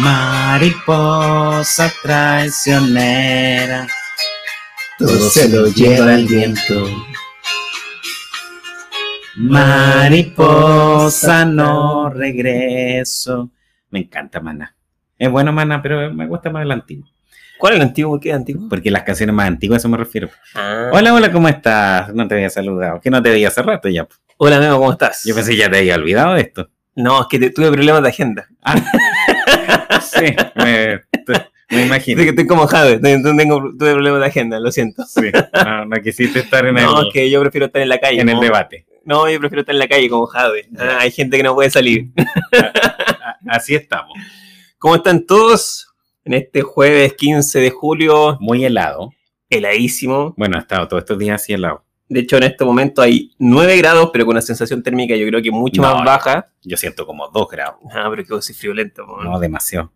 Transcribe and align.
Mariposa 0.00 1.92
traicionera, 2.02 3.86
todo 4.98 5.30
se 5.30 5.48
lo 5.48 5.66
lleva 5.66 6.14
el 6.14 6.26
viento. 6.26 6.86
Mariposa 9.36 11.44
no 11.44 12.10
regreso. 12.10 13.50
Me 13.90 14.00
encanta 14.00 14.40
Mana. 14.40 14.74
Es 15.18 15.30
bueno 15.30 15.52
Mana, 15.52 15.82
pero 15.82 16.12
me 16.12 16.26
gusta 16.26 16.50
más 16.50 16.62
el 16.62 16.72
antiguo. 16.72 17.11
¿Cuál 17.58 17.74
es 17.74 17.76
el 17.80 17.82
antiguo? 17.86 18.18
¿Qué 18.18 18.30
es 18.30 18.34
antiguo? 18.34 18.68
Porque 18.68 18.90
las 18.90 19.02
canciones 19.04 19.34
más 19.34 19.46
antiguas, 19.46 19.76
a 19.76 19.80
eso 19.82 19.88
me 19.88 19.96
refiero. 19.96 20.28
Ah. 20.54 20.90
Hola, 20.92 21.14
hola, 21.14 21.30
¿cómo 21.30 21.48
estás? 21.48 22.12
No 22.12 22.26
te 22.26 22.34
había 22.34 22.50
saludado. 22.50 23.00
Que 23.00 23.10
no 23.10 23.22
te 23.22 23.30
veía 23.30 23.48
hace 23.48 23.62
rato 23.62 23.88
ya. 23.88 24.06
Hola, 24.36 24.56
amigo, 24.56 24.78
¿cómo 24.78 24.92
estás? 24.92 25.22
Yo 25.24 25.34
pensé 25.34 25.52
que 25.52 25.58
ya 25.58 25.70
te 25.70 25.78
había 25.78 25.94
olvidado 25.94 26.34
de 26.34 26.40
esto. 26.40 26.68
No, 26.96 27.20
es 27.22 27.26
que 27.30 27.38
te- 27.38 27.50
tuve 27.50 27.70
problemas 27.70 28.02
de 28.02 28.08
agenda. 28.08 28.48
Sí, 30.02 30.34
me, 30.56 31.00
me 31.70 31.86
imagino. 31.86 32.18
Sí, 32.18 32.24
que 32.24 32.30
estoy 32.30 32.46
como 32.46 32.66
Jade, 32.66 32.98
tengo, 32.98 33.30
tengo- 33.36 33.72
tuve 33.78 33.92
problemas 33.92 34.20
de 34.20 34.26
agenda, 34.26 34.58
lo 34.58 34.72
siento. 34.72 35.04
Sí, 35.04 35.30
no, 35.64 35.84
no 35.84 35.96
quisiste 36.02 36.40
estar 36.40 36.66
en, 36.66 36.74
No, 36.76 37.00
el, 37.02 37.06
es 37.06 37.12
que 37.12 37.30
yo 37.30 37.40
prefiero 37.40 37.66
estar 37.66 37.80
en 37.82 37.88
la 37.88 37.98
calle. 37.98 38.20
en 38.20 38.28
el 38.28 38.40
debate. 38.40 38.86
No, 39.04 39.28
yo 39.30 39.38
prefiero 39.38 39.60
estar 39.60 39.74
en 39.74 39.78
la 39.78 39.86
calle 39.88 40.08
como 40.08 40.26
Jade. 40.26 40.68
Ah, 40.78 40.98
hay 41.00 41.10
gente 41.12 41.36
que 41.36 41.42
no 41.44 41.54
puede 41.54 41.70
salir. 41.70 42.08
Así 43.48 43.74
estamos. 43.74 44.12
¿Cómo 44.78 44.96
están 44.96 45.24
todos? 45.24 45.91
En 46.24 46.34
este 46.34 46.62
jueves 46.62 47.14
15 47.14 47.58
de 47.60 47.70
julio, 47.70 48.36
Muy 48.40 48.64
helado. 48.64 49.10
heladísimo. 49.50 50.34
Bueno, 50.36 50.56
ha 50.56 50.60
estado 50.60 50.88
todos 50.88 51.02
estos 51.02 51.18
días 51.18 51.40
así 51.42 51.52
helado. 51.52 51.84
De 52.08 52.20
hecho, 52.20 52.36
en 52.36 52.42
este 52.44 52.64
momento 52.64 53.00
hay 53.02 53.32
9 53.38 53.76
grados, 53.78 54.10
pero 54.12 54.24
con 54.26 54.32
una 54.34 54.42
sensación 54.42 54.82
térmica 54.82 55.16
yo 55.16 55.26
creo 55.26 55.42
que 55.42 55.50
mucho 55.50 55.80
No, 55.82 55.94
más 55.96 56.04
baja. 56.04 56.48
Yo 56.62 56.76
siento 56.76 57.06
como 57.06 57.28
dos 57.28 57.48
grados. 57.50 57.76
Ah, 57.92 58.06
pero 58.10 58.24
que 58.24 58.34
vos 58.34 58.44
sois 58.44 58.58
friolento. 58.58 59.06
po. 59.06 59.22
No, 59.24 59.38
demasiado. 59.40 59.92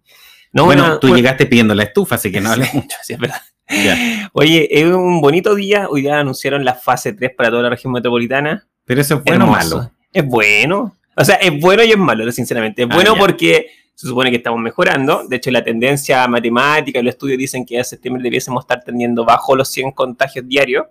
No, 0.53 0.65
bueno, 0.65 0.99
tú 0.99 1.15
llegaste 1.15 1.45
pidiendo 1.47 1.75
la 1.75 1.83
estufa, 1.85 2.15
así 2.15 2.33
que 2.33 2.41
no 2.41 2.51
hables 2.51 2.73
mucho. 2.75 2.97
sí, 3.03 3.13
es 3.15 3.19
verdad. 3.19 3.41
Ya. 3.69 4.31
Oye, 4.33 4.69
es 4.71 4.87
un 4.87 5.21
bonito 5.21 5.55
día. 5.55 5.89
Hoy 5.91 6.03
día 6.03 6.19
anunciaron 6.21 6.65
la 6.65 6.75
fase 6.75 7.13
3 7.13 7.33
para 7.37 7.51
toda 7.51 7.63
la 7.65 7.71
región 7.71 7.93
metropolitana. 7.93 8.67
Pero 8.85 9.01
eso 9.01 9.17
es 9.17 9.25
bueno 9.25 9.45
o 9.47 9.49
malo. 9.51 9.91
Es 10.13 10.25
bueno. 10.25 10.97
O 11.17 11.25
sea, 11.25 11.35
es 11.37 11.61
bueno 11.61 11.83
y 11.83 11.91
es 11.91 11.99
malo, 11.99 12.31
sinceramente. 12.33 12.83
Es 12.83 12.89
Ah, 12.91 12.95
bueno 12.95 13.15
porque 13.19 13.67
se 13.97 14.07
supone 14.07 14.31
que 14.31 14.37
estamos 14.37 14.61
mejorando. 14.61 15.25
De 15.29 15.37
hecho, 15.37 15.51
la 15.51 15.65
tendencia 15.65 16.27
matemática, 16.29 17.03
los 17.03 17.15
estudios 17.15 17.39
dicen 17.39 17.67
que 17.67 17.81
a 17.81 17.85
septiembre 17.85 18.23
debiésemos 18.23 18.63
estar 18.63 18.85
tendiendo 18.85 19.25
bajo 19.25 19.57
los 19.57 19.69
100 19.69 19.91
contagios 19.91 20.47
diarios. 20.47 20.85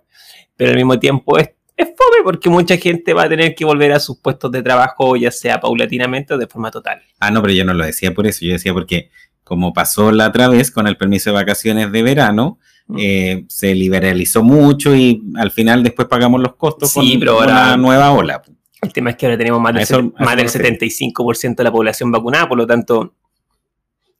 Pero 0.56 0.70
al 0.72 0.76
mismo 0.76 0.98
tiempo 0.98 1.38
es, 1.38 1.50
es 1.76 1.86
fome 1.88 2.22
porque 2.24 2.50
mucha 2.50 2.76
gente 2.76 3.14
va 3.14 3.22
a 3.24 3.28
tener 3.28 3.54
que 3.54 3.64
volver 3.64 3.92
a 3.92 4.00
sus 4.00 4.18
puestos 4.18 4.50
de 4.52 4.62
trabajo, 4.62 5.16
ya 5.16 5.30
sea 5.30 5.58
paulatinamente 5.58 6.34
o 6.34 6.38
de 6.38 6.46
forma 6.46 6.70
total. 6.70 7.00
Ah, 7.20 7.30
no, 7.30 7.40
pero 7.40 7.54
yo 7.54 7.64
no 7.64 7.72
lo 7.74 7.84
decía 7.86 8.12
por 8.12 8.26
eso. 8.26 8.44
Yo 8.44 8.52
decía 8.52 8.72
porque, 8.74 9.10
como 9.44 9.72
pasó 9.72 10.10
la 10.12 10.28
otra 10.28 10.48
vez 10.48 10.70
con 10.70 10.86
el 10.86 10.96
permiso 10.98 11.30
de 11.30 11.34
vacaciones 11.34 11.90
de 11.92 12.02
verano, 12.02 12.58
Mm. 12.88 12.96
eh, 13.00 13.44
se 13.48 13.74
liberalizó 13.74 14.44
mucho 14.44 14.94
y 14.94 15.20
al 15.38 15.50
final 15.50 15.82
después 15.82 16.06
pagamos 16.06 16.40
los 16.40 16.54
costos 16.54 16.92
Sí, 16.92 17.10
con 17.14 17.18
pero 17.18 17.38
una 17.38 17.76
nueva 17.76 18.12
ola. 18.12 18.40
El 18.86 18.92
tema 18.92 19.10
es 19.10 19.16
que 19.16 19.26
ahora 19.26 19.36
tenemos 19.38 19.60
más 19.60 19.74
del, 19.74 19.82
eso- 19.82 19.98
eso 19.98 20.12
más 20.18 20.30
me 20.36 20.42
del 20.42 20.52
refiero. 20.52 20.76
75% 20.78 21.56
de 21.56 21.64
la 21.64 21.72
población 21.72 22.10
vacunada, 22.12 22.48
por 22.48 22.56
lo 22.58 22.66
tanto, 22.66 23.14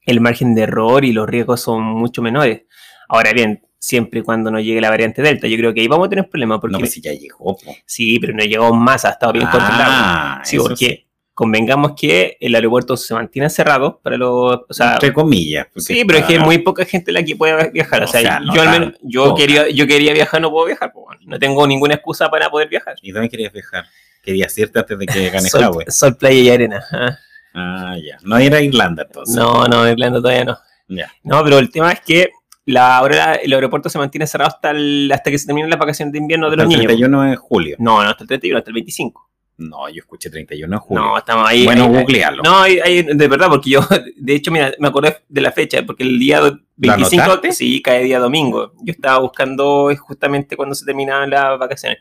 el 0.05 0.21
margen 0.21 0.55
de 0.55 0.61
error 0.63 1.03
y 1.05 1.11
los 1.13 1.27
riesgos 1.27 1.61
son 1.61 1.83
mucho 1.83 2.21
menores. 2.21 2.61
Ahora 3.09 3.33
bien, 3.33 3.63
siempre 3.79 4.19
y 4.19 4.23
cuando 4.23 4.51
no 4.51 4.59
llegue 4.59 4.81
la 4.81 4.89
variante 4.89 5.21
Delta, 5.21 5.47
yo 5.47 5.57
creo 5.57 5.73
que 5.73 5.81
ahí 5.81 5.87
vamos 5.87 6.07
a 6.07 6.09
tener 6.09 6.29
problemas, 6.29 6.59
porque 6.59 6.73
No, 6.73 6.79
pues 6.79 6.91
si 6.93 7.01
ya 7.01 7.11
llegó. 7.13 7.55
po. 7.57 7.75
sí, 7.85 8.19
pero 8.19 8.33
no 8.33 8.43
llegó 8.43 8.73
más, 8.73 9.05
ha 9.05 9.09
estado 9.11 9.33
bien 9.33 9.45
controlado. 9.45 9.83
Ah, 9.87 10.41
Sí, 10.43 10.55
eso 10.57 10.65
porque 10.67 11.05
convengamos 11.33 11.91
que 11.95 12.35
el 12.39 12.55
aeropuerto 12.55 12.97
se 12.97 13.13
mantiene 13.13 13.49
cerrado 13.49 13.99
para 14.01 14.17
los... 14.17 14.59
O 14.67 14.73
sea, 14.73 14.93
Entre 14.93 15.13
comillas. 15.13 15.67
porque 15.67 15.81
sí, 15.81 16.03
pero 16.05 16.19
es 16.19 16.25
que 16.25 16.33
hay 16.33 16.39
muy 16.39 16.57
poca 16.59 16.83
gente 16.83 17.11
la 17.11 17.23
que 17.23 17.35
puede 17.35 17.69
viajar. 17.69 18.01
O 18.01 18.05
O 18.05 18.07
sea, 18.07 18.21
sea, 18.21 18.39
no 18.39 18.55
yo 18.55 18.61
al 18.63 18.69
menos, 18.71 18.93
yo 19.03 19.35
quería, 19.35 19.69
yo 19.69 19.85
quería 19.85 20.13
viajar, 20.13 20.41
no 20.41 20.49
puedo 20.49 20.65
viajar. 20.65 20.91
pues, 20.93 21.19
no 21.25 21.37
tengo 21.37 21.67
ninguna 21.67 21.93
excusa 21.95 22.29
para 22.29 22.49
poder 22.49 22.69
viajar. 22.69 22.95
¿Y 23.03 23.11
dónde 23.11 23.29
querías 23.29 23.53
viajar? 23.53 23.85
Querías 24.27 24.57
irte 24.57 24.77
antes 24.79 24.99
de 24.99 25.05
que 25.05 25.29
gane 25.31 25.47
Sol, 25.49 25.61
Huawei. 25.63 25.85
sol, 25.89 26.17
playa 26.17 26.37
y 26.39 26.49
arena. 26.49 26.83
ah. 26.91 27.17
Ah, 27.53 27.95
ya. 27.97 28.17
No 28.23 28.37
era 28.37 28.59
Irlanda 28.61 29.03
entonces. 29.07 29.33
No, 29.35 29.65
no, 29.67 29.89
Irlanda 29.89 30.19
todavía 30.21 30.43
no. 30.43 30.57
Ya. 30.89 31.09
No, 31.23 31.41
pero 31.45 31.57
el 31.59 31.71
tema 31.71 31.91
es 31.93 32.01
que 32.01 32.29
la, 32.65 32.97
ahora 32.97 33.35
el 33.35 33.51
aeropuerto 33.53 33.89
se 33.89 33.97
mantiene 33.97 34.27
cerrado 34.27 34.49
hasta, 34.53 34.71
el- 34.71 35.09
hasta 35.13 35.31
que 35.31 35.37
se 35.39 35.45
terminen 35.47 35.69
las 35.69 35.79
vacaciones 35.79 36.11
de 36.11 36.19
invierno 36.19 36.47
de 36.49 36.55
Hasta 36.55 36.63
los 36.65 36.73
el 36.73 36.79
niños. 36.81 36.89
31 36.97 37.21
de 37.31 37.35
julio. 37.37 37.75
No, 37.79 38.03
no, 38.03 38.09
hasta 38.09 38.23
el 38.25 38.27
31, 38.27 38.57
hasta 38.59 38.69
el 38.69 38.73
25. 38.75 39.29
No, 39.59 39.89
yo 39.89 39.99
escuché 40.01 40.29
31 40.29 40.75
de 40.75 40.79
julio. 40.79 41.03
No, 41.03 41.17
estamos 41.17 41.49
ahí. 41.49 41.63
bueno, 41.65 41.85
ahí- 41.85 41.93
googlealo. 41.93 42.43
No, 42.43 42.59
ahí- 42.59 42.79
ahí, 42.79 43.01
de 43.03 43.27
verdad, 43.27 43.47
porque 43.49 43.69
yo, 43.71 43.79
de 44.17 44.35
hecho, 44.35 44.51
mira, 44.51 44.71
me 44.77 44.89
acordé 44.89 45.17
de 45.27 45.41
la 45.41 45.51
fecha, 45.51 45.81
porque 45.83 46.03
el 46.03 46.19
día 46.19 46.41
do- 46.41 46.59
25, 46.75 47.23
anotaste? 47.23 47.53
sí, 47.53 47.81
cae 47.81 48.03
día 48.03 48.19
domingo. 48.19 48.73
Yo 48.83 48.91
estaba 48.91 49.17
buscando 49.19 49.89
justamente 49.97 50.55
cuando 50.55 50.75
se 50.75 50.85
terminaban 50.85 51.29
las 51.31 51.57
vacaciones. 51.57 51.97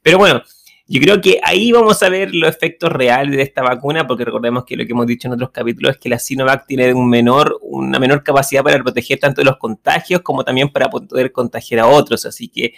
Pero 0.00 0.18
bueno, 0.18 0.42
yo 0.88 1.00
creo 1.00 1.20
que 1.20 1.40
ahí 1.42 1.72
vamos 1.72 2.02
a 2.02 2.08
ver 2.08 2.34
los 2.34 2.48
efectos 2.48 2.90
reales 2.92 3.36
de 3.36 3.42
esta 3.42 3.62
vacuna, 3.62 4.06
porque 4.06 4.24
recordemos 4.24 4.64
que 4.64 4.76
lo 4.76 4.84
que 4.84 4.92
hemos 4.92 5.06
dicho 5.06 5.28
en 5.28 5.34
otros 5.34 5.50
capítulos 5.50 5.92
es 5.92 5.98
que 5.98 6.08
la 6.08 6.18
Sinovac 6.18 6.66
tiene 6.66 6.92
un 6.92 7.08
menor, 7.08 7.58
una 7.62 7.98
menor 7.98 8.22
capacidad 8.22 8.62
para 8.62 8.82
proteger 8.82 9.18
tanto 9.18 9.40
de 9.40 9.46
los 9.46 9.56
contagios 9.56 10.20
como 10.22 10.44
también 10.44 10.68
para 10.70 10.90
poder 10.90 11.32
contagiar 11.32 11.80
a 11.80 11.86
otros. 11.86 12.26
Así 12.26 12.48
que, 12.48 12.74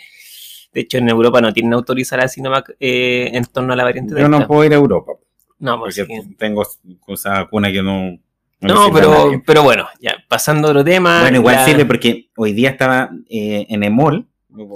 de 0.72 0.80
hecho, 0.82 0.98
en 0.98 1.08
Europa 1.08 1.40
no 1.40 1.52
tienen 1.52 1.72
autorizar 1.72 2.20
a 2.20 2.28
Sinovac 2.28 2.76
eh, 2.78 3.30
en 3.32 3.44
torno 3.46 3.72
a 3.72 3.76
la 3.76 3.84
variante 3.84 4.14
Yo 4.20 4.28
no 4.28 4.46
puedo 4.46 4.64
ir 4.64 4.72
a 4.72 4.76
Europa. 4.76 5.12
No, 5.58 5.78
pues 5.80 5.96
Porque 5.98 6.20
sí. 6.22 6.34
tengo 6.36 6.66
esa 7.08 7.30
vacuna 7.30 7.72
que 7.72 7.82
no. 7.82 8.18
No, 8.60 8.90
pero, 8.92 9.42
pero 9.46 9.62
bueno, 9.62 9.86
ya, 10.00 10.16
pasando 10.28 10.68
a 10.68 10.70
otro 10.70 10.84
tema. 10.84 11.20
Bueno, 11.22 11.38
igual 11.38 11.56
la- 11.56 11.64
sirve 11.64 11.84
porque 11.84 12.30
hoy 12.36 12.52
día 12.52 12.70
estaba 12.70 13.10
eh, 13.28 13.66
en 13.68 13.82
Emol, 13.82 14.26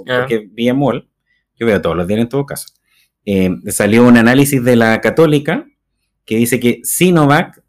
Ah. 0.07 0.19
porque 0.19 0.47
vi 0.51 0.67
Emol, 0.67 1.07
yo 1.57 1.65
veo 1.65 1.81
todos 1.81 1.95
los 1.95 2.07
días 2.07 2.19
en 2.19 2.29
todo 2.29 2.45
caso. 2.45 2.67
Eh, 3.25 3.51
salió 3.67 4.05
un 4.05 4.17
análisis 4.17 4.63
de 4.63 4.75
la 4.75 5.01
Católica 5.01 5.65
que 6.25 6.35
dice 6.37 6.59
que 6.59 6.79
Sinovac 6.83 7.61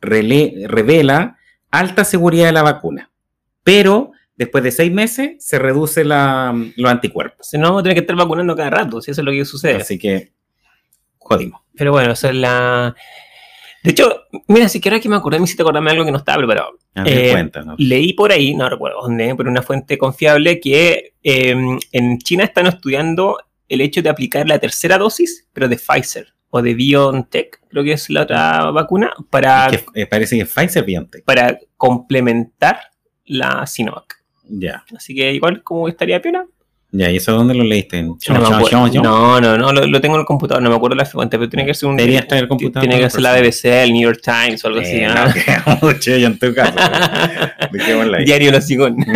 revela 0.00 1.36
alta 1.70 2.04
seguridad 2.04 2.46
de 2.46 2.52
la 2.52 2.62
vacuna, 2.62 3.10
pero 3.62 4.12
después 4.36 4.64
de 4.64 4.72
seis 4.72 4.92
meses 4.92 5.36
se 5.38 5.58
reduce 5.58 6.04
la- 6.04 6.54
los 6.76 6.90
anticuerpos. 6.90 7.46
Si 7.48 7.58
no, 7.58 7.68
vamos 7.68 7.80
a 7.80 7.82
tener 7.84 7.94
que 7.96 8.00
estar 8.00 8.16
vacunando 8.16 8.56
cada 8.56 8.70
rato, 8.70 9.00
si 9.00 9.10
eso 9.10 9.20
es 9.20 9.24
lo 9.24 9.32
que 9.32 9.44
sucede. 9.44 9.76
Así 9.76 9.98
que 9.98 10.32
jodimos. 11.18 11.60
Pero 11.74 11.92
bueno, 11.92 12.12
esa 12.12 12.28
es 12.30 12.34
la. 12.34 12.94
De 13.82 13.90
hecho, 13.90 14.22
mira, 14.48 14.68
si 14.68 14.80
que 14.80 14.88
ahora 14.90 15.00
que 15.00 15.08
me 15.08 15.16
acordé, 15.16 15.38
me 15.38 15.44
hiciste 15.44 15.62
acordarme 15.62 15.90
de 15.90 15.92
algo 15.92 16.04
que 16.04 16.12
no 16.12 16.18
estaba 16.18 16.38
preparado. 16.38 16.78
A 16.94 17.04
Eh. 17.06 17.32
Leí 17.78 18.12
por 18.12 18.30
ahí, 18.30 18.54
no 18.54 18.68
recuerdo 18.68 19.00
dónde, 19.02 19.34
pero 19.36 19.50
una 19.50 19.62
fuente 19.62 19.98
confiable, 19.98 20.60
que 20.60 21.14
eh, 21.22 21.56
en 21.92 22.18
China 22.18 22.44
están 22.44 22.66
estudiando 22.66 23.38
el 23.72 23.80
hecho 23.80 24.02
de 24.02 24.08
aplicar 24.10 24.46
la 24.48 24.58
tercera 24.58 24.98
dosis, 24.98 25.46
pero 25.52 25.68
de 25.68 25.76
Pfizer 25.76 26.28
o 26.50 26.60
de 26.62 26.74
BioNTech, 26.74 27.60
creo 27.70 27.82
que 27.82 27.92
es 27.92 28.10
la 28.10 28.22
otra 28.22 28.70
vacuna, 28.70 29.10
para, 29.30 29.66
Es 29.68 29.82
que, 29.82 30.02
eh, 30.02 30.06
parece 30.06 30.36
que 30.38 30.44
Pfizer 30.46 30.84
BioNTech. 30.84 31.24
para 31.24 31.58
complementar 31.78 32.78
la 33.24 33.66
Sinovac. 33.66 34.22
Ya, 34.48 34.84
Así 34.96 35.14
que 35.14 35.32
igual 35.32 35.62
como 35.62 35.88
estaría 35.88 36.20
pena, 36.20 36.44
ya, 36.94 37.10
¿y 37.10 37.16
eso 37.16 37.32
dónde 37.32 37.54
lo 37.54 37.64
leíste? 37.64 37.96
¿En 37.96 38.08
No, 38.08 38.12
me 38.12 38.18
Chon, 38.20 38.36
acuerdo. 38.36 38.68
Chon, 38.68 38.90
Chon? 38.92 39.02
no, 39.02 39.40
no, 39.40 39.56
no, 39.56 39.72
lo, 39.72 39.86
lo 39.86 40.00
tengo 40.02 40.16
en 40.16 40.20
el 40.20 40.26
computador, 40.26 40.62
no 40.62 40.68
me 40.68 40.76
acuerdo 40.76 40.94
la 40.94 41.06
fuente, 41.06 41.38
pero 41.38 41.48
tiene 41.48 41.64
que 41.64 41.72
ser 41.72 41.88
un. 41.88 41.96
Debería 41.96 42.18
estar 42.18 42.36
en 42.36 42.42
el 42.42 42.48
computador 42.48 42.86
Tiene 42.86 43.02
que 43.02 43.08
ser 43.08 43.22
la. 43.22 43.32
BBC, 43.34 43.64
el 43.84 43.92
New 43.94 44.02
York 44.02 44.20
Times 44.22 44.62
o 44.62 44.68
algo 44.68 44.80
así. 44.80 44.96
Eh, 44.96 45.08
¿no? 45.08 45.14
no, 45.24 45.78
mucho 45.88 46.14
yo 46.18 46.26
en 46.26 46.38
tu 46.38 46.52
caso. 46.54 46.76
Diario 48.26 48.52
Los 48.52 48.66
Sigón. 48.66 48.96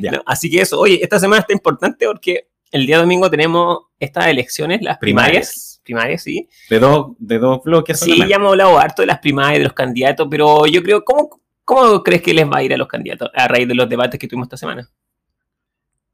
Ya. 0.00 0.10
No, 0.10 0.22
así 0.26 0.50
que 0.50 0.60
eso, 0.60 0.78
oye, 0.80 0.98
esta 1.02 1.20
semana 1.20 1.40
está 1.40 1.52
importante 1.52 2.04
porque 2.06 2.48
el 2.72 2.86
día 2.86 2.98
domingo 2.98 3.30
tenemos 3.30 3.78
estas 4.00 4.26
elecciones, 4.26 4.82
las 4.82 4.98
primarias. 4.98 5.80
Primarias, 5.84 6.22
sí. 6.22 6.48
De 6.70 6.78
dos, 6.78 7.12
de 7.18 7.38
dos 7.38 7.62
bloques. 7.62 7.98
Sí, 7.98 8.06
solamente. 8.06 8.30
ya 8.30 8.36
hemos 8.36 8.50
hablado 8.52 8.78
harto 8.78 9.02
de 9.02 9.06
las 9.06 9.18
primarias, 9.18 9.58
de 9.58 9.64
los 9.64 9.72
candidatos, 9.72 10.26
pero 10.30 10.66
yo 10.66 10.82
creo, 10.82 11.04
¿cómo, 11.04 11.40
¿cómo 11.64 12.02
crees 12.02 12.22
que 12.22 12.32
les 12.32 12.48
va 12.48 12.58
a 12.58 12.62
ir 12.62 12.72
a 12.72 12.76
los 12.76 12.88
candidatos 12.88 13.30
a 13.34 13.48
raíz 13.48 13.68
de 13.68 13.74
los 13.74 13.88
debates 13.88 14.18
que 14.18 14.26
tuvimos 14.26 14.46
esta 14.46 14.56
semana? 14.56 14.88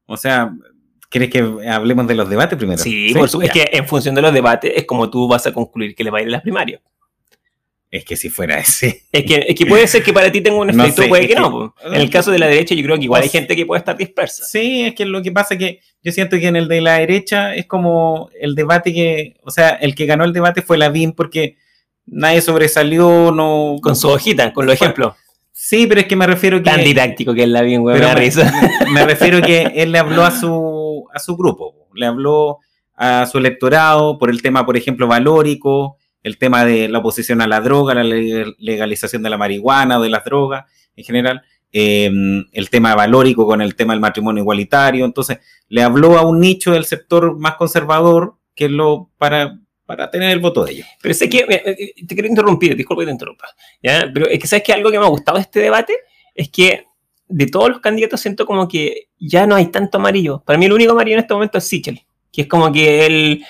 O 0.05 0.17
sea, 0.17 0.51
¿quieres 1.09 1.29
que 1.29 1.39
hablemos 1.69 2.07
de 2.07 2.15
los 2.15 2.29
debates 2.29 2.57
primero? 2.57 2.81
Sí, 2.81 3.13
por 3.13 3.29
supuesto. 3.29 3.57
Es 3.57 3.65
que 3.69 3.77
en 3.77 3.87
función 3.87 4.15
de 4.15 4.21
los 4.21 4.33
debates 4.33 4.73
es 4.75 4.85
como 4.85 5.09
tú 5.09 5.27
vas 5.27 5.45
a 5.45 5.53
concluir 5.53 5.95
que 5.95 6.03
les 6.03 6.11
va 6.11 6.17
a 6.17 6.21
ir 6.21 6.27
a 6.27 6.31
las 6.31 6.41
primarias. 6.41 6.81
Es 7.91 8.05
que 8.05 8.15
si 8.15 8.29
fuera 8.29 8.59
ese. 8.59 9.05
Es 9.11 9.23
que, 9.23 9.45
es 9.47 9.55
que 9.55 9.65
puede 9.65 9.87
ser 9.87 10.03
que 10.03 10.13
para 10.13 10.31
ti 10.31 10.41
tenga 10.41 10.57
un 10.59 10.67
No 10.75 10.83
efecto, 10.83 11.01
sé, 11.03 11.07
puede 11.07 11.27
que, 11.27 11.33
que- 11.33 11.39
no. 11.39 11.73
En 11.83 11.95
el 11.95 12.09
caso 12.09 12.29
de 12.31 12.37
la 12.39 12.47
derecha, 12.47 12.75
yo 12.75 12.83
creo 12.83 12.97
que 12.97 13.05
igual 13.05 13.23
hay 13.23 13.29
gente 13.29 13.55
que 13.55 13.65
puede 13.65 13.79
estar 13.79 13.97
dispersa. 13.97 14.43
Sí, 14.45 14.85
es 14.85 14.95
que 14.95 15.05
lo 15.05 15.21
que 15.23 15.31
pasa 15.31 15.55
es 15.55 15.59
que 15.59 15.79
yo 16.03 16.11
siento 16.11 16.37
que 16.37 16.47
en 16.47 16.55
el 16.55 16.67
de 16.67 16.81
la 16.81 16.99
derecha 16.99 17.55
es 17.55 17.65
como 17.65 18.29
el 18.39 18.53
debate 18.55 18.93
que, 18.93 19.35
o 19.43 19.49
sea, 19.49 19.69
el 19.69 19.95
que 19.95 20.05
ganó 20.05 20.23
el 20.23 20.33
debate 20.33 20.61
fue 20.61 20.77
Lavín 20.77 21.13
porque 21.13 21.55
nadie 22.05 22.41
sobresalió, 22.41 23.31
no... 23.31 23.77
Con 23.81 23.95
su 23.95 24.07
hojita, 24.09 24.53
con 24.53 24.65
los 24.65 24.75
ejemplos. 24.75 25.15
Sí, 25.51 25.87
pero 25.87 26.01
es 26.01 26.07
que 26.07 26.15
me 26.15 26.25
refiero 26.27 26.59
que... 26.59 26.69
Tan 26.69 26.83
didáctico 26.83 27.33
que 27.33 27.43
es 27.43 27.49
la 27.49 27.61
bien, 27.63 27.81
güey, 27.81 27.99
me 27.99 28.15
risa. 28.15 28.51
me 28.93 29.03
refiero 29.05 29.41
que 29.41 29.63
él 29.75 29.91
le 29.91 29.99
habló 29.99 30.23
a 30.23 30.31
su, 30.31 31.05
a 31.13 31.19
su 31.19 31.35
grupo, 31.35 31.89
le 31.95 32.05
habló 32.05 32.59
a 32.95 33.25
su 33.25 33.39
electorado 33.39 34.17
por 34.17 34.29
el 34.29 34.41
tema, 34.41 34.65
por 34.65 34.77
ejemplo, 34.77 35.07
valórico, 35.07 35.97
el 36.23 36.37
tema 36.37 36.65
de 36.65 36.89
la 36.89 36.99
oposición 36.99 37.41
a 37.41 37.47
la 37.47 37.61
droga, 37.61 37.93
la 37.93 38.03
legalización 38.03 39.23
de 39.23 39.29
la 39.29 39.37
marihuana 39.37 39.99
o 39.99 40.01
de 40.01 40.09
las 40.09 40.23
drogas 40.23 40.65
en 40.95 41.03
general, 41.03 41.41
em, 41.71 42.45
el 42.51 42.69
tema 42.69 42.95
valórico 42.95 43.45
con 43.45 43.61
el 43.61 43.75
tema 43.75 43.93
del 43.93 44.01
matrimonio 44.01 44.41
igualitario. 44.41 45.05
Entonces, 45.05 45.39
le 45.69 45.81
habló 45.81 46.17
a 46.17 46.27
un 46.27 46.39
nicho 46.39 46.71
del 46.71 46.85
sector 46.85 47.37
más 47.37 47.55
conservador 47.55 48.35
que 48.53 48.67
lo 48.67 49.09
para, 49.17 49.57
para 49.85 50.09
tener 50.11 50.31
el 50.31 50.39
voto 50.39 50.65
de 50.65 50.73
ellos. 50.73 50.87
Pero 51.01 51.13
sé 51.13 51.29
que, 51.29 51.39
eh, 51.39 51.63
eh, 51.65 52.05
te 52.05 52.15
quiero 52.15 52.27
interrumpir, 52.27 52.75
disculpa 52.75 53.03
que 53.03 53.07
te 53.07 53.11
interrumpa, 53.13 53.47
¿ya? 53.81 54.09
pero 54.13 54.27
es 54.27 54.39
que 54.39 54.47
sabes 54.47 54.63
que 54.63 54.73
algo 54.73 54.91
que 54.91 54.99
me 54.99 55.05
ha 55.05 55.09
gustado 55.09 55.37
de 55.37 55.43
este 55.43 55.59
debate 55.61 55.93
es 56.35 56.49
que 56.49 56.85
de 57.27 57.45
todos 57.45 57.69
los 57.69 57.79
candidatos 57.79 58.19
siento 58.19 58.45
como 58.45 58.67
que 58.67 59.09
ya 59.19 59.45
no 59.47 59.55
hay 59.55 59.67
tanto 59.67 59.99
amarillo. 59.99 60.41
Para 60.45 60.57
mí 60.57 60.65
el 60.65 60.73
único 60.73 60.91
amarillo 60.91 61.15
en 61.15 61.21
este 61.21 61.33
momento 61.33 61.59
es 61.59 61.63
Sichel 61.63 62.01
que 62.31 62.41
es 62.41 62.47
como 62.47 62.71
que 62.71 63.05
él, 63.05 63.45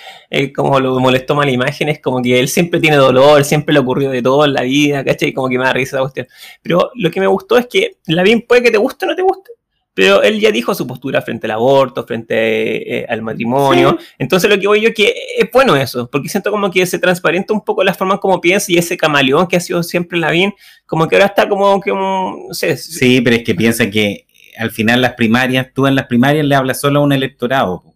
como 0.54 0.80
lo 0.80 0.98
molestó 0.98 1.34
mal 1.34 1.48
imagen, 1.48 1.88
es 1.88 2.00
como 2.00 2.22
que 2.22 2.38
él 2.38 2.48
siempre 2.48 2.80
tiene 2.80 2.96
dolor, 2.96 3.44
siempre 3.44 3.72
le 3.72 3.80
ocurrió 3.80 4.10
de 4.10 4.22
todo 4.22 4.44
en 4.44 4.54
la 4.54 4.62
vida, 4.62 5.04
¿cachai? 5.04 5.32
Como 5.32 5.48
que 5.48 5.58
me 5.58 5.64
da 5.64 5.72
risa 5.72 5.96
esa 5.96 6.02
cuestión. 6.02 6.26
Pero 6.62 6.90
lo 6.94 7.10
que 7.10 7.20
me 7.20 7.26
gustó 7.26 7.58
es 7.58 7.66
que 7.66 7.98
la 8.06 8.22
bien 8.22 8.42
puede 8.42 8.62
que 8.62 8.70
te 8.70 8.78
guste 8.78 9.04
o 9.04 9.08
no 9.08 9.16
te 9.16 9.22
guste, 9.22 9.50
pero 9.92 10.22
él 10.22 10.40
ya 10.40 10.50
dijo 10.50 10.74
su 10.74 10.86
postura 10.86 11.20
frente 11.20 11.46
al 11.46 11.52
aborto, 11.52 12.06
frente 12.06 13.00
eh, 13.00 13.06
al 13.06 13.20
matrimonio. 13.20 13.98
Entonces 14.18 14.48
lo 14.48 14.58
que 14.58 14.66
voy 14.66 14.80
yo 14.80 14.88
es 14.88 14.94
que 14.94 15.14
es 15.36 15.50
bueno 15.52 15.76
eso, 15.76 16.08
porque 16.10 16.28
siento 16.28 16.50
como 16.50 16.70
que 16.70 16.86
se 16.86 16.98
transparenta 16.98 17.52
un 17.52 17.62
poco 17.62 17.84
la 17.84 17.92
forma 17.92 18.18
como 18.18 18.40
piensa 18.40 18.72
y 18.72 18.78
ese 18.78 18.96
camaleón 18.96 19.46
que 19.46 19.56
ha 19.56 19.60
sido 19.60 19.82
siempre 19.82 20.18
la 20.18 20.30
bien, 20.30 20.54
como 20.86 21.06
que 21.06 21.16
ahora 21.16 21.26
está 21.26 21.48
como 21.48 21.80
que 21.80 21.92
un, 21.92 22.48
no 22.48 22.54
sé. 22.54 22.78
Sí, 22.78 23.20
pero 23.20 23.36
es 23.36 23.42
que 23.42 23.54
piensa 23.54 23.90
que 23.90 24.26
al 24.56 24.70
final 24.70 25.02
las 25.02 25.14
primarias, 25.14 25.68
tú 25.74 25.86
en 25.86 25.94
las 25.94 26.06
primarias 26.06 26.46
le 26.46 26.54
hablas 26.54 26.80
solo 26.80 27.00
a 27.00 27.02
un 27.02 27.12
electorado 27.12 27.89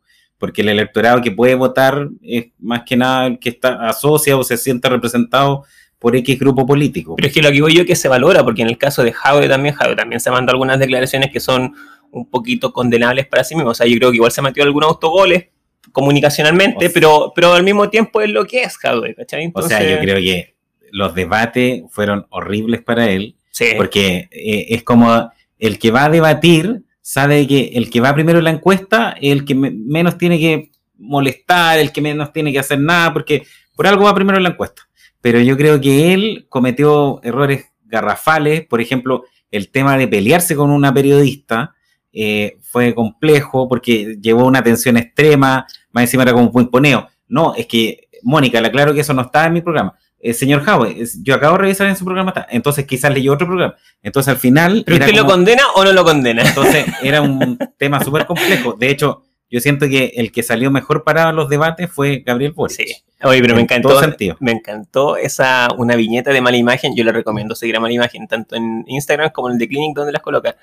porque 0.45 0.61
el 0.61 0.69
electorado 0.69 1.23
que 1.23 1.31
puede 1.31 1.55
votar 1.55 2.07
es 2.21 2.49
más 2.59 2.83
que 2.85 2.99
nada 2.99 3.29
el 3.29 3.39
que 3.39 3.49
está 3.49 3.89
asociado 3.89 4.41
o 4.41 4.45
se 4.45 4.59
siente 4.59 4.91
representado 4.91 5.65
por 5.99 6.15
X 6.17 6.39
grupo 6.39 6.67
político. 6.67 7.17
Pero 7.17 7.29
es 7.29 7.33
que 7.33 7.41
lo 7.41 7.49
que 7.49 7.55
digo 7.55 7.69
yo 7.71 7.81
es 7.81 7.87
que 7.87 7.97
se 7.97 8.09
valora, 8.09 8.45
porque 8.45 8.61
en 8.61 8.69
el 8.69 8.77
caso 8.77 9.03
de 9.03 9.11
Jaude 9.11 9.49
también, 9.49 9.75
Jaude 9.75 9.97
también 9.97 10.21
se 10.21 10.31
mandó 10.31 10.53
algunas 10.53 10.79
declaraciones 10.79 11.31
que 11.33 11.41
son 11.41 11.75
un 12.11 12.29
poquito 12.29 12.75
condenables 12.75 13.27
para 13.27 13.43
sí 13.43 13.55
mismo. 13.55 13.71
O 13.71 13.75
sea, 13.75 13.87
yo 13.87 13.97
creo 13.97 14.11
que 14.11 14.17
igual 14.17 14.33
se 14.33 14.43
metió 14.43 14.65
algunos 14.65 14.91
autogoles 14.91 15.47
comunicacionalmente, 15.93 16.91
pero, 16.91 17.33
pero 17.35 17.55
al 17.55 17.63
mismo 17.63 17.89
tiempo 17.89 18.21
es 18.21 18.29
lo 18.29 18.45
que 18.45 18.65
es 18.65 18.77
Jaude, 18.77 19.15
¿cachai? 19.15 19.51
O 19.55 19.63
sea, 19.63 19.83
yo 19.83 19.99
creo 19.99 20.17
que 20.17 20.57
los 20.91 21.15
debates 21.15 21.85
fueron 21.89 22.27
horribles 22.29 22.83
para 22.83 23.09
él, 23.09 23.35
porque 23.79 24.29
eh, 24.31 24.67
es 24.69 24.83
como 24.83 25.33
el 25.59 25.79
que 25.79 25.91
va 25.91 26.05
a 26.05 26.11
debatir 26.11 26.83
sabe 27.05 27.47
que 27.47 27.73
el 27.75 27.91
que 27.91 28.01
va 28.01 28.15
primero 28.15 28.39
en 28.39 28.45
la 28.45 28.51
encuesta 28.51 29.15
es 29.21 29.31
el 29.31 29.45
que 29.45 29.55
menos 29.55 30.17
tiene 30.17 30.39
que 30.39 30.71
molestar, 30.97 31.79
el 31.79 31.93
que 31.93 32.01
menos 32.01 32.33
tiene 32.33 32.51
que 32.51 32.59
hacer 32.59 32.81
nada, 32.81 33.13
porque 33.13 33.47
por 33.77 33.87
algo 33.87 34.05
va 34.05 34.15
primero 34.15 34.39
en 34.39 34.43
la 34.43 34.49
encuesta. 34.49 34.89
Pero 35.21 35.39
yo 35.39 35.55
creo 35.59 35.79
que 35.79 36.15
él 36.15 36.47
cometió 36.49 37.21
errores 37.23 37.67
garrafales, 37.85 38.67
por 38.67 38.81
ejemplo, 38.81 39.25
el 39.51 39.71
tema 39.71 39.99
de 39.99 40.09
pelearse 40.09 40.57
con 40.57 40.71
una 40.71 40.95
periodista 40.95 41.75
eh, 42.11 42.57
fue 42.63 42.95
complejo 42.95 43.69
porque 43.69 44.17
llevó 44.19 44.47
una 44.47 44.63
tensión 44.63 44.97
extrema, 44.97 45.67
más 45.93 46.05
encima 46.05 46.23
era 46.23 46.33
como 46.33 46.51
un 46.51 46.63
imponeo. 46.63 47.07
No, 47.29 47.55
es 47.55 47.67
que, 47.67 48.09
Mónica, 48.23 48.63
le 48.63 48.69
aclaro 48.69 48.95
que 48.95 49.01
eso 49.01 49.13
no 49.13 49.23
está 49.23 49.45
en 49.45 49.53
mi 49.53 49.61
programa. 49.61 49.95
Eh, 50.27 50.33
señor 50.33 50.63
Howe, 50.67 50.97
yo 51.23 51.35
acabo 51.35 51.59
de 51.59 51.65
revisar 51.65 51.87
en 51.87 51.97
su 51.97 52.05
programa, 52.07 52.33
entonces 52.49 52.87
quizás 52.87 53.13
leyó 53.13 53.35
otro 53.35 53.47
programa. 53.47 53.77
Entonces 54.03 54.33
al 54.33 54.39
final... 54.39 54.83
¿Pero 54.87 55.05
usted 55.05 55.15
lo 55.15 55.27
condena 55.27 55.65
o 55.75 55.85
no 55.85 55.93
lo 55.93 56.03
condena? 56.03 56.41
Entonces 56.41 56.87
era 57.03 57.21
un 57.21 57.59
tema 57.77 58.03
súper 58.03 58.25
complejo. 58.25 58.73
De 58.73 58.89
hecho, 58.89 59.25
yo 59.51 59.61
siento 59.61 59.87
que 59.87 60.15
el 60.17 60.33
que 60.33 60.43
salió 60.43 60.71
mejor 60.71 61.05
parado 61.05 61.29
en 61.29 61.37
los 61.37 61.51
debates 61.51 61.91
fue 61.93 62.23
Gabriel 62.25 62.53
Boric. 62.53 62.75
Sí. 62.75 62.87
Oye, 63.23 63.43
pero 63.43 63.55
me 63.55 63.61
encantó, 63.61 64.01
me 64.41 64.53
encantó 64.53 65.19
esa, 65.19 65.69
una 65.77 65.95
viñeta 65.95 66.33
de 66.33 66.41
mala 66.41 66.57
imagen. 66.57 66.97
Yo 66.97 67.05
le 67.05 67.13
recomiendo 67.13 67.55
seguir 67.55 67.77
a 67.77 67.81
mala 67.81 67.93
imagen, 67.93 68.27
tanto 68.27 68.57
en 68.57 68.83
Instagram 68.87 69.29
como 69.31 69.49
en 69.49 69.53
el 69.53 69.59
de 69.59 69.69
Clinic, 69.69 69.95
donde 69.95 70.13
las 70.13 70.23
coloca. 70.23 70.57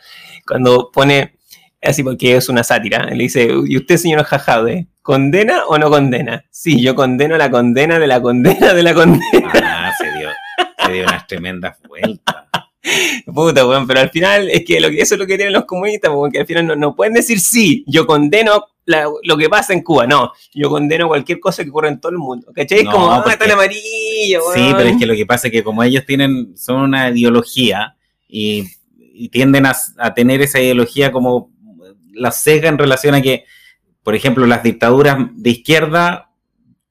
Cuando 0.44 0.90
pone, 0.92 1.36
así 1.82 2.04
porque 2.04 2.36
es 2.36 2.50
una 2.50 2.64
sátira, 2.64 3.06
le 3.06 3.24
dice, 3.24 3.50
¿y 3.66 3.78
usted, 3.78 3.98
señor 3.98 4.24
Jajade, 4.24 4.88
condena 5.02 5.66
o 5.68 5.78
no 5.78 5.90
condena? 5.90 6.46
Sí, 6.52 6.82
yo 6.82 6.96
condeno 6.96 7.38
la 7.38 7.50
condena 7.50 8.00
de 8.00 8.08
la 8.08 8.22
condena 8.22 8.74
de 8.74 8.84
la 8.84 8.94
condena. 8.94 9.52
Ah, 9.56 9.92
se 9.98 10.12
dio, 10.12 10.30
se 10.86 10.92
dio 10.92 11.04
unas 11.04 11.28
tremendas 11.28 11.78
vueltas. 11.88 12.36
Puta, 13.26 13.66
weón, 13.66 13.86
pero 13.86 14.00
al 14.00 14.10
final 14.10 14.50
es 14.50 14.66
que, 14.66 14.80
lo, 14.80 14.88
eso 14.88 15.16
es 15.16 15.20
lo 15.20 15.28
que 15.28 15.38
tienen 15.38 15.54
los 15.54 15.66
comunistas, 15.66 16.12
porque 16.12 16.40
al 16.40 16.48
final 16.48 16.80
no, 16.80 16.96
pueden 16.96 17.14
decir 17.14 17.40
sí, 17.40 17.84
yo 17.88 18.08
condeno 18.08 18.66
lo 19.24 19.38
que 19.38 19.48
pasa 19.48 19.74
en 19.74 19.84
Cuba, 19.84 20.08
no, 20.08 20.32
yo 20.54 20.70
condeno 20.70 21.08
cualquier 21.08 21.40
cosa 21.40 21.64
que 21.64 21.70
ocurra 21.70 21.88
en 21.88 22.00
todo 22.00 22.12
el 22.12 22.18
mundo, 22.18 22.52
¿cachai? 22.54 22.84
como, 22.86 23.12
ah, 23.12 23.24
está 23.30 23.46
el 23.46 23.52
amarillo, 23.52 24.42
Sí, 24.54 24.72
pero 24.76 24.90
es 24.90 24.98
que 24.98 25.06
lo 25.06 25.14
que 25.14 25.26
pasa 25.26 25.48
es 25.48 25.54
que 25.54 25.64
como 25.64 25.84
ellos 25.84 26.06
tienen, 26.06 26.58
son 26.58 26.82
una 26.82 27.10
ideología 27.10 27.96
y, 28.28 28.68
tienden 29.32 29.68
a, 29.68 29.76
a, 30.00 30.16
tener 30.16 30.42
esa 30.42 30.60
ideología 30.60 31.12
como 31.12 31.51
la 32.14 32.32
cega 32.32 32.70
en 32.70 32.78
relación 32.78 33.16
a 33.16 33.22
que, 33.22 33.46
por 34.04 34.16
ejemplo, 34.16 34.46
las 34.46 34.64
dictaduras 34.64 35.18
de 35.34 35.50
izquierda 35.50 36.32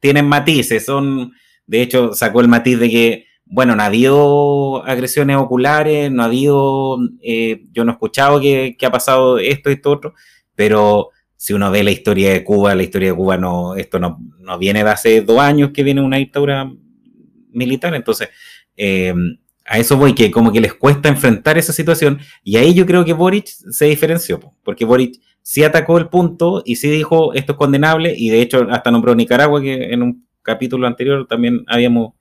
tienen 0.01 0.27
matices, 0.27 0.85
son, 0.85 1.33
de 1.67 1.83
hecho, 1.83 2.13
sacó 2.15 2.41
el 2.41 2.49
matiz 2.49 2.79
de 2.79 2.91
que 2.91 3.31
bueno, 3.53 3.75
no 3.75 3.83
ha 3.83 3.87
habido 3.87 4.85
agresiones 4.87 5.37
oculares, 5.37 6.11
no 6.11 6.23
ha 6.23 6.27
habido, 6.27 6.99
eh, 7.21 7.65
yo 7.73 7.85
no 7.85 7.91
he 7.91 7.95
escuchado 7.95 8.41
que, 8.41 8.77
ha 8.81 8.91
pasado 8.93 9.39
esto 9.39 9.71
y 9.71 9.73
esto 9.73 9.91
otro, 9.91 10.15
pero 10.55 11.09
si 11.37 11.53
uno 11.53 11.69
ve 11.73 11.83
la 11.83 11.91
historia 11.91 12.33
de 12.33 12.45
Cuba, 12.45 12.77
la 12.77 12.85
historia 12.85 13.11
de 13.11 13.17
Cuba 13.17 13.37
no, 13.37 13.75
esto 13.75 13.99
no, 13.99 14.19
viene 14.59 14.85
de 14.85 14.91
hace 14.91 15.23
dos 15.23 15.41
años 15.41 15.71
que 15.75 15.83
viene 15.83 16.01
una 16.01 16.19
dictadura 16.19 16.71
militar, 17.51 17.93
entonces 17.97 18.29
eh, 18.77 19.13
a 19.65 19.79
eso 19.79 19.97
voy, 19.97 20.15
que 20.15 20.31
como 20.31 20.53
que 20.53 20.61
les 20.61 20.75
cuesta 20.75 21.09
enfrentar 21.09 21.59
esa 21.59 21.73
situación, 21.73 22.21
y 22.43 22.57
ahí 22.57 22.75
yo 22.75 22.87
creo 22.87 23.05
que 23.05 23.13
Boric 23.13 23.47
se 23.47 23.87
diferenció, 23.87 24.41
porque 24.65 24.85
Boric 24.85 25.21
sí 25.43 25.63
atacó 25.65 25.99
el 25.99 26.09
punto 26.09 26.63
y 26.65 26.77
sí 26.77 26.91
dijo 26.91 27.35
esto 27.35 27.53
es 27.53 27.59
condenable, 27.59 28.15
y 28.17 28.31
de 28.31 28.43
hecho 28.43 28.67
hasta 28.71 28.91
nombró 28.91 29.15
Nicaragua, 29.15 29.61
que 29.61 29.93
en 29.93 30.03
un 30.03 30.27
capítulo 30.43 30.87
anterior 30.87 31.27
también 31.29 31.65
habíamos 31.67 32.15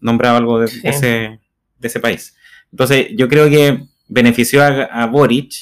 nombraba 0.00 0.38
algo 0.38 0.60
de, 0.60 0.66
ese, 0.84 1.40
de 1.78 1.88
ese 1.88 2.00
país. 2.00 2.36
Entonces, 2.70 3.08
yo 3.16 3.28
creo 3.28 3.48
que 3.48 3.84
benefició 4.08 4.62
a, 4.62 5.06
Boric. 5.06 5.52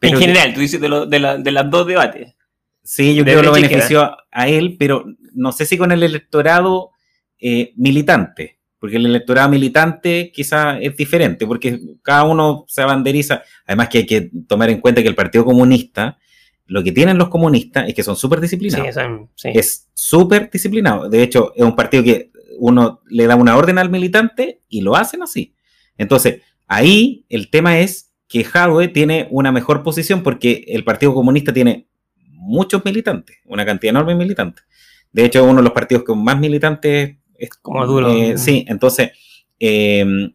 en 0.00 0.16
general, 0.16 0.54
tú 0.54 0.60
dices 0.60 0.80
de, 0.80 0.88
de, 1.08 1.50
las 1.52 1.70
dos 1.70 1.86
debates. 1.86 2.34
Sí, 2.82 3.14
yo 3.14 3.24
creo 3.24 3.40
que 3.40 3.46
lo 3.46 3.52
benefició 3.52 4.16
a 4.30 4.48
él, 4.48 4.76
pero 4.78 5.04
no 5.34 5.52
sé 5.52 5.66
si 5.66 5.76
con 5.76 5.92
el 5.92 6.02
electorado 6.02 6.92
eh, 7.38 7.72
militante, 7.76 8.59
porque 8.80 8.96
el 8.96 9.06
electorado 9.06 9.50
militante 9.50 10.32
quizá 10.34 10.80
es 10.80 10.96
diferente, 10.96 11.46
porque 11.46 11.78
cada 12.02 12.24
uno 12.24 12.64
se 12.66 12.80
abanderiza. 12.80 13.42
Además 13.66 13.90
que 13.90 13.98
hay 13.98 14.06
que 14.06 14.30
tomar 14.48 14.70
en 14.70 14.80
cuenta 14.80 15.02
que 15.02 15.08
el 15.08 15.14
Partido 15.14 15.44
Comunista, 15.44 16.18
lo 16.64 16.82
que 16.82 16.90
tienen 16.90 17.18
los 17.18 17.28
comunistas 17.28 17.88
es 17.88 17.94
que 17.94 18.02
son 18.02 18.16
súper 18.16 18.40
disciplinados. 18.40 18.96
Sí, 19.34 19.48
Es 19.54 19.88
súper 19.92 20.50
disciplinado. 20.50 21.10
De 21.10 21.22
hecho, 21.22 21.52
es 21.54 21.62
un 21.62 21.76
partido 21.76 22.02
que 22.02 22.30
uno 22.58 23.02
le 23.06 23.26
da 23.26 23.36
una 23.36 23.56
orden 23.56 23.76
al 23.78 23.90
militante 23.90 24.62
y 24.68 24.80
lo 24.80 24.96
hacen 24.96 25.22
así. 25.22 25.54
Entonces, 25.98 26.40
ahí 26.66 27.26
el 27.28 27.50
tema 27.50 27.80
es 27.80 28.14
que 28.28 28.44
Jadwe 28.44 28.88
tiene 28.88 29.28
una 29.30 29.52
mejor 29.52 29.82
posición 29.82 30.22
porque 30.22 30.64
el 30.68 30.84
Partido 30.84 31.12
Comunista 31.12 31.52
tiene 31.52 31.88
muchos 32.30 32.82
militantes, 32.84 33.36
una 33.44 33.66
cantidad 33.66 33.90
enorme 33.90 34.12
de 34.12 34.18
militantes. 34.18 34.64
De 35.12 35.24
hecho, 35.24 35.44
uno 35.44 35.56
de 35.56 35.64
los 35.64 35.72
partidos 35.72 36.04
con 36.04 36.22
más 36.22 36.38
militantes 36.38 37.16
es 37.40 37.50
como 37.50 37.86
duro. 37.86 38.12
Eh, 38.12 38.38
sí, 38.38 38.64
entonces, 38.68 39.10
em, 39.58 40.32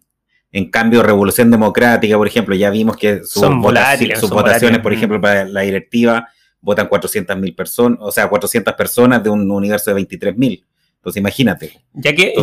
en 0.51 0.71
cambio, 0.71 1.03
Revolución 1.03 1.51
Democrática, 1.51 2.17
por 2.17 2.27
ejemplo, 2.27 2.55
ya 2.55 2.69
vimos 2.69 2.97
que 2.97 3.19
sus, 3.19 3.41
son 3.41 3.61
volátiles, 3.61 4.19
sus 4.19 4.29
votaciones, 4.29 4.79
por 4.79 4.93
ejemplo, 4.93 5.21
para 5.21 5.45
la 5.45 5.61
directiva, 5.61 6.27
votan 6.61 6.89
400.000 6.89 7.55
personas, 7.55 7.99
o 8.01 8.11
sea, 8.11 8.27
400 8.27 8.73
personas 8.73 9.23
de 9.23 9.29
un 9.29 9.49
universo 9.49 9.93
de 9.93 10.01
23.000. 10.01 10.63
Entonces, 10.95 11.19
imagínate. 11.19 11.79
Ya 11.93 12.15
que, 12.15 12.33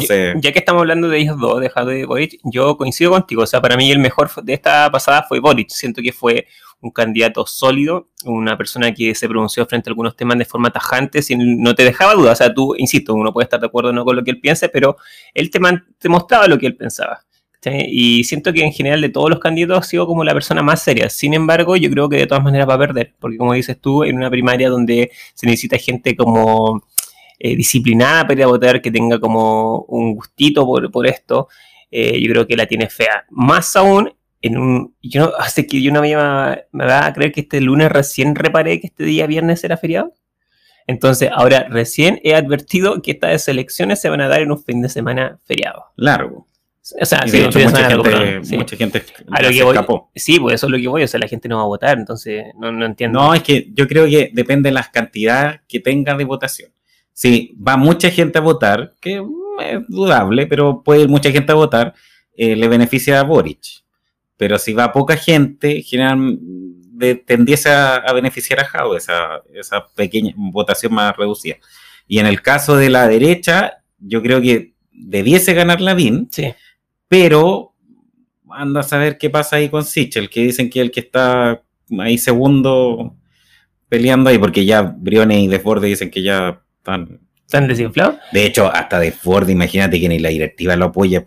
ya 0.40 0.52
que 0.52 0.58
estamos 0.60 0.80
hablando 0.82 1.08
de 1.08 1.18
ellos 1.18 1.36
dos, 1.40 1.60
de 1.60 1.68
de 1.68 2.06
Boric, 2.06 2.38
yo 2.44 2.76
coincido 2.76 3.10
contigo. 3.10 3.42
O 3.42 3.46
sea, 3.46 3.60
para 3.60 3.76
mí 3.76 3.90
el 3.90 3.98
mejor 3.98 4.30
de 4.44 4.52
esta 4.52 4.88
pasada 4.88 5.24
fue 5.28 5.40
Boric. 5.40 5.68
Siento 5.70 6.00
que 6.00 6.12
fue 6.12 6.46
un 6.82 6.90
candidato 6.90 7.46
sólido, 7.46 8.08
una 8.24 8.58
persona 8.58 8.92
que 8.92 9.14
se 9.14 9.28
pronunció 9.28 9.64
frente 9.66 9.88
a 9.88 9.90
algunos 9.92 10.16
temas 10.16 10.36
de 10.36 10.44
forma 10.44 10.70
tajante, 10.70 11.22
sin, 11.22 11.62
no 11.62 11.74
te 11.74 11.84
dejaba 11.84 12.14
duda. 12.14 12.32
O 12.32 12.36
sea, 12.36 12.52
tú, 12.52 12.74
insisto, 12.76 13.14
uno 13.14 13.32
puede 13.32 13.44
estar 13.44 13.60
de 13.60 13.66
acuerdo 13.66 13.90
o 13.90 13.92
no 13.92 14.04
con 14.04 14.16
lo 14.16 14.24
que 14.24 14.32
él 14.32 14.40
piense, 14.40 14.68
pero 14.68 14.96
él 15.32 15.50
te, 15.50 15.60
te 15.98 16.08
mostraba 16.08 16.46
lo 16.48 16.58
que 16.58 16.66
él 16.66 16.76
pensaba. 16.76 17.24
Y 17.64 18.24
siento 18.24 18.52
que 18.52 18.64
en 18.64 18.72
general 18.72 19.00
de 19.00 19.08
todos 19.08 19.30
los 19.30 19.38
candidatos 19.38 19.78
ha 19.78 19.88
sido 19.88 20.06
como 20.06 20.24
la 20.24 20.34
persona 20.34 20.62
más 20.62 20.82
seria. 20.82 21.08
Sin 21.08 21.32
embargo, 21.32 21.76
yo 21.76 21.88
creo 21.90 22.08
que 22.08 22.16
de 22.16 22.26
todas 22.26 22.42
maneras 22.42 22.68
va 22.68 22.74
a 22.74 22.78
perder, 22.78 23.14
porque 23.20 23.36
como 23.36 23.52
dices 23.52 23.80
tú, 23.80 24.02
en 24.02 24.16
una 24.16 24.30
primaria 24.30 24.68
donde 24.68 25.12
se 25.34 25.46
necesita 25.46 25.78
gente 25.78 26.16
como 26.16 26.84
eh, 27.38 27.54
disciplinada 27.54 28.22
para 28.22 28.34
ir 28.34 28.42
a 28.42 28.48
votar, 28.48 28.82
que 28.82 28.90
tenga 28.90 29.20
como 29.20 29.84
un 29.88 30.14
gustito 30.14 30.66
por, 30.66 31.06
esto, 31.06 31.48
eh, 31.90 32.20
yo 32.20 32.32
creo 32.32 32.46
que 32.48 32.56
la 32.56 32.66
tiene 32.66 32.88
fea. 32.88 33.24
Más 33.30 33.76
aún, 33.76 34.12
en 34.42 34.58
un, 34.58 34.94
yo 35.02 35.20
no, 35.26 35.32
hace 35.38 35.66
que 35.66 35.80
yo 35.82 35.92
no 35.92 36.00
me, 36.02 36.14
me 36.72 36.84
va 36.84 37.06
a 37.06 37.12
creer 37.12 37.32
que 37.32 37.40
este 37.42 37.60
lunes 37.60 37.90
recién 37.90 38.34
reparé 38.34 38.80
que 38.80 38.88
este 38.88 39.04
día 39.04 39.26
viernes 39.26 39.62
era 39.64 39.76
feriado. 39.76 40.12
Entonces, 40.86 41.30
ahora 41.32 41.66
recién 41.70 42.20
he 42.24 42.34
advertido 42.34 43.02
que 43.02 43.12
estas 43.12 43.46
elecciones 43.48 44.00
se 44.00 44.08
van 44.08 44.20
a 44.20 44.28
dar 44.28 44.42
en 44.42 44.50
un 44.50 44.62
fin 44.62 44.82
de 44.82 44.88
semana 44.88 45.38
feriado. 45.44 45.84
Largo. 45.96 46.48
O 47.00 47.04
sea, 47.06 47.22
sí, 47.28 47.38
de 47.38 47.44
hecho, 47.44 47.60
mucha 47.60 47.88
gente, 47.88 48.02
perdón, 48.02 48.44
sí. 48.44 48.56
mucha 48.56 48.76
gente 48.76 49.04
A 49.30 49.40
lo 49.40 49.48
se 49.48 49.54
que 49.54 49.62
voy- 49.62 49.72
escapó. 49.72 50.10
Sí, 50.16 50.40
pues 50.40 50.54
eso 50.56 50.66
es 50.66 50.72
lo 50.72 50.78
que 50.78 50.88
voy, 50.88 51.04
o 51.04 51.08
sea, 51.08 51.20
la 51.20 51.28
gente 51.28 51.48
no 51.48 51.58
va 51.58 51.62
a 51.62 51.66
votar, 51.66 51.96
entonces 51.96 52.46
no, 52.58 52.72
no 52.72 52.84
entiendo. 52.84 53.20
No, 53.20 53.32
es 53.32 53.44
que 53.44 53.68
yo 53.72 53.86
creo 53.86 54.06
que 54.06 54.30
depende 54.32 54.70
de 54.70 54.74
las 54.74 54.88
cantidades 54.88 55.60
que 55.68 55.78
tenga 55.78 56.16
de 56.16 56.24
votación. 56.24 56.72
Si 57.12 57.54
va 57.56 57.76
mucha 57.76 58.10
gente 58.10 58.38
a 58.38 58.40
votar, 58.40 58.94
que 59.00 59.22
es 59.60 59.86
dudable, 59.86 60.48
pero 60.48 60.82
puede 60.82 61.02
ir 61.02 61.08
mucha 61.08 61.30
gente 61.30 61.52
a 61.52 61.54
votar, 61.54 61.94
eh, 62.36 62.56
le 62.56 62.66
beneficia 62.66 63.20
a 63.20 63.22
Boric. 63.22 63.81
Pero 64.42 64.58
si 64.58 64.72
va 64.72 64.90
poca 64.92 65.16
gente, 65.16 65.82
generalmente 65.82 67.14
tendiese 67.24 67.70
a, 67.70 67.94
a 67.94 68.12
beneficiar 68.12 68.58
a 68.58 68.64
Jao, 68.64 68.96
esa, 68.96 69.40
esa 69.54 69.86
pequeña 69.94 70.32
votación 70.36 70.92
más 70.92 71.16
reducida. 71.16 71.58
Y 72.08 72.18
en 72.18 72.26
el 72.26 72.42
caso 72.42 72.76
de 72.76 72.90
la 72.90 73.06
derecha, 73.06 73.84
yo 74.00 74.20
creo 74.20 74.40
que 74.40 74.72
debiese 74.90 75.54
ganar 75.54 75.80
Lavín, 75.80 76.26
Sí. 76.32 76.52
pero 77.06 77.72
anda 78.50 78.80
a 78.80 78.82
saber 78.82 79.16
qué 79.16 79.30
pasa 79.30 79.54
ahí 79.56 79.68
con 79.68 79.84
Sichel, 79.84 80.28
que 80.28 80.40
dicen 80.42 80.68
que 80.68 80.80
el 80.80 80.90
que 80.90 80.98
está 80.98 81.62
ahí 82.00 82.18
segundo 82.18 83.14
peleando 83.88 84.28
ahí, 84.28 84.38
porque 84.38 84.64
ya 84.64 84.82
Briones 84.82 85.38
y 85.38 85.46
Desborde 85.46 85.86
dicen 85.86 86.10
que 86.10 86.22
ya 86.22 86.62
están. 86.78 87.20
¿Están 87.46 87.68
desinflados? 87.68 88.16
De 88.32 88.44
hecho, 88.44 88.66
hasta 88.74 88.98
Desborde, 88.98 89.52
imagínate 89.52 90.00
que 90.00 90.08
ni 90.08 90.18
la 90.18 90.30
directiva 90.30 90.74
lo 90.74 90.86
apoya. 90.86 91.24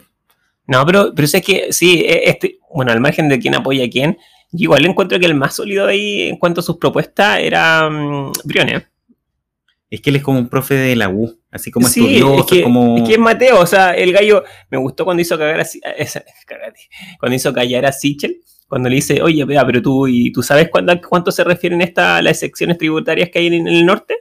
No, 0.68 0.84
pero, 0.86 1.14
pero 1.16 1.26
es 1.32 1.42
que 1.46 1.72
sí, 1.72 2.02
e- 2.04 2.28
este, 2.30 2.58
bueno, 2.76 2.92
al 2.92 3.00
margen 3.00 3.30
de 3.30 3.40
quién 3.40 3.56
apoya 3.56 3.86
a 3.86 3.90
quién, 3.90 4.18
yo 4.52 4.66
igual 4.66 4.86
encuentro 4.86 5.20
que 5.20 5.26
el 5.26 5.36
más 5.36 5.56
sólido 5.56 5.88
ahí 5.88 6.24
en 6.24 6.38
cuanto 6.38 6.60
a 6.60 6.64
sus 6.64 6.78
propuestas 6.78 7.40
era 7.40 7.90
Briones. 8.44 8.84
Es 9.90 10.02
que 10.02 10.10
él 10.10 10.18
es 10.18 10.24
como 10.24 10.40
un 10.40 10.50
profe 10.50 10.74
de 10.74 10.96
la 10.96 11.10
U, 11.10 11.40
así 11.52 11.72
como 11.72 11.88
Sí, 11.88 12.02
estudioso, 12.02 12.40
es 12.40 12.46
que, 12.46 12.64
como. 12.64 12.98
es 12.98 13.04
que 13.04 13.14
es 13.14 13.20
Mateo, 13.20 13.62
o 13.62 13.66
sea, 13.66 13.92
el 13.92 14.12
gallo 14.12 14.44
me 14.70 14.78
gustó 14.78 15.06
cuando 15.06 15.22
hizo 15.22 15.38
cagar 15.38 15.62
a, 15.62 15.64
cagate, 16.46 16.80
cuando 17.20 17.36
hizo 17.36 17.54
callar 17.54 17.86
a 17.86 17.92
Sichel, 17.92 18.42
cuando 18.68 18.90
le 18.90 18.96
dice, 18.96 19.22
oye, 19.22 19.46
vea, 19.46 19.66
pero 19.66 19.82
tú, 19.82 20.08
¿y 20.08 20.32
tú 20.32 20.42
sabes 20.44 20.70
cuándo, 20.70 21.00
cuánto 21.08 21.32
se 21.32 21.44
refieren 21.44 21.82
esta, 21.82 22.22
las 22.22 22.40
secciones 22.40 22.78
tributarias 22.78 23.30
que 23.30 23.40
hay 23.40 23.48
en, 23.48 23.54
en 23.54 23.68
el 23.68 23.86
norte? 23.86 24.16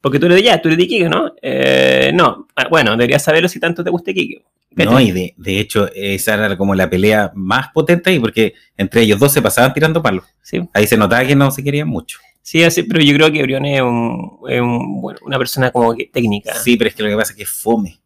Porque 0.00 0.18
tú 0.18 0.26
eres 0.26 0.42
de 0.42 0.48
allá, 0.50 0.62
tú 0.62 0.68
eres 0.68 0.78
de 0.78 0.84
Iquique, 0.84 1.08
¿no? 1.08 1.32
Eh, 1.42 2.10
no, 2.14 2.46
Ah, 2.54 2.68
bueno, 2.70 2.92
deberías 2.92 3.22
saberlo 3.22 3.48
si 3.48 3.58
tanto 3.60 3.82
te 3.82 3.90
gusta 3.90 4.10
Iquique. 4.12 4.42
No, 4.76 5.00
y 5.00 5.10
de, 5.10 5.34
de 5.36 5.58
hecho, 5.58 5.88
esa 5.92 6.34
era 6.34 6.56
como 6.56 6.72
la 6.74 6.88
pelea 6.88 7.32
más 7.34 7.68
potente 7.74 8.10
ahí, 8.10 8.20
porque 8.20 8.54
entre 8.76 9.02
ellos 9.02 9.18
dos 9.18 9.32
se 9.32 9.42
pasaban 9.42 9.74
tirando 9.74 10.00
palos. 10.00 10.24
Sí, 10.42 10.60
Ahí 10.72 10.86
se 10.86 10.96
notaba 10.96 11.24
que 11.26 11.34
no 11.34 11.50
se 11.50 11.64
querían 11.64 11.88
mucho. 11.88 12.18
sí, 12.42 12.62
así, 12.62 12.84
pero 12.84 13.02
yo 13.02 13.12
creo 13.14 13.32
que 13.32 13.42
Briones 13.42 13.76
es, 13.76 13.82
un, 13.82 14.38
es 14.48 14.60
un- 14.60 15.00
bueno, 15.02 15.18
una 15.22 15.36
persona 15.38 15.70
como 15.72 15.94
que 15.96 16.06
técnica. 16.06 16.54
Sí, 16.54 16.76
pero 16.76 16.88
es 16.88 16.94
que 16.94 17.02
lo 17.02 17.08
que 17.08 17.16
pasa 17.16 17.32
es 17.32 17.36
que 17.36 17.42
es 17.42 17.50
fome. 17.50 17.98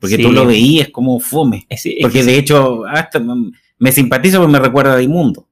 Porque 0.00 0.16
Sí. 0.16 0.22
tú 0.22 0.32
lo 0.32 0.46
veías 0.46 0.88
como 0.88 1.20
fome. 1.20 1.66
Es- 1.68 1.84
es 1.86 1.94
Porque 2.00 2.20
que- 2.20 2.24
de 2.24 2.38
hecho, 2.38 2.84
hasta 2.86 3.20
me 3.78 3.92
simpatizo 3.92 4.38
porque 4.38 4.52
me 4.52 4.58
recuerda 4.60 4.96
a 4.96 5.02
Inmundo. 5.02 5.46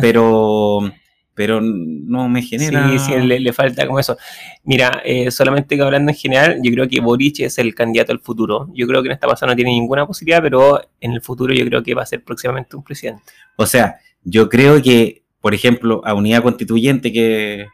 Pero, 0.00 0.80
pero 1.34 1.60
no 1.60 2.28
me 2.28 2.42
genera. 2.42 2.88
Sí, 2.90 2.98
sí, 2.98 3.12
le, 3.18 3.40
le 3.40 3.52
falta 3.52 3.86
como 3.86 3.98
eso. 3.98 4.16
Mira, 4.62 5.02
eh, 5.04 5.30
solamente 5.30 5.76
que 5.76 5.82
hablando 5.82 6.10
en 6.12 6.16
general, 6.16 6.60
yo 6.62 6.70
creo 6.72 6.88
que 6.88 7.00
Boric 7.00 7.40
es 7.40 7.58
el 7.58 7.74
candidato 7.74 8.12
al 8.12 8.20
futuro. 8.20 8.68
Yo 8.74 8.86
creo 8.86 9.02
que 9.02 9.08
en 9.08 9.12
esta 9.12 9.26
pasada 9.26 9.52
no 9.52 9.56
tiene 9.56 9.72
ninguna 9.72 10.06
posibilidad, 10.06 10.42
pero 10.42 10.80
en 11.00 11.12
el 11.12 11.20
futuro 11.20 11.52
yo 11.52 11.64
creo 11.66 11.82
que 11.82 11.94
va 11.94 12.02
a 12.02 12.06
ser 12.06 12.22
próximamente 12.22 12.76
un 12.76 12.84
presidente. 12.84 13.22
O 13.56 13.66
sea, 13.66 13.96
yo 14.22 14.48
creo 14.48 14.80
que, 14.80 15.22
por 15.40 15.54
ejemplo, 15.54 16.00
a 16.04 16.14
Unidad 16.14 16.42
Constituyente, 16.42 17.12
que 17.12 17.66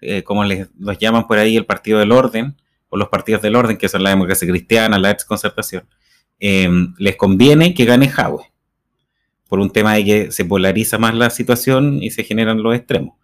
eh, 0.00 0.22
como 0.22 0.44
les, 0.44 0.68
los 0.78 0.98
llaman 0.98 1.26
por 1.26 1.38
ahí 1.38 1.56
el 1.56 1.66
Partido 1.66 1.98
del 1.98 2.12
Orden, 2.12 2.56
o 2.90 2.96
los 2.96 3.08
partidos 3.08 3.40
del 3.40 3.56
orden, 3.56 3.78
que 3.78 3.88
son 3.88 4.02
la 4.02 4.10
democracia 4.10 4.46
cristiana, 4.46 4.98
la 4.98 5.12
ex 5.12 5.24
concertación, 5.24 5.84
eh, 6.38 6.68
les 6.98 7.16
conviene 7.16 7.72
que 7.72 7.84
gane 7.84 8.08
Jadwe. 8.08 8.49
Por 9.50 9.60
un 9.60 9.70
tema 9.70 9.94
de 9.94 10.04
que 10.06 10.32
se 10.32 10.46
polariza 10.46 10.96
más 10.96 11.14
la 11.14 11.28
situación 11.28 12.02
y 12.02 12.10
se 12.10 12.24
generan 12.24 12.62
los 12.62 12.74
extremos. 12.74 13.16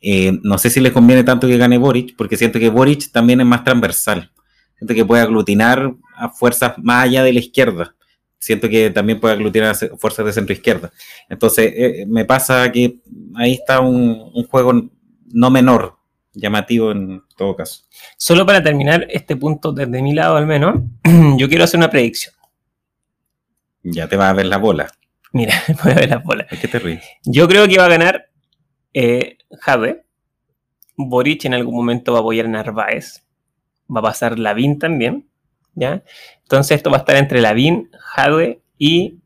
Eh, 0.00 0.38
no 0.42 0.58
sé 0.58 0.70
si 0.70 0.80
les 0.80 0.92
conviene 0.92 1.24
tanto 1.24 1.48
que 1.48 1.56
gane 1.56 1.78
Boric, 1.78 2.14
porque 2.14 2.36
siento 2.36 2.60
que 2.60 2.68
Boric 2.68 3.10
también 3.10 3.40
es 3.40 3.46
más 3.46 3.64
transversal. 3.64 4.30
Siento 4.76 4.94
que 4.94 5.04
puede 5.04 5.22
aglutinar 5.22 5.94
a 6.14 6.28
fuerzas 6.28 6.74
más 6.76 7.04
allá 7.04 7.24
de 7.24 7.32
la 7.32 7.40
izquierda. 7.40 7.96
Siento 8.38 8.68
que 8.68 8.90
también 8.90 9.18
puede 9.18 9.34
aglutinar 9.34 9.70
a 9.70 9.96
fuerzas 9.96 10.26
de 10.26 10.32
centro 10.32 10.52
izquierda. 10.52 10.92
Entonces, 11.28 11.72
eh, 11.74 12.04
me 12.06 12.24
pasa 12.24 12.70
que 12.70 13.00
ahí 13.34 13.54
está 13.54 13.80
un, 13.80 14.30
un 14.34 14.44
juego 14.44 14.90
no 15.32 15.50
menor, 15.50 15.96
llamativo 16.34 16.92
en 16.92 17.22
todo 17.36 17.56
caso. 17.56 17.84
Solo 18.16 18.44
para 18.44 18.62
terminar 18.62 19.06
este 19.10 19.36
punto 19.36 19.72
desde 19.72 20.02
mi 20.02 20.12
lado 20.12 20.36
al 20.36 20.46
menos, 20.46 20.80
yo 21.38 21.48
quiero 21.48 21.64
hacer 21.64 21.78
una 21.78 21.90
predicción. 21.90 22.34
Ya 23.82 24.08
te 24.08 24.16
va 24.16 24.30
a 24.30 24.32
ver 24.32 24.46
la 24.46 24.56
bola. 24.56 24.90
Mira, 25.34 25.52
voy 25.84 25.92
a 25.92 25.96
ver 25.96 26.08
las 26.08 26.24
bolas. 26.24 26.46
Que 26.60 26.66
te 26.68 26.78
ríes. 26.78 27.04
Yo 27.24 27.46
creo 27.48 27.68
que 27.68 27.76
va 27.76 27.84
a 27.86 27.88
ganar 27.90 28.30
eh, 28.94 29.36
Jadwe. 29.60 30.04
Boric 30.96 31.44
en 31.44 31.54
algún 31.54 31.74
momento 31.74 32.12
va 32.12 32.18
a 32.18 32.20
apoyar 32.22 32.46
a 32.46 32.48
Narváez. 32.48 33.24
Va 33.94 34.00
a 34.00 34.04
pasar 34.04 34.38
Lavín 34.38 34.78
también. 34.78 35.28
¿ya? 35.74 36.02
Entonces 36.42 36.76
esto 36.76 36.88
va 36.90 36.98
a 36.98 37.00
estar 37.00 37.16
entre 37.16 37.40
Lavín, 37.40 37.90
Jadwe 37.98 38.60
y 38.78 39.18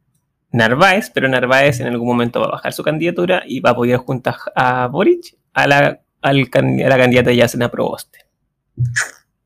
Narváez, 0.51 1.11
pero 1.11 1.29
Narváez 1.29 1.79
en 1.81 1.89
algún 1.89 2.09
momento 2.09 2.41
va 2.41 2.47
a 2.47 2.51
bajar 2.53 2.73
su 2.73 2.83
candidatura 2.83 3.43
y 3.47 3.61
va 3.61 3.71
a 3.71 3.73
apoyar 3.75 3.99
junto 3.99 4.35
a, 4.57 4.87
Boric 4.87 5.37
a 5.53 5.67
la, 5.67 6.01
al 6.23 6.49
can- 6.49 6.81
a 6.81 6.89
la 6.89 6.97
candidata 6.97 7.33
Yasena 7.33 7.71
Proboste. 7.71 8.21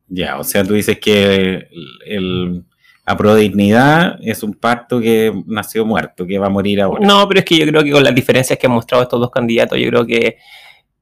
Ya, 0.06 0.38
o 0.38 0.44
sea, 0.44 0.62
tú 0.62 0.74
dices 0.74 0.98
que 1.00 1.34
el, 1.34 1.68
el 2.06 2.64
apro 3.04 3.34
dignidad 3.34 4.16
es 4.22 4.42
un 4.42 4.54
pacto 4.54 5.00
que 5.00 5.32
nació 5.46 5.84
muerto, 5.84 6.26
que 6.26 6.38
va 6.38 6.46
a 6.46 6.50
morir 6.50 6.80
ahora. 6.80 7.04
No, 7.04 7.26
pero 7.28 7.40
es 7.40 7.46
que 7.46 7.56
yo 7.56 7.66
creo 7.66 7.82
que 7.82 7.90
con 7.90 8.04
las 8.04 8.14
diferencias 8.14 8.58
que 8.58 8.66
han 8.66 8.72
mostrado 8.72 9.02
estos 9.02 9.20
dos 9.20 9.30
candidatos, 9.30 9.78
yo 9.78 9.88
creo 9.88 10.06
que 10.06 10.36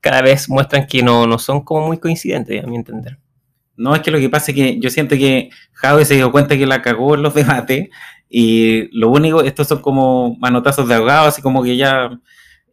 cada 0.00 0.22
vez 0.22 0.48
muestran 0.48 0.86
que 0.86 1.02
no, 1.02 1.26
no 1.26 1.38
son 1.38 1.62
como 1.62 1.86
muy 1.86 1.98
coincidentes, 1.98 2.64
a 2.64 2.66
mi 2.66 2.76
entender. 2.76 3.18
No, 3.76 3.94
es 3.94 4.02
que 4.02 4.10
lo 4.10 4.18
que 4.18 4.28
pasa 4.28 4.50
es 4.50 4.54
que 4.54 4.78
yo 4.78 4.90
siento 4.90 5.16
que 5.16 5.50
Jadwe 5.72 6.04
se 6.04 6.14
dio 6.14 6.32
cuenta 6.32 6.56
que 6.56 6.66
la 6.66 6.82
cagó 6.82 7.14
en 7.14 7.22
los 7.22 7.34
debates 7.34 7.88
y 8.28 8.88
lo 8.96 9.10
único, 9.10 9.42
estos 9.42 9.68
son 9.68 9.80
como 9.80 10.36
manotazos 10.36 10.86
de 10.88 10.94
ahogado, 10.94 11.28
así 11.28 11.42
como 11.42 11.62
que 11.62 11.76
ya, 11.76 12.18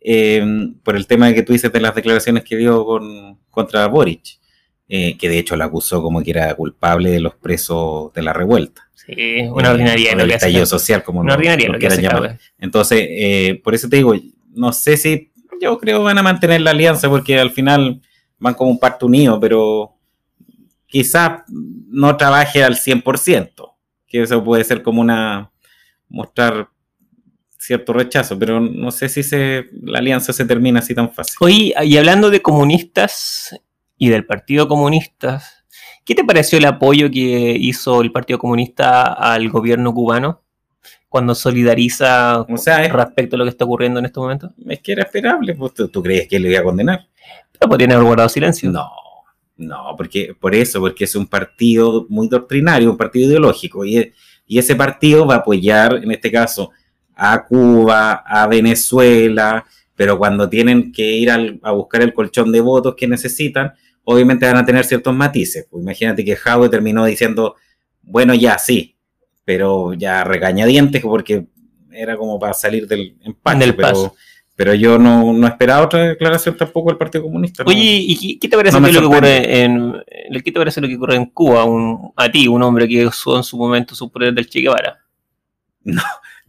eh, 0.01 0.45
por 0.83 0.95
el 0.95 1.07
tema 1.07 1.33
que 1.33 1.43
tú 1.43 1.53
dices 1.53 1.71
de 1.71 1.81
las 1.81 1.95
declaraciones 1.95 2.43
que 2.43 2.55
dio 2.57 2.85
con, 2.85 3.39
contra 3.49 3.87
Boric, 3.87 4.39
eh, 4.87 5.17
que 5.17 5.29
de 5.29 5.39
hecho 5.39 5.55
la 5.55 5.65
acusó 5.65 6.01
como 6.01 6.21
que 6.21 6.31
era 6.31 6.53
culpable 6.55 7.09
de 7.09 7.19
los 7.19 7.35
presos 7.35 8.13
de 8.13 8.21
la 8.21 8.33
revuelta. 8.33 8.86
Una 9.51 9.71
ordinaria 9.71 10.11
o 10.13 10.15
lo 10.15 10.25
que 10.25 10.33
hace. 10.33 10.35
estallido 10.47 10.65
social, 10.65 11.03
como 11.03 11.21
Una 11.21 11.29
lo- 11.33 11.35
ordinaria 11.37 11.67
lo 11.67 11.73
lo 11.73 11.79
que 11.79 11.87
hace 11.87 12.01
llamar. 12.01 12.37
Entonces, 12.59 13.05
eh, 13.09 13.61
por 13.63 13.73
eso 13.75 13.87
te 13.89 13.97
digo, 13.97 14.13
no 14.53 14.73
sé 14.73 14.97
si 14.97 15.31
yo 15.61 15.77
creo 15.79 16.03
van 16.03 16.17
a 16.17 16.23
mantener 16.23 16.61
la 16.61 16.71
alianza 16.71 17.09
porque 17.09 17.39
al 17.39 17.51
final 17.51 18.01
van 18.39 18.53
como 18.53 18.69
un 18.71 18.79
parto 18.79 19.05
unido, 19.07 19.39
pero 19.39 19.95
quizás 20.87 21.41
no 21.47 22.15
trabaje 22.17 22.63
al 22.63 22.75
100%, 22.75 23.75
que 24.07 24.21
eso 24.21 24.43
puede 24.43 24.63
ser 24.63 24.83
como 24.83 25.01
una 25.01 25.51
mostrar 26.09 26.69
cierto 27.57 27.91
rechazo, 27.93 28.37
pero 28.39 28.59
no 28.61 28.91
sé 28.91 29.09
si 29.09 29.23
se, 29.23 29.65
la 29.83 29.99
alianza 29.99 30.31
se 30.31 30.45
termina 30.45 30.79
así 30.79 30.93
tan 30.95 31.11
fácil. 31.11 31.35
Oye, 31.41 31.73
y 31.83 31.97
hablando 31.97 32.29
de 32.29 32.41
comunistas 32.41 33.59
y 33.97 34.09
del 34.09 34.25
Partido 34.25 34.67
Comunista, 34.67 35.41
¿qué 36.07 36.15
te 36.15 36.23
pareció 36.23 36.57
el 36.57 36.65
apoyo 36.65 37.11
que 37.11 37.55
hizo 37.59 38.01
el 38.01 38.11
Partido 38.11 38.39
Comunista 38.39 39.13
al 39.13 39.49
gobierno 39.49 39.93
cubano 39.93 40.41
cuando 41.09 41.35
solidariza 41.35 42.41
O 42.41 42.57
sea, 42.57 42.83
es, 42.83 42.91
respecto 42.91 43.35
a 43.35 43.39
lo 43.39 43.43
que 43.45 43.49
está 43.51 43.65
ocurriendo 43.65 43.99
en 43.99 44.05
este 44.05 44.19
momento? 44.19 44.51
es 44.67 44.79
que 44.79 44.93
era 44.93 45.03
esperable, 45.03 45.53
pues, 45.53 45.73
¿tú, 45.73 45.89
tú 45.89 46.01
crees 46.01 46.27
que 46.27 46.39
le 46.39 46.49
iba 46.51 46.61
a 46.61 46.63
condenar? 46.63 47.05
Pero 47.51 47.69
podrían 47.69 47.91
haber 47.91 48.05
guardado 48.05 48.29
silencio. 48.29 48.69
No, 48.71 48.89
no, 49.57 49.95
porque 49.97 50.33
por 50.39 50.55
eso, 50.55 50.79
porque 50.79 51.03
es 51.03 51.15
un 51.15 51.27
partido 51.27 52.05
muy 52.09 52.27
doctrinario, 52.27 52.89
un 52.91 52.97
partido 52.97 53.29
ideológico, 53.29 53.85
y, 53.85 54.13
y 54.47 54.57
ese 54.59 54.75
partido 54.75 55.25
va 55.25 55.35
a 55.35 55.37
apoyar, 55.39 55.95
en 56.03 56.11
este 56.11 56.31
caso, 56.31 56.71
a 57.15 57.43
Cuba, 57.45 58.13
a 58.25 58.47
Venezuela, 58.47 59.65
pero 59.95 60.17
cuando 60.17 60.47
tienen 60.47 60.91
que 60.91 61.03
ir 61.03 61.31
al- 61.31 61.59
a 61.63 61.71
buscar 61.71 62.01
el 62.03 62.13
colchón 62.13 62.51
de 62.51 62.61
votos 62.61 62.93
que 62.95 63.07
necesitan, 63.07 63.73
obviamente 64.09 64.45
van 64.45 64.55
a 64.55 64.65
tener 64.65 64.85
ciertos 64.85 65.13
matices. 65.13 65.67
Pues 65.69 65.83
imagínate 65.83 66.23
que 66.23 66.35
Jadwe 66.35 66.69
terminó 66.69 67.03
diciendo, 67.05 67.55
bueno, 68.01 68.33
ya 68.33 68.57
sí, 68.57 68.95
pero 69.43 69.93
ya 69.93 70.23
regañadientes 70.23 71.01
porque 71.01 71.45
era 71.91 72.15
como 72.15 72.39
para 72.39 72.53
salir 72.53 72.87
del 72.87 73.17
empate. 73.23 73.59
Del 73.59 73.75
pero, 73.75 73.87
paso. 73.89 74.15
pero 74.55 74.73
yo 74.73 74.97
no, 74.97 75.33
no 75.33 75.45
esperaba 75.45 75.83
otra 75.85 75.99
declaración 76.07 76.55
tampoco 76.55 76.89
del 76.89 76.97
Partido 76.97 77.25
Comunista. 77.25 77.63
¿no? 77.63 77.69
Oye, 77.69 77.81
¿y 77.83 78.39
qué- 78.39 78.47
te 78.47 78.55
parece 78.55 78.79
No 78.79 78.87
lo 78.87 78.99
que 78.99 79.05
ocurre 79.05 79.61
en, 79.63 79.93
en- 80.07 80.41
qué 80.41 80.51
te 80.53 80.59
parece 80.59 80.79
lo 80.79 80.87
que 80.87 80.95
ocurre 80.95 81.15
en 81.15 81.25
Cuba? 81.25 81.65
Un- 81.65 82.13
a 82.15 82.31
ti, 82.31 82.47
un 82.47 82.63
hombre 82.63 82.87
que 82.87 83.05
usó 83.05 83.35
en 83.35 83.43
su 83.43 83.57
momento 83.57 83.93
su 83.93 84.09
poder 84.09 84.33
del 84.33 84.47
Che 84.49 84.61
Guevara. 84.61 84.97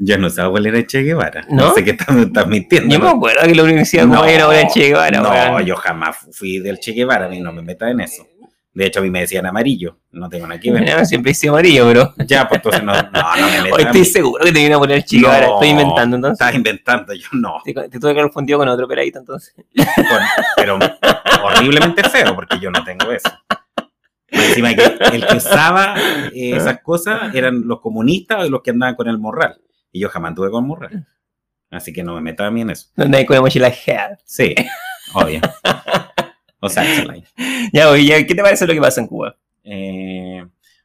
Yo 0.01 0.17
no 0.17 0.31
sé 0.31 0.43
cuál 0.49 0.67
era 0.67 0.87
Che 0.87 1.03
Guevara. 1.03 1.45
¿No? 1.51 1.69
No, 1.69 1.75
sé 1.75 1.85
qué 1.85 1.91
estás, 1.91 2.17
estás 2.17 2.47
mintiendo. 2.47 2.93
Yo 2.93 3.01
me 3.01 3.07
¿no? 3.07 3.11
acuerdo 3.17 3.43
que 3.47 3.55
la 3.55 3.63
universidad 3.65 4.07
No, 4.07 4.25
era 4.25 4.61
el 4.61 4.69
Che 4.69 4.89
Guevara. 4.89 5.21
no, 5.21 5.61
yo 5.61 5.75
jamás 5.77 6.17
fui 6.33 6.59
del 6.61 6.79
Che 6.79 6.93
Guevara, 6.93 7.29
ni 7.29 7.41
no 7.41 7.53
me 7.53 7.63
metas 7.63 7.91
en 7.91 8.01
eso. 8.01 8.27
De 8.75 8.87
hecho, 8.87 9.01
a 9.01 9.03
mí 9.03 9.11
me 9.11 9.21
decían 9.23 9.45
amarillo. 9.45 9.99
No 10.13 10.29
tengo 10.29 10.47
nada 10.47 10.61
que 10.61 10.71
ver. 10.71 10.89
No, 10.97 11.05
siempre 11.05 11.33
hice 11.33 11.49
amarillo, 11.49 11.85
pero. 11.89 12.15
Ya, 12.27 12.47
pues 12.49 12.59
entonces 12.59 12.85
no, 12.85 12.93
no, 12.93 13.01
no 13.03 13.47
me 13.47 13.63
metas 13.63 13.73
Hoy 13.73 13.83
a 13.83 13.87
estoy 13.87 14.01
mí. 14.03 14.07
seguro 14.07 14.45
que 14.45 14.53
te 14.53 14.59
viene 14.61 14.75
a 14.77 14.79
poner. 14.79 15.05
No, 15.11 15.29
ahora 15.29 15.47
estoy 15.49 15.69
inventando 15.69 16.17
entonces. 16.17 16.41
Estás 16.41 16.55
inventando, 16.55 17.13
yo 17.15 17.27
no. 17.33 17.55
Te, 17.65 17.75
te 17.75 17.99
tuve 17.99 18.15
que 18.15 18.21
confundido 18.21 18.59
con 18.61 18.69
otro 18.69 18.87
peladito 18.87 19.19
entonces. 19.19 19.53
Pero 20.55 20.79
horriblemente 21.43 22.09
feo, 22.09 22.37
porque 22.37 22.61
yo 22.61 22.71
no 22.71 22.85
tengo 22.85 23.11
eso. 23.11 23.29
Encima 24.31 24.75
que 24.75 24.85
el 25.13 25.27
que 25.27 25.37
usaba 25.37 25.95
eh, 26.33 26.57
esas 26.57 26.81
cosas 26.83 27.35
eran 27.35 27.67
los 27.67 27.81
comunistas 27.81 28.47
o 28.47 28.51
los 28.51 28.63
que 28.63 28.71
andaban 28.71 28.95
con 28.95 29.09
el 29.09 29.19
morral. 29.19 29.61
Y 29.91 30.01
yo 30.01 30.09
jamás 30.09 30.35
tuve 30.35 30.51
con 30.51 30.67
morral. 30.67 31.07
Así 31.71 31.93
que 31.93 32.03
no 32.03 32.15
me 32.15 32.21
metas 32.21 32.47
a 32.47 32.51
mí 32.51 32.63
en 32.63 32.71
eso. 32.71 32.89
Donde 32.97 33.19
hay 33.19 33.27
con 33.27 33.37
la 33.37 33.43
mochila 33.43 33.69
head. 33.69 34.19
Sí, 34.25 34.55
obvio. 35.15 35.41
O 36.61 36.69
sea. 36.69 36.85
Ya, 37.73 37.91
oye, 37.91 38.27
¿qué 38.27 38.35
te 38.35 38.43
parece 38.43 38.67
lo 38.67 38.75
que 38.75 38.81
pasa 38.81 39.01
en 39.01 39.07
Cuba? 39.07 39.37
Eh, 39.63 40.45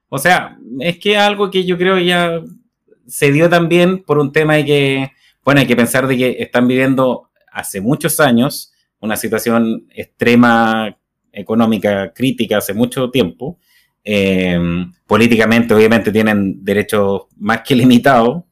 o 0.10 0.20
sea, 0.20 0.58
es 0.80 1.00
que 1.00 1.18
algo 1.18 1.50
que 1.50 1.66
yo 1.66 1.78
creo 1.78 1.98
ya 1.98 2.42
se 3.08 3.32
dio 3.32 3.50
también 3.50 4.04
por 4.04 4.20
un 4.20 4.32
tema 4.32 4.56
de 4.56 4.66
que, 4.66 5.12
bueno, 5.44 5.62
hay 5.62 5.68
que 5.68 5.76
pensar 5.76 6.08
de 6.08 6.18
que 6.18 6.36
están 6.40 6.68
viviendo 6.68 7.30
hace 7.52 7.82
muchos 7.82 8.20
años 8.20 8.74
una 9.00 9.18
situación 9.18 9.88
extrema 9.94 10.98
económica 11.34 12.13
crítica 12.13 12.60
hace 12.60 12.74
mucho 12.74 13.10
tiempo. 13.10 13.60
Eh, 14.06 14.60
políticamente, 15.08 15.74
obviamente, 15.74 16.12
tienen 16.12 16.63
derechos 16.63 17.24
más 17.38 17.62
que 17.62 17.75
limitados. 17.75 18.44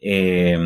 Eh, 0.00 0.58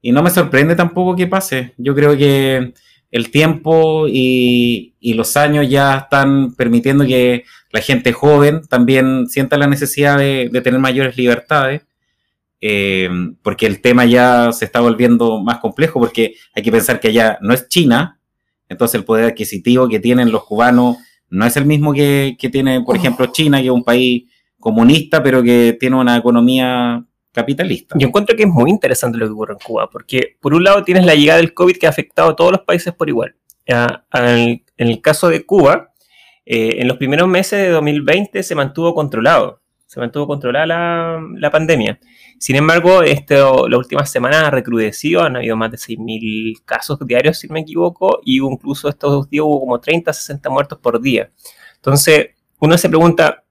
y 0.00 0.10
no 0.10 0.22
me 0.22 0.30
sorprende 0.30 0.74
tampoco 0.74 1.14
que 1.14 1.28
pase. 1.28 1.74
Yo 1.76 1.94
creo 1.94 2.16
que 2.16 2.72
el 3.12 3.30
tiempo 3.30 4.06
y, 4.08 4.94
los 5.00 5.36
años 5.36 5.68
ya 5.68 5.98
están 5.98 6.54
permitiendo 6.54 7.04
que 7.06 7.44
la 7.70 7.80
gente 7.80 8.12
joven 8.12 8.62
también 8.68 9.28
sienta 9.28 9.58
la 9.58 9.66
necesidad 9.66 10.18
de, 10.18 10.48
de 10.50 10.60
tener 10.60 10.80
mayores 10.80 11.16
libertades, 11.16 11.82
eh, 12.60 13.10
porque 13.42 13.66
el 13.66 13.80
tema 13.80 14.06
ya 14.06 14.50
se 14.52 14.64
está 14.64 14.80
volviendo 14.80 15.42
más 15.42 15.58
complejo, 15.58 16.00
porque 16.00 16.34
hay 16.54 16.62
que 16.62 16.72
pensar 16.72 17.00
que 17.00 17.08
allá 17.08 17.38
no 17.42 17.52
es 17.52 17.68
China, 17.68 18.18
entonces 18.72 18.96
el 18.96 19.04
poder 19.04 19.26
adquisitivo 19.26 19.88
que 19.88 20.00
tienen 20.00 20.32
los 20.32 20.44
cubanos 20.44 20.96
no 21.30 21.46
es 21.46 21.56
el 21.56 21.64
mismo 21.64 21.92
que, 21.94 22.36
que 22.38 22.48
tiene, 22.50 22.82
por 22.82 22.96
ejemplo, 22.96 23.26
China, 23.26 23.58
que 23.60 23.66
es 23.66 23.70
un 23.72 23.84
país 23.84 24.24
comunista, 24.58 25.22
pero 25.22 25.42
que 25.42 25.76
tiene 25.80 25.96
una 25.96 26.16
economía 26.16 27.04
capitalista. 27.32 27.94
Yo 27.98 28.08
encuentro 28.08 28.36
que 28.36 28.42
es 28.42 28.48
muy 28.48 28.70
interesante 28.70 29.16
lo 29.18 29.26
que 29.26 29.32
ocurre 29.32 29.54
en 29.54 29.58
Cuba, 29.64 29.88
porque 29.90 30.36
por 30.40 30.52
un 30.54 30.62
lado 30.64 30.84
tienes 30.84 31.06
la 31.06 31.14
llegada 31.14 31.38
del 31.40 31.54
COVID 31.54 31.76
que 31.78 31.86
ha 31.86 31.90
afectado 31.90 32.30
a 32.30 32.36
todos 32.36 32.52
los 32.52 32.60
países 32.62 32.92
por 32.92 33.08
igual. 33.08 33.34
Al- 33.66 34.62
en 34.76 34.88
el 34.88 35.00
caso 35.00 35.28
de 35.28 35.44
Cuba, 35.46 35.92
eh, 36.44 36.76
en 36.80 36.88
los 36.88 36.96
primeros 36.96 37.28
meses 37.28 37.58
de 37.60 37.68
2020 37.70 38.42
se 38.42 38.54
mantuvo 38.54 38.94
controlado, 38.94 39.62
se 39.86 40.00
mantuvo 40.00 40.26
controlada 40.26 40.66
la, 40.66 41.20
la 41.36 41.50
pandemia. 41.50 41.98
Sin 42.42 42.56
embargo, 42.56 43.04
esto, 43.04 43.68
las 43.68 43.78
últimas 43.78 44.10
semanas 44.10 44.42
ha 44.42 44.50
recrudecido, 44.50 45.22
han 45.22 45.36
habido 45.36 45.54
más 45.56 45.70
de 45.70 45.76
6.000 45.78 46.60
casos 46.64 46.98
diarios, 47.06 47.38
si 47.38 47.46
no 47.46 47.54
me 47.54 47.60
equivoco, 47.60 48.18
y 48.24 48.38
incluso 48.40 48.88
estos 48.88 49.12
dos 49.12 49.30
días 49.30 49.44
hubo 49.44 49.60
como 49.60 49.78
30, 49.78 50.12
60 50.12 50.50
muertos 50.50 50.76
por 50.80 51.00
día. 51.00 51.30
Entonces, 51.76 52.30
uno 52.58 52.76
se 52.76 52.88
pregunta, 52.88 53.44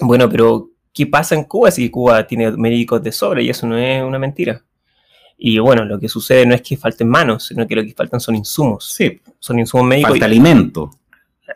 bueno, 0.00 0.28
pero 0.28 0.70
¿qué 0.92 1.06
pasa 1.06 1.36
en 1.36 1.44
Cuba 1.44 1.70
si 1.70 1.88
Cuba 1.88 2.26
tiene 2.26 2.50
médicos 2.50 3.00
de 3.00 3.12
sobra? 3.12 3.40
Y 3.40 3.48
eso 3.50 3.64
no 3.68 3.78
es 3.78 4.02
una 4.02 4.18
mentira. 4.18 4.60
Y 5.38 5.60
bueno, 5.60 5.84
lo 5.84 6.00
que 6.00 6.08
sucede 6.08 6.46
no 6.46 6.56
es 6.56 6.62
que 6.62 6.76
falten 6.76 7.08
manos, 7.08 7.46
sino 7.46 7.64
que 7.64 7.76
lo 7.76 7.84
que 7.84 7.94
faltan 7.94 8.18
son 8.18 8.34
insumos. 8.34 8.90
Sí, 8.92 9.20
Son 9.38 9.56
insumos 9.60 9.86
médicos. 9.86 10.10
falta 10.10 10.26
y- 10.26 10.30
alimento. 10.30 10.90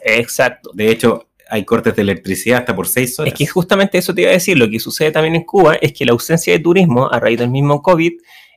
Exacto. 0.05 0.71
De 0.73 0.89
hecho, 0.93 1.30
hay 1.50 1.64
cortes 1.64 1.97
de 1.97 2.02
electricidad 2.02 2.61
hasta 2.61 2.75
por 2.75 2.87
seis 2.87 3.19
horas. 3.19 3.33
Es 3.33 3.38
que 3.38 3.47
justamente 3.47 3.99
eso 3.99 4.14
te 4.14 4.23
iba 4.23 4.30
a 4.30 4.35
decir. 4.35 4.57
Lo 4.57 4.71
que 4.71 4.78
sucede 4.78 5.11
también 5.11 5.34
en 5.34 5.45
Cuba 5.45 5.75
es 5.75 5.93
que 5.93 6.04
la 6.04 6.13
ausencia 6.13 6.52
de 6.52 6.60
turismo 6.60 7.10
a 7.10 7.19
raíz 7.19 7.39
del 7.39 7.50
mismo 7.50 7.82
COVID 7.82 8.13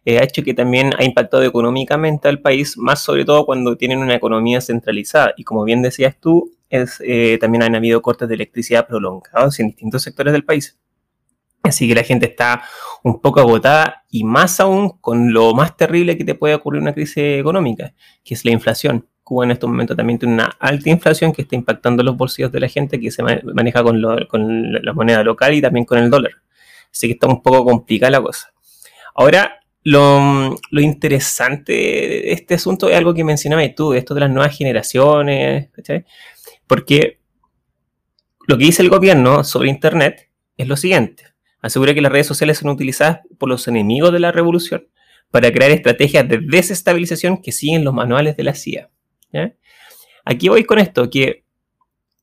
eh, 0.05 0.19
ha 0.19 0.23
hecho 0.23 0.43
que 0.43 0.53
también 0.53 0.91
ha 0.97 1.03
impactado 1.03 1.43
económicamente 1.43 2.27
al 2.27 2.41
país, 2.41 2.77
más 2.77 3.01
sobre 3.01 3.25
todo 3.25 3.45
cuando 3.45 3.77
tienen 3.77 3.99
una 3.99 4.15
economía 4.15 4.61
centralizada. 4.61 5.33
Y 5.37 5.43
como 5.43 5.63
bien 5.63 5.81
decías 5.81 6.15
tú, 6.19 6.51
es, 6.69 7.01
eh, 7.05 7.37
también 7.39 7.63
han 7.63 7.75
habido 7.75 8.01
cortes 8.01 8.27
de 8.27 8.35
electricidad 8.35 8.87
prolongados 8.87 9.59
en 9.59 9.67
distintos 9.67 10.03
sectores 10.03 10.33
del 10.33 10.43
país. 10.43 10.77
Así 11.63 11.87
que 11.87 11.95
la 11.95 12.03
gente 12.03 12.25
está 12.25 12.63
un 13.03 13.21
poco 13.21 13.39
agotada 13.39 14.03
y 14.09 14.25
más 14.25 14.59
aún 14.59 14.97
con 14.99 15.31
lo 15.31 15.53
más 15.53 15.77
terrible 15.77 16.17
que 16.17 16.25
te 16.25 16.35
puede 16.35 16.55
ocurrir 16.55 16.81
una 16.81 16.93
crisis 16.93 17.17
económica, 17.39 17.93
que 18.23 18.33
es 18.33 18.43
la 18.43 18.51
inflación. 18.51 19.07
Cuba 19.23 19.45
en 19.45 19.51
estos 19.51 19.69
momentos 19.69 19.95
también 19.95 20.19
tiene 20.19 20.33
una 20.35 20.45
alta 20.59 20.89
inflación 20.89 21.31
que 21.31 21.43
está 21.43 21.55
impactando 21.55 22.03
los 22.03 22.17
bolsillos 22.17 22.51
de 22.51 22.59
la 22.59 22.67
gente 22.67 22.99
que 22.99 23.09
se 23.09 23.23
ma- 23.23 23.39
maneja 23.53 23.81
con 23.83 24.01
la 24.01 24.93
moneda 24.93 25.23
local 25.23 25.53
y 25.53 25.61
también 25.61 25.85
con 25.85 25.97
el 25.97 26.09
dólar. 26.09 26.31
Así 26.91 27.07
que 27.07 27.13
está 27.13 27.27
un 27.27 27.41
poco 27.41 27.63
complicada 27.63 28.11
la 28.11 28.21
cosa. 28.21 28.53
Ahora, 29.15 29.59
lo, 29.83 30.55
lo 30.71 30.81
interesante 30.81 31.73
de 31.73 32.31
este 32.33 32.55
asunto 32.55 32.89
es 32.89 32.95
algo 32.95 33.13
que 33.13 33.23
mencionabas 33.23 33.73
tú, 33.75 33.93
esto 33.93 34.13
de 34.13 34.21
las 34.21 34.29
nuevas 34.29 34.57
generaciones, 34.57 35.69
¿cachai? 35.71 36.05
Porque 36.67 37.19
lo 38.47 38.57
que 38.57 38.65
dice 38.65 38.81
el 38.81 38.89
gobierno 38.89 39.43
sobre 39.43 39.69
Internet 39.69 40.29
es 40.57 40.67
lo 40.67 40.75
siguiente. 40.77 41.23
Asegura 41.61 41.93
que 41.93 42.01
las 42.01 42.11
redes 42.11 42.27
sociales 42.27 42.57
son 42.57 42.69
utilizadas 42.69 43.21
por 43.37 43.47
los 43.49 43.67
enemigos 43.67 44.11
de 44.11 44.19
la 44.19 44.31
revolución 44.31 44.87
para 45.31 45.51
crear 45.51 45.71
estrategias 45.71 46.27
de 46.27 46.39
desestabilización 46.39 47.41
que 47.41 47.51
siguen 47.51 47.83
los 47.83 47.93
manuales 47.93 48.35
de 48.37 48.43
la 48.43 48.53
CIA. 48.53 48.89
Aquí 50.25 50.47
voy 50.49 50.63
con 50.63 50.79
esto, 50.79 51.09
que 51.09 51.43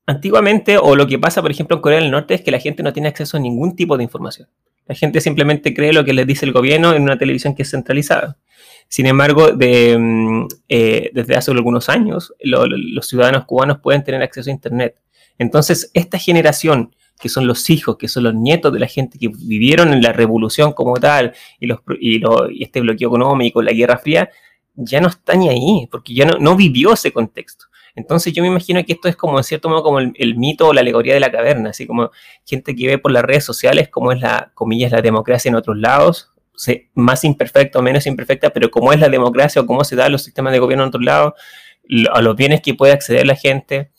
antiguamente, 0.05 0.77
o 0.77 0.95
lo 0.95 1.07
que 1.07 1.19
pasa, 1.19 1.41
por 1.41 1.51
ejemplo, 1.51 1.75
en 1.77 1.81
Corea 1.81 1.99
del 1.99 2.11
Norte, 2.11 2.33
es 2.33 2.41
que 2.41 2.51
la 2.51 2.59
gente 2.59 2.83
no 2.83 2.93
tiene 2.93 3.09
acceso 3.09 3.37
a 3.37 3.39
ningún 3.39 3.75
tipo 3.75 3.97
de 3.97 4.03
información. 4.03 4.47
La 4.87 4.95
gente 4.95 5.21
simplemente 5.21 5.73
cree 5.73 5.93
lo 5.93 6.03
que 6.03 6.13
les 6.13 6.25
dice 6.27 6.45
el 6.45 6.51
gobierno 6.51 6.93
en 6.93 7.03
una 7.03 7.17
televisión 7.17 7.55
que 7.55 7.61
es 7.61 7.69
centralizada. 7.71 8.37
Sin 8.87 9.05
embargo, 9.05 9.49
mm, 9.53 10.47
eh, 10.67 11.11
desde 11.13 11.35
hace 11.35 11.51
algunos 11.51 11.87
años, 11.87 12.33
lo- 12.41 12.65
lo- 12.65 12.77
los 12.77 13.07
ciudadanos 13.07 13.45
cubanos 13.45 13.79
pueden 13.79 14.03
tener 14.03 14.21
acceso 14.21 14.49
a 14.49 14.53
Internet. 14.53 14.95
Entonces, 15.37 15.91
esta 15.93 16.17
generación, 16.17 16.93
que 17.21 17.29
son 17.29 17.45
los 17.47 17.69
hijos, 17.69 17.97
que 17.97 18.07
son 18.07 18.23
los 18.23 18.33
nietos 18.33 18.73
de 18.73 18.79
la 18.79 18.87
gente 18.87 19.17
que 19.19 19.29
vivieron 19.29 19.93
en 19.93 20.01
la 20.01 20.11
revolución 20.11 20.73
como 20.73 20.95
tal, 20.95 21.33
y, 21.59 21.67
los, 21.67 21.79
y 21.99 22.63
este 22.63 22.81
bloqueo 22.81 23.09
económico, 23.09 23.61
la 23.61 23.71
Guerra 23.71 23.97
Fría, 23.99 24.29
ya 24.85 25.01
no 25.01 25.07
está 25.07 25.35
ni 25.35 25.49
ahí, 25.49 25.87
porque 25.91 26.13
ya 26.13 26.25
no, 26.25 26.37
no 26.39 26.55
vivió 26.55 26.93
ese 26.93 27.11
contexto. 27.11 27.65
Entonces 27.95 28.33
yo 28.33 28.41
me 28.41 28.47
imagino 28.47 28.83
que 28.85 28.93
esto 28.93 29.07
es 29.09 29.15
como, 29.15 29.37
en 29.37 29.43
cierto 29.43 29.69
modo, 29.69 29.83
como 29.83 29.99
el, 29.99 30.13
el 30.15 30.37
mito 30.37 30.67
o 30.67 30.73
la 30.73 30.81
alegoría 30.81 31.13
de 31.13 31.19
la 31.19 31.31
caverna, 31.31 31.71
así 31.71 31.85
como 31.85 32.11
gente 32.45 32.75
que 32.75 32.87
ve 32.87 32.97
por 32.97 33.11
las 33.11 33.23
redes 33.23 33.43
sociales 33.43 33.89
cómo 33.89 34.11
es 34.11 34.21
la, 34.21 34.51
comillas, 34.53 34.91
la 34.91 35.01
democracia 35.01 35.49
en 35.49 35.55
otros 35.55 35.77
lados, 35.77 36.31
más 36.93 37.23
imperfecta 37.23 37.79
o 37.79 37.81
menos 37.81 38.05
imperfecta, 38.05 38.51
pero 38.51 38.69
cómo 38.69 38.93
es 38.93 38.99
la 38.99 39.09
democracia 39.09 39.61
o 39.61 39.65
cómo 39.65 39.83
se 39.83 39.95
dan 39.95 40.11
los 40.11 40.23
sistemas 40.23 40.53
de 40.53 40.59
gobierno 40.59 40.83
en 40.83 40.89
otros 40.89 41.03
lados, 41.03 41.33
a 42.13 42.21
los 42.21 42.35
bienes 42.35 42.61
que 42.61 42.73
puede 42.73 42.93
acceder 42.93 43.25
la 43.25 43.35
gente, 43.35 43.91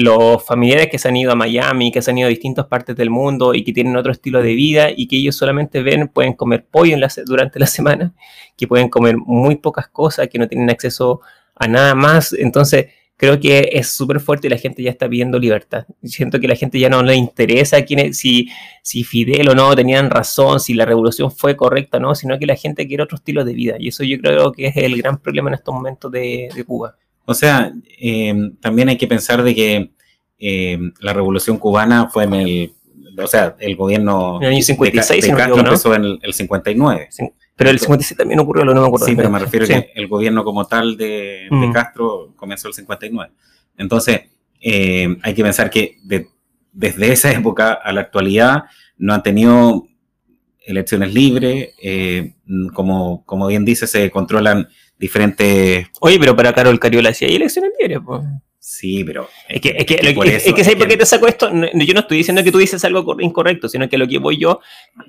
los 0.00 0.44
familiares 0.44 0.88
que 0.90 0.98
se 0.98 1.08
han 1.08 1.16
ido 1.16 1.32
a 1.32 1.34
Miami, 1.34 1.90
que 1.90 2.00
se 2.00 2.12
han 2.12 2.18
ido 2.18 2.26
a 2.26 2.30
distintas 2.30 2.66
partes 2.66 2.94
del 2.94 3.10
mundo 3.10 3.52
y 3.52 3.64
que 3.64 3.72
tienen 3.72 3.96
otro 3.96 4.12
estilo 4.12 4.40
de 4.40 4.54
vida 4.54 4.90
y 4.96 5.08
que 5.08 5.16
ellos 5.16 5.34
solamente 5.34 5.82
ven, 5.82 6.06
pueden 6.06 6.34
comer 6.34 6.66
pollo 6.70 6.96
durante 7.26 7.58
la 7.58 7.66
semana, 7.66 8.14
que 8.56 8.68
pueden 8.68 8.88
comer 8.90 9.16
muy 9.16 9.56
pocas 9.56 9.88
cosas, 9.88 10.28
que 10.28 10.38
no 10.38 10.46
tienen 10.46 10.70
acceso 10.70 11.20
a 11.56 11.66
nada 11.66 11.96
más. 11.96 12.32
Entonces, 12.32 12.86
creo 13.16 13.40
que 13.40 13.70
es 13.72 13.88
súper 13.88 14.20
fuerte 14.20 14.46
y 14.46 14.50
la 14.50 14.58
gente 14.58 14.84
ya 14.84 14.90
está 14.92 15.08
pidiendo 15.08 15.36
libertad. 15.36 15.84
Siento 16.04 16.38
que 16.38 16.46
la 16.46 16.54
gente 16.54 16.78
ya 16.78 16.88
no 16.88 17.02
le 17.02 17.16
interesa 17.16 17.82
quién 17.84 17.98
es- 17.98 18.18
si, 18.18 18.48
si 18.84 19.02
Fidel 19.02 19.48
o 19.48 19.54
no 19.56 19.74
tenían 19.74 20.10
razón, 20.10 20.60
si 20.60 20.74
la 20.74 20.84
revolución 20.84 21.32
fue 21.32 21.56
correcta 21.56 21.96
o 21.96 22.00
no, 22.00 22.14
sino 22.14 22.38
que 22.38 22.46
la 22.46 22.54
gente 22.54 22.86
quiere 22.86 23.02
otro 23.02 23.16
estilo 23.16 23.44
de 23.44 23.52
vida. 23.52 23.74
Y 23.80 23.88
eso 23.88 24.04
yo 24.04 24.16
creo 24.20 24.52
que 24.52 24.68
es 24.68 24.76
el 24.76 24.96
gran 25.02 25.18
problema 25.18 25.50
en 25.50 25.54
estos 25.54 25.74
momentos 25.74 26.12
de 26.12 26.64
Cuba. 26.64 26.96
O 27.30 27.34
sea, 27.34 27.70
eh, 28.00 28.34
también 28.62 28.88
hay 28.88 28.96
que 28.96 29.06
pensar 29.06 29.42
de 29.42 29.54
que 29.54 29.90
eh, 30.38 30.78
la 31.00 31.12
revolución 31.12 31.58
cubana 31.58 32.08
fue 32.08 32.24
en 32.24 32.32
el, 32.34 32.72
o 33.22 33.26
sea, 33.26 33.54
el 33.60 33.76
gobierno 33.76 34.38
En 34.40 34.46
el 34.48 34.54
año 34.54 34.62
56, 34.62 35.20
de, 35.22 35.26
de 35.26 35.32
no 35.32 35.36
Castro 35.38 35.56
¿no? 35.56 35.62
empezó 35.68 35.94
en 35.94 36.04
el, 36.04 36.18
el 36.22 36.32
59. 36.32 37.08
Pero 37.54 37.68
el 37.70 37.78
56 37.78 38.16
también 38.16 38.40
ocurrió, 38.40 38.64
lo 38.64 38.72
no 38.72 38.80
me 38.80 38.86
acuerdo. 38.86 39.04
Sí, 39.04 39.14
pero 39.14 39.28
me 39.28 39.38
refiero 39.40 39.66
Sí. 39.66 39.74
a 39.74 39.82
que 39.82 39.92
el 39.94 40.08
gobierno 40.08 40.42
como 40.42 40.66
tal 40.66 40.96
de, 40.96 41.48
de 41.50 41.66
Mm. 41.66 41.72
Castro 41.72 42.32
comenzó 42.34 42.68
el 42.68 42.74
59. 42.74 43.30
Entonces, 43.76 44.22
eh, 44.62 45.14
hay 45.22 45.34
que 45.34 45.42
pensar 45.42 45.68
que 45.68 45.98
de- 46.04 46.28
desde 46.72 47.12
esa 47.12 47.30
época 47.30 47.72
a 47.74 47.92
la 47.92 48.00
actualidad 48.00 48.62
no 48.96 49.12
han 49.12 49.22
tenido 49.22 49.86
elecciones 50.64 51.12
libres, 51.12 51.74
eh, 51.82 52.32
como, 52.72 53.24
como 53.26 53.46
bien 53.48 53.64
dice, 53.66 53.86
se 53.86 54.10
controlan 54.10 54.68
diferentes... 54.98 55.86
Oye, 56.00 56.18
pero 56.18 56.34
para 56.36 56.52
Carol 56.52 56.78
Cariola 56.78 57.12
sí 57.14 57.24
hay 57.24 57.36
elecciones 57.36 57.72
libres, 57.80 57.98
pues. 58.04 58.22
Sí, 58.58 59.02
pero... 59.04 59.28
Es 59.48 59.60
que, 59.60 59.70
es 59.70 59.86
que, 59.86 59.96
que 59.96 60.08
es 60.10 60.14
que 60.14 60.64
¿sabes 60.64 60.68
es 60.68 60.74
por 60.76 60.88
qué 60.88 60.96
te 60.96 61.06
saco 61.06 61.26
esto? 61.26 61.50
No, 61.50 61.66
yo 61.72 61.94
no 61.94 62.00
estoy 62.00 62.18
diciendo 62.18 62.42
que 62.44 62.52
tú 62.52 62.58
dices 62.58 62.84
algo 62.84 63.04
cor- 63.04 63.22
incorrecto, 63.22 63.68
sino 63.68 63.88
que 63.88 63.96
lo 63.96 64.06
que 64.06 64.18
voy 64.18 64.36
yo, 64.38 64.60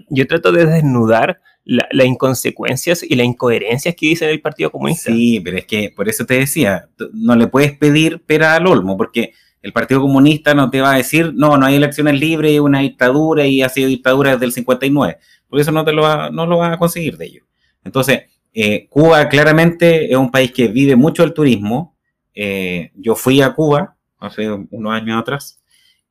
yo 0.10 0.26
trato 0.28 0.52
de 0.52 0.66
desnudar 0.66 1.42
la- 1.66 1.88
las 1.92 2.08
inconsecuencias 2.08 3.04
y 3.04 3.16
las 3.16 3.26
incoherencias 3.26 3.96
que 3.96 4.06
dice 4.06 4.30
el 4.30 4.40
Partido 4.42 4.72
Comunista. 4.72 5.12
Sí, 5.12 5.42
pero 5.42 5.58
es 5.58 5.66
que 5.66 5.92
por 5.94 6.08
eso 6.08 6.26
te 6.26 6.36
decía, 6.36 6.88
no 7.12 7.36
le 7.36 7.48
puedes 7.48 7.74
pedir 7.78 8.22
pera 8.24 8.56
al 8.56 8.66
olmo, 8.68 8.96
porque 8.96 9.34
el 9.62 9.74
Partido 9.74 10.00
Comunista 10.00 10.54
no 10.54 10.70
te 10.70 10.80
va 10.80 10.94
a 10.94 10.98
decir, 10.98 11.34
no, 11.36 11.58
no 11.58 11.66
hay 11.66 11.76
elecciones 11.76 12.18
libres, 12.18 12.54
es 12.54 12.60
una 12.62 12.80
dictadura 12.80 13.46
y 13.46 13.62
ha 13.62 13.68
sido 13.68 13.90
dictadura 13.90 14.32
desde 14.32 14.46
el 14.46 14.54
59. 14.54 15.18
Por 15.50 15.60
eso 15.60 15.72
no, 15.74 15.84
te 15.84 15.92
lo 15.92 16.04
va, 16.04 16.30
no 16.30 16.46
lo 16.46 16.60
van 16.60 16.72
a 16.72 16.78
conseguir 16.78 17.18
de 17.18 17.26
ellos. 17.26 17.46
Entonces, 17.84 18.22
eh, 18.54 18.88
Cuba 18.90 19.30
claramente 19.30 20.12
es 20.12 20.18
un 20.18 20.32
país 20.32 20.52
que 20.52 20.68
vive 20.68 20.96
mucho 20.96 21.24
el 21.24 21.34
turismo. 21.34 21.96
Eh, 22.34 22.92
yo 22.96 23.16
fui 23.16 23.42
a 23.42 23.54
Cuba 23.54 23.96
hace 24.18 24.50
unos 24.50 24.94
años 24.94 25.22
atrás 25.22 25.62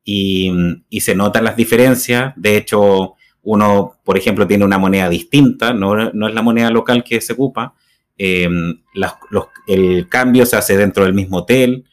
y, 0.03 0.51
se 0.99 1.15
notan 1.15 1.43
las 1.43 1.55
diferencias. 1.55 2.33
De 2.35 2.57
hecho, 2.57 3.15
uno, 3.43 3.95
por 4.03 4.17
ejemplo, 4.17 4.47
tiene 4.47 4.65
una 4.65 4.77
moneda 4.77 5.09
distinta, 5.09 5.73
no, 5.73 6.07
es 6.07 6.13
la 6.13 6.41
moneda 6.41 6.69
local 6.69 7.03
que 7.03 7.21
se 7.21 7.33
ocupa. 7.33 7.73
Eh, 8.17 8.49
el 9.67 10.09
cambio 10.09 10.45
se 10.45 10.57
hace 10.57 10.75
dentro 10.77 11.03
del 11.03 11.13
mismo 11.13 11.37
hotel. 11.37 11.85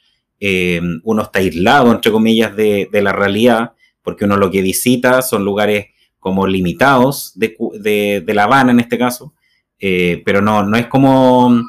uno 1.04 1.22
está 1.22 1.38
aislado, 1.40 1.92
entre 1.92 2.12
comillas, 2.12 2.54
de, 2.56 2.88
la 2.92 3.12
realidad, 3.12 3.72
porque 4.02 4.24
uno 4.24 4.36
lo 4.36 4.50
que 4.50 4.62
visita 4.62 5.22
son 5.22 5.44
lugares 5.44 5.86
como 6.18 6.46
limitados 6.46 7.32
de 7.36 8.24
La 8.28 8.44
Habana 8.44 8.72
en 8.72 8.80
este 8.80 8.98
caso, 8.98 9.34
eh, 9.78 10.22
pero 10.24 10.40
no, 10.40 10.62
no 10.64 10.76
es 10.76 10.86
como 10.86 11.62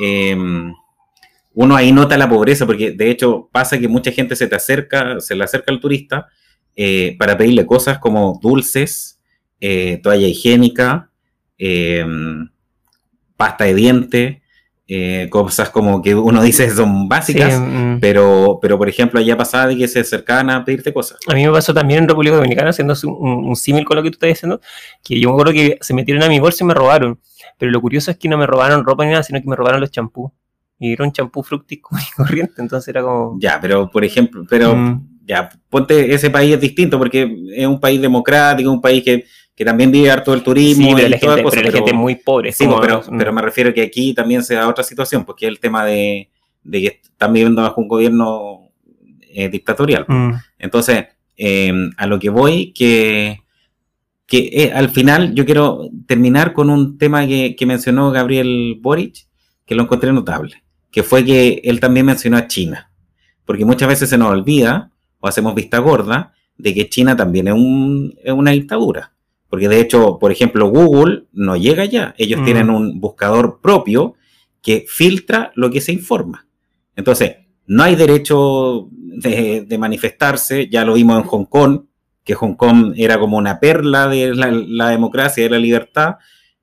eh, 0.00 0.36
uno 1.54 1.76
ahí 1.76 1.92
nota 1.92 2.16
la 2.16 2.28
pobreza, 2.28 2.66
porque 2.66 2.92
de 2.92 3.10
hecho 3.10 3.48
pasa 3.52 3.78
que 3.78 3.88
mucha 3.88 4.10
gente 4.12 4.36
se 4.36 4.46
te 4.46 4.56
acerca, 4.56 5.20
se 5.20 5.34
le 5.34 5.44
acerca 5.44 5.72
al 5.72 5.80
turista 5.80 6.26
eh, 6.76 7.16
para 7.18 7.36
pedirle 7.36 7.66
cosas 7.66 7.98
como 7.98 8.38
dulces, 8.42 9.20
toalla 10.02 10.26
higiénica, 10.26 11.10
pasta 13.36 13.64
de 13.64 13.74
diente, 13.74 14.42
eh, 14.86 15.28
cosas 15.30 15.70
como 15.70 16.02
que 16.02 16.14
uno 16.14 16.42
dice 16.42 16.68
son 16.70 17.08
básicas, 17.08 17.54
Sí, 17.54 17.60
mm. 17.60 18.00
pero, 18.00 18.58
pero 18.60 18.76
por 18.76 18.88
ejemplo 18.88 19.18
allá 19.18 19.36
pasaba 19.36 19.68
de 19.68 19.76
que 19.76 19.88
se 19.88 20.00
acercaban 20.00 20.50
a 20.50 20.64
pedirte 20.64 20.92
cosas. 20.92 21.18
A 21.26 21.34
mí 21.34 21.46
me 21.46 21.52
pasó 21.52 21.72
también 21.72 22.02
en 22.02 22.08
República 22.08 22.36
Dominicana, 22.36 22.70
haciendo 22.70 22.94
un, 23.04 23.46
un 23.46 23.56
símil 23.56 23.84
con 23.84 23.96
lo 23.96 24.02
que 24.02 24.10
tú 24.10 24.16
estás 24.16 24.28
diciendo, 24.28 24.60
que 25.02 25.18
yo 25.18 25.28
me 25.28 25.34
acuerdo 25.34 25.52
que 25.52 25.78
se 25.80 25.94
metieron 25.94 26.22
a 26.22 26.28
mi 26.28 26.38
bolsa 26.38 26.64
y 26.64 26.66
me 26.66 26.74
robaron. 26.74 27.18
Pero 27.58 27.70
lo 27.70 27.80
curioso 27.80 28.10
es 28.10 28.18
que 28.18 28.28
no 28.28 28.36
me 28.36 28.46
robaron 28.46 28.84
ropa 28.84 29.04
ni 29.04 29.12
nada, 29.12 29.22
sino 29.22 29.40
que 29.40 29.48
me 29.48 29.56
robaron 29.56 29.80
los 29.80 29.90
champús. 29.90 30.30
Y 30.78 30.92
era 30.92 31.04
un 31.04 31.12
champú 31.12 31.42
fructis 31.42 31.80
común 31.80 32.02
y 32.06 32.12
corriente, 32.16 32.60
entonces 32.60 32.88
era 32.88 33.00
como... 33.02 33.38
Ya, 33.38 33.58
pero 33.60 33.88
por 33.90 34.04
ejemplo, 34.04 34.44
pero 34.50 34.74
Mm. 34.74 35.13
Ya, 35.26 35.48
ponte, 35.68 36.12
ese 36.14 36.30
país 36.30 36.54
es 36.54 36.60
distinto 36.60 36.98
porque 36.98 37.34
es 37.54 37.66
un 37.66 37.80
país 37.80 38.00
democrático, 38.00 38.70
un 38.70 38.80
país 38.80 39.02
que, 39.02 39.24
que 39.54 39.64
también 39.64 39.90
vive 39.90 40.10
harto 40.10 40.32
del 40.32 40.42
turismo 40.42 40.84
Sí, 40.86 40.92
y 40.92 40.94
pero 40.94 41.08
la 41.08 41.18
toda 41.18 41.32
gente, 41.34 41.42
cosa, 41.44 41.56
pero 41.56 41.70
la 41.70 41.76
gente 41.76 41.90
es 41.90 41.96
muy 41.96 42.14
pobre. 42.16 42.52
Sí, 42.52 42.64
como- 42.66 42.80
pero, 42.80 43.02
pero 43.18 43.32
me 43.32 43.42
refiero 43.42 43.72
que 43.72 43.82
aquí 43.82 44.12
también 44.14 44.42
se 44.42 44.54
da 44.54 44.68
otra 44.68 44.84
situación, 44.84 45.24
porque 45.24 45.46
es 45.46 45.50
el 45.52 45.60
tema 45.60 45.84
de, 45.84 46.28
de 46.62 46.80
que 46.80 46.86
están 47.02 47.32
viviendo 47.32 47.62
bajo 47.62 47.80
un 47.80 47.88
gobierno 47.88 48.70
eh, 49.32 49.48
dictatorial. 49.48 50.04
Mm. 50.08 50.32
Entonces, 50.58 51.06
eh, 51.36 51.72
a 51.96 52.06
lo 52.06 52.18
que 52.18 52.30
voy, 52.30 52.72
que, 52.72 53.40
que 54.26 54.50
eh, 54.52 54.72
al 54.72 54.90
final 54.90 55.34
yo 55.34 55.44
quiero 55.44 55.88
terminar 56.06 56.52
con 56.52 56.70
un 56.70 56.98
tema 56.98 57.26
que, 57.26 57.56
que 57.56 57.66
mencionó 57.66 58.10
Gabriel 58.10 58.76
Boric, 58.80 59.26
que 59.66 59.74
lo 59.74 59.82
encontré 59.82 60.12
notable, 60.12 60.62
que 60.90 61.02
fue 61.02 61.24
que 61.24 61.60
él 61.64 61.80
también 61.80 62.06
mencionó 62.06 62.36
a 62.36 62.46
China, 62.46 62.90
porque 63.44 63.64
muchas 63.64 63.88
veces 63.88 64.08
se 64.10 64.18
nos 64.18 64.30
olvida 64.30 64.90
o 65.24 65.26
hacemos 65.26 65.54
vista 65.54 65.78
gorda 65.78 66.34
de 66.58 66.74
que 66.74 66.88
China 66.90 67.16
también 67.16 67.48
es, 67.48 67.54
un- 67.54 68.14
es 68.22 68.32
una 68.32 68.50
dictadura. 68.50 69.12
Porque 69.48 69.68
de 69.68 69.80
hecho, 69.80 70.18
por 70.18 70.30
ejemplo, 70.30 70.68
Google 70.68 71.24
no 71.32 71.56
llega 71.56 71.84
allá. 71.84 72.14
Ellos 72.18 72.40
Mm. 72.40 72.44
tienen 72.44 72.70
un 72.70 73.00
buscador 73.00 73.60
propio 73.62 74.14
que 74.60 74.84
filtra 74.86 75.50
lo 75.54 75.70
que 75.70 75.80
se 75.80 75.92
informa. 75.92 76.46
Entonces, 76.94 77.36
no 77.66 77.82
hay 77.84 77.94
derecho 77.96 78.88
de, 78.90 79.62
de 79.66 79.78
manifestarse. 79.78 80.68
Ya 80.68 80.84
lo 80.84 80.94
vimos 80.94 81.16
en 81.22 81.26
Hong 81.28 81.44
Kong, 81.46 81.80
que 82.22 82.34
Hong 82.34 82.54
Kong 82.54 82.92
era 82.96 83.18
como 83.18 83.38
una 83.38 83.60
perla 83.60 84.08
de 84.08 84.34
la, 84.34 84.50
la 84.50 84.90
democracia, 84.90 85.42
de 85.44 85.50
la 85.50 85.58
libertad. 85.58 86.16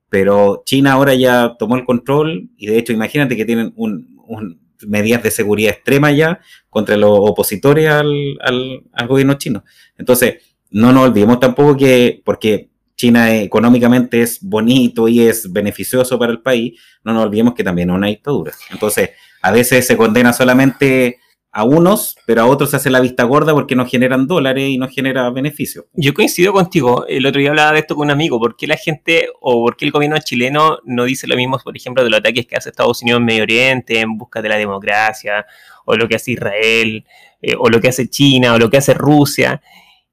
Pero 0.08 0.62
China 0.66 0.92
ahora 0.92 1.14
ya 1.14 1.56
tomó 1.58 1.74
el 1.76 1.84
control 1.84 2.50
y 2.56 2.66
de 2.66 2.78
hecho, 2.78 2.92
imagínate 2.92 3.36
que 3.36 3.44
tienen 3.44 3.72
un, 3.76 4.16
un- 4.28 4.60
medidas 4.86 5.22
de 5.22 5.30
seguridad 5.30 5.72
extrema 5.72 6.10
ya 6.12 6.40
contra 6.70 6.96
los 6.96 7.10
opositores 7.12 7.88
al, 7.88 8.38
al- 8.40 9.06
gobierno 9.06 9.34
chino. 9.34 9.64
Entonces, 9.98 10.36
no 10.70 10.92
nos 10.92 11.04
olvidemos 11.08 11.38
tampoco 11.40 11.76
que, 11.76 12.22
porque 12.24 12.70
China 12.96 13.34
económicamente 13.34 14.22
es 14.22 14.38
bonito 14.42 15.08
y 15.08 15.20
es 15.20 15.52
beneficioso 15.52 16.18
para 16.18 16.32
el 16.32 16.40
país, 16.40 16.80
no 17.04 17.12
nos 17.12 17.24
olvidemos 17.24 17.54
que 17.54 17.64
también 17.64 17.90
es 17.90 17.96
una 17.96 18.06
dictadura. 18.08 18.52
Entonces, 18.70 19.10
a 19.42 19.50
veces 19.50 19.86
se 19.86 19.96
condena 19.96 20.32
solamente 20.32 21.18
a 21.54 21.64
unos, 21.64 22.16
pero 22.24 22.40
a 22.40 22.46
otros 22.46 22.70
se 22.70 22.76
hace 22.76 22.88
la 22.88 23.00
vista 23.00 23.24
gorda 23.24 23.52
porque 23.52 23.76
no 23.76 23.86
generan 23.86 24.26
dólares 24.26 24.70
y 24.70 24.78
no 24.78 24.88
genera 24.88 25.28
beneficios. 25.28 25.84
Yo 25.92 26.14
coincido 26.14 26.54
contigo. 26.54 27.04
El 27.06 27.26
otro 27.26 27.40
día 27.40 27.50
hablaba 27.50 27.72
de 27.72 27.80
esto 27.80 27.94
con 27.94 28.06
un 28.06 28.10
amigo. 28.10 28.40
¿Por 28.40 28.56
qué 28.56 28.66
la 28.66 28.78
gente 28.78 29.28
o 29.38 29.62
por 29.62 29.76
qué 29.76 29.84
el 29.84 29.90
gobierno 29.90 30.16
chileno 30.18 30.78
no 30.84 31.04
dice 31.04 31.26
lo 31.26 31.36
mismo, 31.36 31.58
por 31.62 31.76
ejemplo, 31.76 32.02
de 32.02 32.08
los 32.08 32.20
ataques 32.20 32.46
que 32.46 32.56
hace 32.56 32.70
Estados 32.70 33.02
Unidos 33.02 33.20
en 33.20 33.26
Medio 33.26 33.42
Oriente 33.42 34.00
en 34.00 34.16
busca 34.16 34.40
de 34.40 34.48
la 34.48 34.56
democracia, 34.56 35.44
o 35.84 35.94
lo 35.94 36.08
que 36.08 36.16
hace 36.16 36.32
Israel, 36.32 37.04
eh, 37.42 37.54
o 37.58 37.68
lo 37.68 37.80
que 37.82 37.88
hace 37.88 38.08
China, 38.08 38.54
o 38.54 38.58
lo 38.58 38.70
que 38.70 38.78
hace 38.78 38.94
Rusia? 38.94 39.60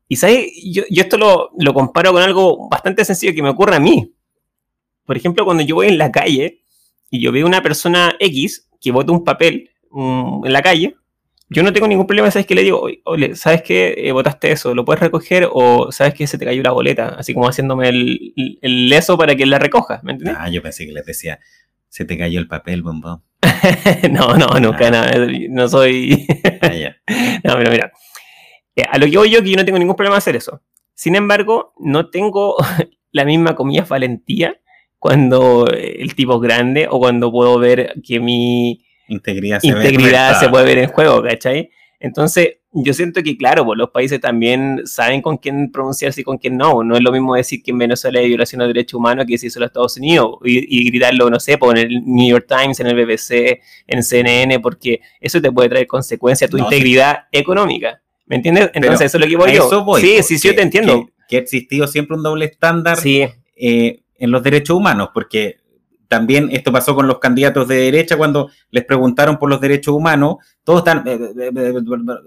Y 0.09 0.17
sabes, 0.17 0.51
yo, 0.61 0.83
esto 0.89 1.17
lo, 1.17 1.51
lo 1.57 1.73
comparo 1.73 2.11
con 2.11 2.21
algo 2.21 2.67
bastante 2.67 3.05
sencillo 3.05 3.33
que 3.33 3.43
me 3.43 3.49
ocurre 3.49 3.77
a 3.77 3.79
mí. 3.79 4.13
Por 5.05 5.15
ejemplo, 5.15 5.45
cuando 5.45 5.63
yo 5.63 5.75
voy 5.75 5.87
en 5.87 5.97
la 5.97 6.11
calle 6.11 6.63
y 7.09 7.21
yo 7.21 7.31
veo 7.31 7.47
una 7.47 7.61
persona 7.61 8.13
X 8.19 8.67
que 8.81 8.91
bota 8.91 9.13
un 9.13 9.23
papel 9.23 9.71
en 9.91 10.53
la 10.53 10.61
calle, 10.61 10.95
yo 11.49 11.63
no 11.63 11.73
tengo 11.73 11.87
ningún 11.87 12.05
problema, 12.07 12.29
¿sabes 12.31 12.45
qué? 12.45 12.55
Le 12.55 12.63
digo, 12.63 12.79
"Oye, 12.81 13.01
ole, 13.05 13.35
¿sabes 13.35 13.61
qué? 13.63 13.95
Eh, 13.97 14.11
botaste 14.11 14.51
eso, 14.51 14.75
¿lo 14.75 14.85
puedes 14.85 14.99
recoger? 15.01 15.47
O 15.51 15.91
¿sabes 15.91 16.13
qué? 16.13 16.27
Se 16.27 16.37
te 16.37 16.45
cayó 16.45 16.61
la 16.63 16.71
boleta, 16.71 17.15
así 17.17 17.33
como 17.33 17.47
haciéndome 17.47 17.89
el, 17.89 18.33
el 18.61 18.89
leso 18.89 19.17
para 19.17 19.35
que 19.35 19.45
la 19.45 19.59
recoja, 19.59 19.99
¿me 20.03 20.11
entiendes? 20.13 20.37
Ah, 20.39 20.49
yo 20.49 20.61
pensé 20.61 20.85
que 20.85 20.91
les 20.93 21.05
decía, 21.05 21.39
se 21.87 22.05
te 22.05 22.17
cayó 22.17 22.39
el 22.39 22.47
papel, 22.47 22.83
bombón. 22.83 23.23
no, 24.11 24.35
no, 24.37 24.59
nunca, 24.59 24.87
Ah. 24.87 24.91
nada, 24.91 25.27
no 25.49 25.67
soy... 25.67 26.25
Ah, 26.61 26.69
no, 27.43 27.53
pero 27.57 27.71
mira, 27.71 27.91
eh, 28.75 28.83
a 28.89 28.97
lo 28.97 29.07
que 29.09 29.17
voy 29.17 29.29
yo, 29.29 29.41
que 29.43 29.49
yo 29.51 29.57
no 29.57 29.65
tengo 29.65 29.79
ningún 29.79 29.95
problema 29.95 30.17
hacer 30.17 30.35
eso. 30.35 30.61
Sin 30.93 31.15
embargo, 31.15 31.73
no 31.79 32.09
tengo 32.09 32.55
la 33.11 33.25
misma, 33.25 33.55
comillas, 33.55 33.89
valentía 33.89 34.59
cuando 34.99 35.67
el 35.67 36.13
tipo 36.13 36.35
es 36.35 36.41
grande 36.41 36.87
o 36.91 36.99
cuando 36.99 37.31
puedo 37.31 37.57
ver 37.57 37.95
que 38.05 38.19
mi 38.19 38.85
Integridad 39.09 39.59
se 39.59 39.67
integridad 39.67 40.39
se 40.39 40.49
puede 40.49 40.65
ver 40.65 40.77
en 40.79 40.89
juego, 40.89 41.21
¿cachai? 41.23 41.69
Entonces, 41.99 42.55
yo 42.71 42.93
siento 42.93 43.21
que, 43.23 43.35
claro, 43.35 43.65
pues 43.65 43.77
los 43.77 43.89
países 43.89 44.21
también 44.21 44.81
saben 44.85 45.21
con 45.21 45.37
quién 45.37 45.71
pronunciarse 45.71 46.21
y 46.21 46.23
con 46.23 46.37
quién 46.37 46.55
no. 46.55 46.83
No 46.83 46.95
es 46.95 47.01
lo 47.01 47.11
mismo 47.11 47.35
decir 47.35 47.61
que 47.63 47.71
en 47.71 47.77
Venezuela 47.79 48.19
hay 48.19 48.27
violación 48.27 48.59
de 48.59 48.67
derechos 48.67 48.93
humanos 48.99 49.25
que 49.25 49.33
decir 49.33 49.51
solo 49.51 49.65
Estados 49.65 49.97
Unidos 49.97 50.37
y, 50.45 50.79
y 50.79 50.89
gritarlo, 50.89 51.29
no 51.29 51.39
sé, 51.39 51.57
pues 51.57 51.71
en 51.71 51.87
el 51.91 52.05
New 52.05 52.29
York 52.29 52.45
Times, 52.47 52.79
en 52.79 52.87
el 52.87 52.95
BBC, 52.95 53.59
en 53.87 54.03
CNN, 54.03 54.59
porque 54.59 55.01
eso 55.19 55.41
te 55.41 55.51
puede 55.51 55.67
traer 55.69 55.87
consecuencias 55.87 56.47
a 56.47 56.51
tu 56.51 56.57
No, 56.57 56.69
sí. 56.69 56.75
integridad 56.75 57.25
económica. 57.31 58.01
¿Me 58.27 58.35
entiendes? 58.37 58.69
Entonces, 58.75 59.07
eso 59.07 59.17
es 59.17 59.23
lo 59.23 59.29
que 59.29 59.35
voy 59.35 59.49
A 59.49 59.55
yo. 59.55 59.65
eso 59.67 59.83
voy, 59.83 60.01
sí, 60.01 60.11
pues, 60.15 60.27
sí, 60.27 60.37
sí, 60.37 60.47
yo 60.49 60.55
te 60.55 60.61
entiendo. 60.61 61.05
Que, 61.07 61.11
que 61.27 61.35
ha 61.37 61.39
existido 61.39 61.87
siempre 61.87 62.15
un 62.15 62.23
doble 62.23 62.45
estándar 62.45 62.97
Sí, 62.97 63.25
eh, 63.55 63.99
en 64.19 64.31
los 64.31 64.43
derechos 64.43 64.77
humanos, 64.77 65.09
porque 65.13 65.57
también 66.09 66.49
esto 66.51 66.71
pasó 66.73 66.95
con 66.95 67.07
los 67.07 67.19
candidatos 67.19 67.67
de 67.69 67.75
derecha 67.77 68.17
cuando 68.17 68.49
les 68.71 68.83
preguntaron 68.83 69.37
por 69.37 69.49
los 69.49 69.61
derechos 69.61 69.93
humanos, 69.95 70.37
todos 70.65 70.79
están, 70.79 71.07
eh, 71.07 71.17
eh, 71.39 71.51
eh, 71.55 71.73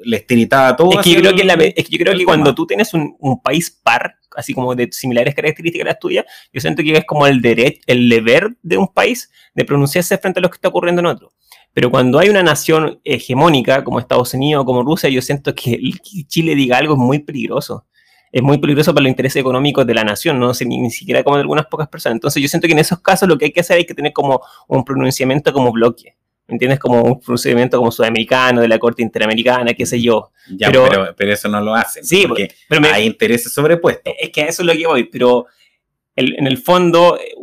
les 0.05 0.27
tiritaba 0.27 0.75
todo. 0.77 0.93
Es 0.93 0.99
que, 1.05 1.11
yo 1.11 1.21
creo 1.21 1.37
que, 1.37 1.45
la- 1.45 1.55
es 1.55 1.75
que 1.75 1.83
yo 1.91 1.99
creo 1.99 2.13
que 2.13 2.25
cuando 2.25 2.55
tú 2.55 2.67
tienes 2.67 2.95
un, 2.95 3.17
un 3.19 3.43
país 3.43 3.71
par, 3.71 4.15
así 4.37 4.55
como 4.55 4.75
de 4.75 4.89
similares 4.93 5.35
características 5.35 5.85
a 5.85 5.89
las 5.91 5.99
tuyas, 5.99 6.25
yo 6.53 6.61
siento 6.61 6.83
que 6.83 6.97
es 6.97 7.05
como 7.05 7.27
el 7.27 7.43
derecho, 7.43 7.81
el 7.87 8.09
deber 8.09 8.57
de 8.63 8.79
un 8.79 8.89
país 8.89 9.31
de 9.55 9.65
pronunciarse 9.65 10.17
frente 10.17 10.39
a 10.41 10.43
lo 10.43 10.49
que 10.49 10.55
está 10.57 10.69
ocurriendo 10.69 11.01
en 11.01 11.07
otro. 11.07 11.33
Pero 11.75 11.91
cuando 11.91 12.19
hay 12.19 12.29
una 12.29 12.43
nación 12.43 13.01
hegemónica 13.03 13.83
como 13.83 13.99
Estados 13.99 14.33
Unidos 14.35 14.63
o 14.63 14.65
como 14.67 14.83
Rusia, 14.83 15.11
yo 15.11 15.21
siento 15.23 15.55
que 15.55 15.79
Chile 16.29 16.55
diga 16.55 16.79
algo 16.79 16.95
es 16.95 16.99
muy 17.01 17.19
peligroso. 17.19 17.87
Es 18.33 18.43
muy 18.43 18.57
peligroso 18.59 18.93
para 18.95 19.03
los 19.05 19.11
intereses 19.11 19.39
económicos 19.41 19.87
de 19.87 19.93
la 19.95 20.03
nación, 20.05 20.41
no 20.41 20.55
sé, 20.55 20.65
ni, 20.65 20.79
ni 20.79 20.91
siquiera 20.91 21.23
como 21.23 21.37
de 21.37 21.43
algunas 21.43 21.67
pocas 21.67 21.87
personas. 21.89 22.17
Entonces 22.17 22.43
yo 22.43 22.49
siento 22.49 22.67
que 22.67 22.73
en 22.73 22.79
esos 22.79 23.01
casos 23.01 23.29
lo 23.29 23.37
que 23.37 23.45
hay 23.45 23.53
que 23.53 23.61
hacer 23.61 23.79
es 23.79 23.87
que 23.87 23.95
tener 23.95 24.13
como 24.15 24.41
un 24.69 24.85
pronunciamiento 24.85 25.53
como 25.53 25.71
bloque. 25.71 26.17
¿Me 26.49 26.55
entiendes? 26.55 26.81
Como 26.81 27.03
un 27.03 27.21
procedimiento 27.21 27.79
como 27.79 27.93
sudamericano, 27.93 28.61
de 28.63 28.69
la 28.69 28.79
Corte 28.79 29.03
Interamericana, 29.03 29.75
qué 29.75 29.87
sé 29.87 30.01
yo. 30.03 30.33
Ya, 30.51 30.69
pero- 30.69 30.87
pero, 30.89 31.15
pero, 31.17 31.33
eso 31.33 31.49
no 31.49 31.61
lo 31.61 31.75
hacen, 31.75 32.05
Sí, 32.05 32.25
porque 32.27 32.53
Pero 32.69 32.81
me- 32.81 32.89
hay 32.89 33.07
intereses 33.07 33.53
sobrepuestos. 33.53 34.13
es 34.19 34.31
que 34.31 34.43
a 34.43 34.47
eso 34.47 34.63
es 34.63 34.67
lo 34.67 34.73
que 34.73 34.87
voy, 34.87 35.05
pero 35.05 35.47
el- 36.17 36.35
en 36.39 36.47
el 36.47 36.59
fondo, 36.59 37.19
eh, 37.19 37.35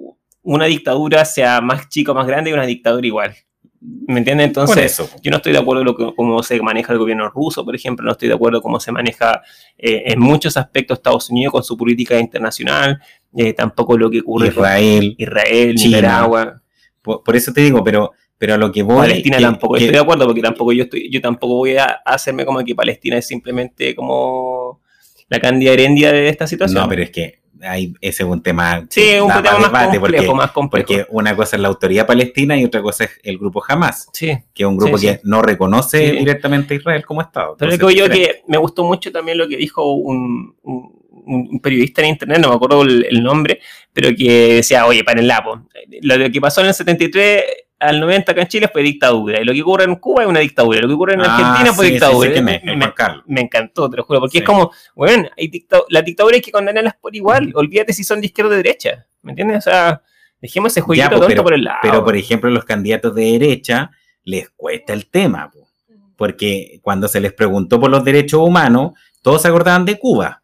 una 0.42 0.66
dictadura 0.66 1.24
sea 1.26 1.62
más 1.62 1.88
chica 1.90 2.12
o 2.12 2.16
más 2.16 2.28
grande, 2.28 2.54
una 2.54 2.66
dictadura 2.66 3.06
igual. 3.08 3.36
¿Me 3.82 4.20
entiendes? 4.20 4.48
Por 4.52 4.62
Entonces, 4.64 4.92
eso. 5.00 5.10
yo 5.24 5.32
no 5.32 5.38
estoy 5.38 5.54
de 5.54 5.60
acuerdo 5.60 5.96
con 5.96 6.14
cómo 6.14 6.44
se 6.44 6.62
maneja 6.62 6.92
el 6.92 7.00
gobierno 7.00 7.30
ruso, 7.30 7.64
por 7.64 7.76
ejemplo, 7.76 8.06
no 8.06 8.12
estoy 8.12 8.28
de 8.28 8.34
acuerdo 8.34 8.62
cómo 8.62 8.80
se 8.80 8.92
maneja 8.92 9.42
eh, 9.78 10.04
en 10.08 10.20
muchos 10.20 10.58
aspectos 10.58 10.98
Estados 10.98 11.30
Unidos 11.30 11.54
con 11.54 11.64
su 11.64 11.78
política 11.78 12.20
internacional, 12.20 13.00
eh, 13.38 13.54
tampoco 13.54 13.98
lo 13.98 14.10
que 14.10 14.20
ocurre 14.20 14.52
con 14.54 14.64
Israel, 14.66 15.16
Israel, 15.18 15.76
China. 15.76 15.98
Nicaragua. 15.98 16.62
por, 17.02 17.24
por 17.24 17.36
eso 17.38 17.54
te 17.54 17.62
digo, 17.62 17.82
pero, 17.84 18.12
Pero 18.38 18.54
a 18.54 18.58
lo 18.58 18.72
que 18.72 18.84
voy. 18.84 18.98
Palestina 18.98 19.38
que- 19.38 19.44
tampoco 19.44 19.74
que- 19.76 19.80
estoy 19.82 19.94
de 19.96 20.02
acuerdo, 20.02 20.26
porque 20.26 20.42
tampoco 20.42 20.72
yo 20.74 20.84
estoy, 20.84 21.10
yo 21.12 21.22
tampoco 21.22 21.56
voy 21.56 21.78
a 21.78 21.86
hacerme 22.06 22.46
como 22.46 22.60
que 22.64 22.74
Palestina 22.76 23.18
es 23.18 23.28
simplemente 23.28 23.94
como 23.96 24.82
la 25.30 25.40
candida 25.40 25.72
herendia 25.74 26.12
de 26.12 26.28
esta 26.30 26.48
situación. 26.48 26.82
No, 26.84 26.90
pero 26.90 27.04
es 27.04 27.12
que 27.12 27.40
hay, 27.62 27.94
ese 28.02 28.24
es 28.24 28.30
un 28.30 28.42
tema. 28.42 28.86
sí, 28.90 29.02
es 29.02 29.22
un 29.22 29.28
tema 29.32 29.60
más 29.70 29.88
complejo, 29.88 30.00
porque, 30.02 30.34
más 30.34 30.52
complejo. 30.52 30.88
porque 30.88 31.06
una 31.10 31.36
cosa 31.36 31.56
es 31.56 31.62
la 31.62 31.68
autoridad 31.68 32.06
palestina 32.08 32.58
y 32.58 32.66
otra 32.66 32.82
cosa 32.82 33.06
es 33.06 33.12
el 33.24 33.38
grupo 33.38 33.64
Hamas, 33.68 34.10
sí. 34.14 34.38
que 34.54 34.64
es 34.64 34.68
un 34.68 34.78
grupo 34.78 34.98
Sí, 34.98 35.08
que 35.08 35.14
sí. 35.16 35.20
no 35.24 35.42
reconoce 35.42 36.12
directamente 36.14 36.74
a 36.74 36.78
Israel 36.78 37.06
como 37.06 37.22
Estado. 37.22 37.56
Pero 37.58 37.72
digo 37.72 37.90
yo 37.92 38.10
que 38.10 38.44
me 38.48 38.58
gustó 38.58 38.84
mucho 38.84 39.12
también 39.12 39.38
lo 39.38 39.48
que 39.48 39.58
dijo 39.58 39.94
un, 39.94 40.56
un- 40.64 41.00
un 41.32 41.60
periodista 41.60 42.02
en 42.02 42.08
internet, 42.10 42.40
no 42.40 42.50
me 42.50 42.56
acuerdo 42.56 42.82
el, 42.82 43.06
el 43.08 43.22
nombre, 43.22 43.60
pero 43.94 44.10
que 44.18 44.56
decía, 44.56 44.86
oye, 44.88 45.04
para 45.04 45.20
el 45.20 45.28
lapo. 45.28 45.62
Lo 46.02 46.32
que 46.32 46.42
pasó 46.42 46.62
en 46.62 46.68
el 46.68 46.74
73 46.74 47.44
al 47.80 48.00
90 48.00 48.32
acá 48.34 48.42
en 48.42 48.48
Chile 48.48 48.70
fue 48.72 48.82
dictadura, 48.84 49.40
y 49.42 49.46
lo 49.46 49.54
que 49.54 49.62
ocurre 49.62 49.86
en 49.86 49.96
Cuba 49.96 50.24
es 50.24 50.30
una 50.30 50.40
dictadura, 50.42 50.82
lo 50.82 50.88
que 50.88 50.94
ocurre 50.94 51.14
en 51.14 51.22
Ah, 51.22 51.36
Argentina 51.38 51.74
fue 51.74 51.86
sí, 51.86 51.90
sí, 51.90 51.94
dictadura. 51.94 52.34
sí, 52.36 52.42
me- 52.42 53.42
encantó, 53.42 53.90
te 53.90 53.98
lo 53.98 54.04
juro, 54.04 54.20
porque 54.20 54.34
Sí. 54.34 54.38
es 54.40 54.44
como, 54.44 54.72
bueno, 54.96 55.30
hay 55.38 55.48
dicta- 55.48 55.82
la 55.90 56.02
dictadura 56.02 56.36
hay 56.36 56.42
que 56.42 56.52
condenarlas 56.52 56.96
por 57.00 57.16
igual, 57.16 57.52
olvídate 57.56 57.94
si 57.94 58.04
son 58.04 58.20
de 58.20 58.28
izquierda 58.28 58.50
o 58.50 58.52
de 58.52 58.58
derecha, 58.58 59.06
¿me 59.22 59.32
entiendes? 59.32 59.60
O 59.60 59.62
sea, 59.62 60.02
dejemos 60.42 60.72
ese 60.74 60.82
jueguito 60.82 61.06
Ya, 61.06 61.10
pues, 61.10 61.20
tonto 61.22 61.28
pero- 61.30 61.44
por 61.44 61.54
el 61.54 61.64
lado. 61.64 61.80
Pero, 61.82 62.04
por 62.04 62.16
ejemplo, 62.16 62.50
los 62.50 62.66
candidatos 62.66 63.16
de 63.16 63.24
derecha 63.32 63.92
les 64.24 64.50
cuesta 64.50 64.94
el 64.94 65.08
tema, 65.10 65.50
po, 65.50 65.68
porque 66.18 66.80
cuando 66.82 67.08
se 67.08 67.22
les 67.22 67.32
preguntó 67.34 67.80
por 67.80 67.90
los 67.90 68.04
derechos 68.04 68.42
humanos, 68.42 68.92
todos 69.22 69.42
se 69.42 69.48
acordaban 69.48 69.86
de 69.86 69.98
Cuba. 69.98 70.44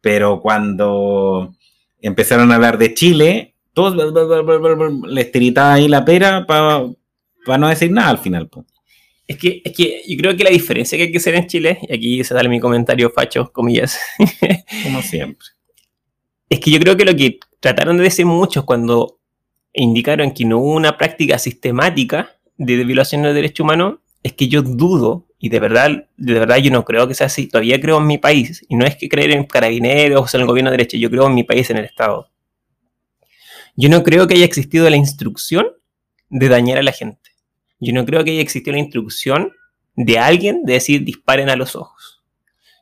Pero 0.00 0.40
cuando 0.40 1.54
empezaron 2.00 2.52
a 2.52 2.54
hablar 2.54 2.78
de 2.78 2.94
Chile, 2.94 3.54
todos 3.78 3.94
les 5.06 5.30
tiritaba 5.30 5.74
ahí 5.74 5.86
la 5.86 6.04
pera 6.04 6.44
para 6.44 7.58
no 7.58 7.68
decir 7.68 7.92
nada 7.92 8.08
al 8.08 8.18
final. 8.18 8.48
po. 8.48 8.66
Es 9.24 9.36
que, 9.36 9.62
es 9.64 9.72
que 9.72 10.02
yo 10.04 10.16
creo 10.16 10.36
que 10.36 10.42
la 10.42 10.50
diferencia 10.50 10.98
que 10.98 11.04
hay 11.04 11.12
que 11.12 11.18
hacer 11.18 11.36
en 11.36 11.46
Chile, 11.46 11.78
y 11.88 11.94
aquí 11.94 12.24
se 12.24 12.34
sale 12.34 12.48
mi 12.48 12.58
comentario 12.58 13.08
facho, 13.10 13.52
comillas, 13.52 13.96
Como 14.82 15.00
siempre. 15.00 15.46
es 16.48 16.58
que 16.58 16.72
yo 16.72 16.80
creo 16.80 16.96
que 16.96 17.04
lo 17.04 17.14
que 17.14 17.38
trataron 17.60 17.98
de 17.98 18.02
decir 18.02 18.26
muchos 18.26 18.64
cuando 18.64 19.20
indicaron 19.72 20.32
que 20.32 20.44
no 20.44 20.58
hubo 20.58 20.74
una 20.74 20.98
práctica 20.98 21.38
sistemática 21.38 22.30
de 22.56 22.82
violación 22.82 23.22
de 23.22 23.32
derechos 23.32 23.62
humanos, 23.62 23.98
es 24.24 24.32
que 24.32 24.48
yo 24.48 24.62
dudo, 24.62 25.28
y 25.38 25.50
de 25.50 25.60
verdad, 25.60 26.08
de 26.16 26.32
verdad 26.32 26.56
yo 26.56 26.72
no 26.72 26.84
creo 26.84 27.06
que 27.06 27.14
sea 27.14 27.28
así, 27.28 27.46
todavía 27.46 27.80
creo 27.80 27.98
en 27.98 28.08
mi 28.08 28.18
país, 28.18 28.66
y 28.68 28.74
no 28.74 28.84
es 28.84 28.96
que 28.96 29.08
creer 29.08 29.30
en 29.30 29.44
carabineros 29.44 30.34
o 30.34 30.36
en 30.36 30.40
el 30.40 30.48
gobierno 30.48 30.72
de 30.72 30.78
derecha, 30.78 30.98
yo 30.98 31.10
creo 31.10 31.28
en 31.28 31.34
mi 31.34 31.44
país, 31.44 31.70
en 31.70 31.76
el 31.76 31.84
Estado. 31.84 32.28
Yo 33.80 33.88
no 33.88 34.02
creo 34.02 34.26
que 34.26 34.34
haya 34.34 34.44
existido 34.44 34.90
la 34.90 34.96
instrucción 34.96 35.68
de 36.30 36.48
dañar 36.48 36.78
a 36.78 36.82
la 36.82 36.90
gente. 36.90 37.30
Yo 37.78 37.92
no 37.92 38.04
creo 38.04 38.24
que 38.24 38.32
haya 38.32 38.40
existido 38.40 38.74
la 38.74 38.80
instrucción 38.80 39.52
de 39.94 40.18
alguien 40.18 40.64
de 40.64 40.72
decir 40.72 41.04
disparen 41.04 41.48
a 41.48 41.54
los 41.54 41.76
ojos. 41.76 42.24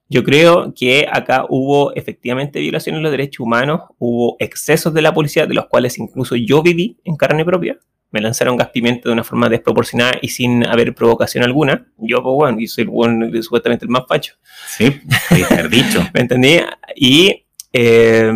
Yo 0.09 0.24
creo 0.24 0.72
que 0.74 1.06
acá 1.12 1.44
hubo 1.50 1.94
efectivamente 1.94 2.61
violaciones 2.61 3.00
de 3.00 3.02
los 3.02 3.11
derechos 3.11 3.40
humanos, 3.40 3.82
hubo 3.98 4.37
excesos 4.38 4.94
de 4.94 5.02
la 5.02 5.12
policía, 5.12 5.44
de 5.44 5.52
los 5.52 5.66
cuales 5.66 5.98
incluso 5.98 6.35
yo 6.35 6.62
viví 6.62 6.96
en 7.04 7.16
carne 7.16 7.44
propia. 7.44 7.78
Me 8.11 8.22
lanzaron 8.22 8.56
gas 8.56 8.70
pimienta 8.70 9.11
de 9.11 9.12
una 9.12 9.24
forma 9.24 9.50
desproporcionada 9.50 10.14
y 10.22 10.28
sin 10.28 10.64
haber 10.64 10.94
provocación 10.94 11.44
alguna. 11.44 11.87
Yo, 11.98 12.22
pues 12.22 12.35
bueno, 12.35 12.59
y 12.59 12.68
soy 12.68 12.85
el 12.85 13.42
supuestamente 13.42 13.85
el 13.85 13.90
más 13.90 14.04
facho. 14.09 14.32
Sí, 14.66 14.98
dicho. 15.70 16.09
¿Me 16.14 16.20
entendí? 16.20 16.59
Y 16.94 17.44
eh, 17.70 18.32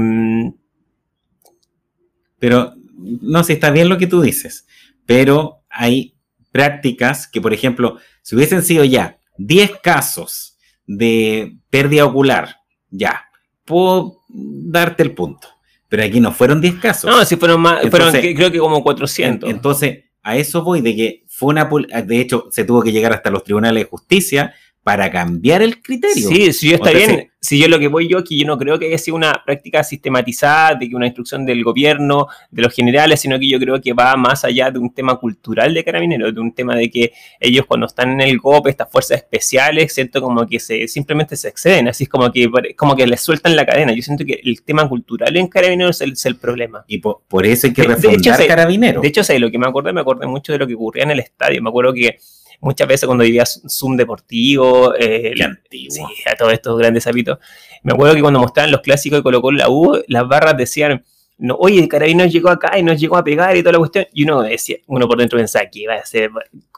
Pero 2.40 2.74
no 3.22 3.44
sé, 3.44 3.52
está 3.52 3.70
bien 3.70 3.88
lo 3.88 3.98
que 3.98 4.08
tú 4.08 4.20
dices, 4.20 4.66
pero 5.06 5.62
hay 5.70 6.14
prácticas 6.50 7.28
que, 7.28 7.40
por 7.40 7.54
ejemplo, 7.54 7.98
si 8.22 8.34
hubiesen 8.34 8.62
sido 8.62 8.84
ya 8.84 9.18
10 9.38 9.78
casos 9.82 10.56
de 10.86 11.56
pérdida 11.70 12.04
ocular, 12.04 12.56
ya, 12.90 13.26
puedo 13.64 14.18
darte 14.28 15.04
el 15.04 15.14
punto. 15.14 15.48
Pero 15.88 16.04
aquí 16.04 16.20
no 16.20 16.32
fueron 16.32 16.60
10 16.60 16.76
casos. 16.76 17.10
no, 17.10 17.24
si 17.24 17.36
fueron 17.36 17.60
más, 17.60 17.80
fueron 17.88 18.08
Entonces, 18.08 18.34
creo 18.34 18.50
que 18.50 18.58
como 18.58 18.76
En- 18.76 18.82
400. 18.82 19.50
Entonces, 19.50 20.04
a 20.22 20.36
eso 20.36 20.62
voy, 20.62 20.80
de 20.80 20.94
que 20.94 21.24
fue 21.28 21.48
una... 21.50 21.68
De 22.04 22.20
hecho, 22.20 22.48
se 22.50 22.64
tuvo 22.64 22.82
que 22.82 22.92
llegar 22.92 23.12
hasta 23.12 23.30
los 23.30 23.42
tribunales 23.42 23.84
de 23.84 23.88
justicia 23.88 24.54
para 24.82 25.10
cambiar 25.10 25.62
el 25.62 25.82
criterio. 25.82 26.28
Sí, 26.28 26.52
sí, 26.52 26.72
está 26.72 26.90
bien. 26.90 27.26
Si 27.42 27.58
yo 27.58 27.68
lo 27.68 27.78
que 27.78 27.88
voy 27.88 28.06
yo 28.06 28.18
aquí, 28.18 28.38
yo 28.40 28.46
no 28.46 28.58
creo 28.58 28.78
que 28.78 28.86
haya 28.86 28.98
sido 28.98 29.16
una 29.16 29.42
práctica 29.46 29.82
sistematizada, 29.82 30.74
de 30.74 30.88
que 30.88 30.94
una 30.96 31.06
instrucción 31.06 31.46
del 31.46 31.64
gobierno, 31.64 32.26
de 32.50 32.60
los 32.62 32.74
generales, 32.74 33.20
sino 33.20 33.38
que 33.38 33.48
yo 33.48 33.58
creo 33.58 33.80
que 33.80 33.94
va 33.94 34.14
más 34.16 34.44
allá 34.44 34.70
de 34.70 34.78
un 34.78 34.92
tema 34.92 35.16
cultural 35.16 35.72
de 35.72 35.82
carabineros, 35.82 36.34
de 36.34 36.40
un 36.40 36.52
tema 36.52 36.76
de 36.76 36.90
que 36.90 37.12
ellos 37.38 37.64
cuando 37.66 37.86
están 37.86 38.10
en 38.10 38.20
el 38.20 38.38
GOP, 38.38 38.66
estas 38.68 38.90
fuerzas 38.90 39.18
especiales, 39.18 39.94
siento 39.94 40.20
como 40.20 40.46
que 40.46 40.60
se 40.60 40.86
simplemente 40.86 41.34
se 41.36 41.48
exceden, 41.48 41.88
así 41.88 42.04
es 42.04 42.10
como 42.10 42.30
que, 42.30 42.50
como 42.76 42.94
que 42.94 43.06
les 43.06 43.20
sueltan 43.22 43.56
la 43.56 43.64
cadena. 43.64 43.92
Yo 43.94 44.02
siento 44.02 44.24
que 44.26 44.40
el 44.44 44.62
tema 44.62 44.86
cultural 44.88 45.34
en 45.36 45.48
carabineros 45.48 45.96
es 45.96 46.00
el, 46.02 46.12
es 46.12 46.26
el 46.26 46.36
problema. 46.36 46.84
Y 46.88 46.98
po- 46.98 47.22
por, 47.26 47.46
eso 47.46 47.66
hay 47.68 47.72
que 47.72 47.82
De- 47.82 47.88
de 47.88 47.94
refundar 47.94 48.38
hecho, 48.40 48.48
Carabineros. 48.48 49.02
De 49.02 49.08
hecho, 49.08 49.24
¿sabes? 49.24 49.40
lo 49.40 49.50
que 49.50 49.58
me 49.58 49.66
acordé, 49.66 49.92
me 49.94 50.00
acordé 50.02 50.26
mucho 50.26 50.52
de 50.52 50.58
lo 50.58 50.66
que 50.66 50.74
ocurría 50.74 51.04
en 51.04 51.12
el 51.12 51.20
estadio. 51.20 51.62
Me 51.62 51.70
acuerdo 51.70 51.94
que 51.94 52.18
muchas 52.60 52.86
veces 52.86 53.06
cuando 53.06 53.24
vivía 53.24 53.44
Zoom 53.46 53.96
Deportivo, 53.96 54.94
eh. 54.98 55.34
Sí, 55.70 56.02
a 56.26 56.36
todos 56.36 56.52
estos 56.52 56.78
grandes 56.78 57.06
hábitos. 57.06 57.38
Me 57.82 57.92
acuerdo 57.92 58.14
que 58.14 58.20
cuando 58.20 58.40
mostraban 58.40 58.70
los 58.70 58.80
clásicos 58.80 59.18
de 59.18 59.22
Colo 59.22 59.40
Colo 59.40 59.58
la 59.58 59.68
U, 59.68 60.02
las 60.06 60.28
barras 60.28 60.56
decían, 60.56 61.02
no, 61.38 61.56
oye, 61.58 61.80
el 61.80 61.88
Carabineros 61.88 62.30
llegó 62.30 62.50
acá 62.50 62.78
y 62.78 62.82
nos 62.82 63.00
llegó 63.00 63.16
a 63.16 63.24
pegar 63.24 63.56
y 63.56 63.62
toda 63.62 63.72
la 63.72 63.78
cuestión. 63.78 64.06
Y 64.12 64.24
uno 64.24 64.42
decía, 64.42 64.76
uno 64.86 65.08
por 65.08 65.16
dentro 65.18 65.38
pensaba 65.38 65.64
que 65.70 65.80
iba 65.80 65.94
a 65.94 66.04
ser 66.04 66.30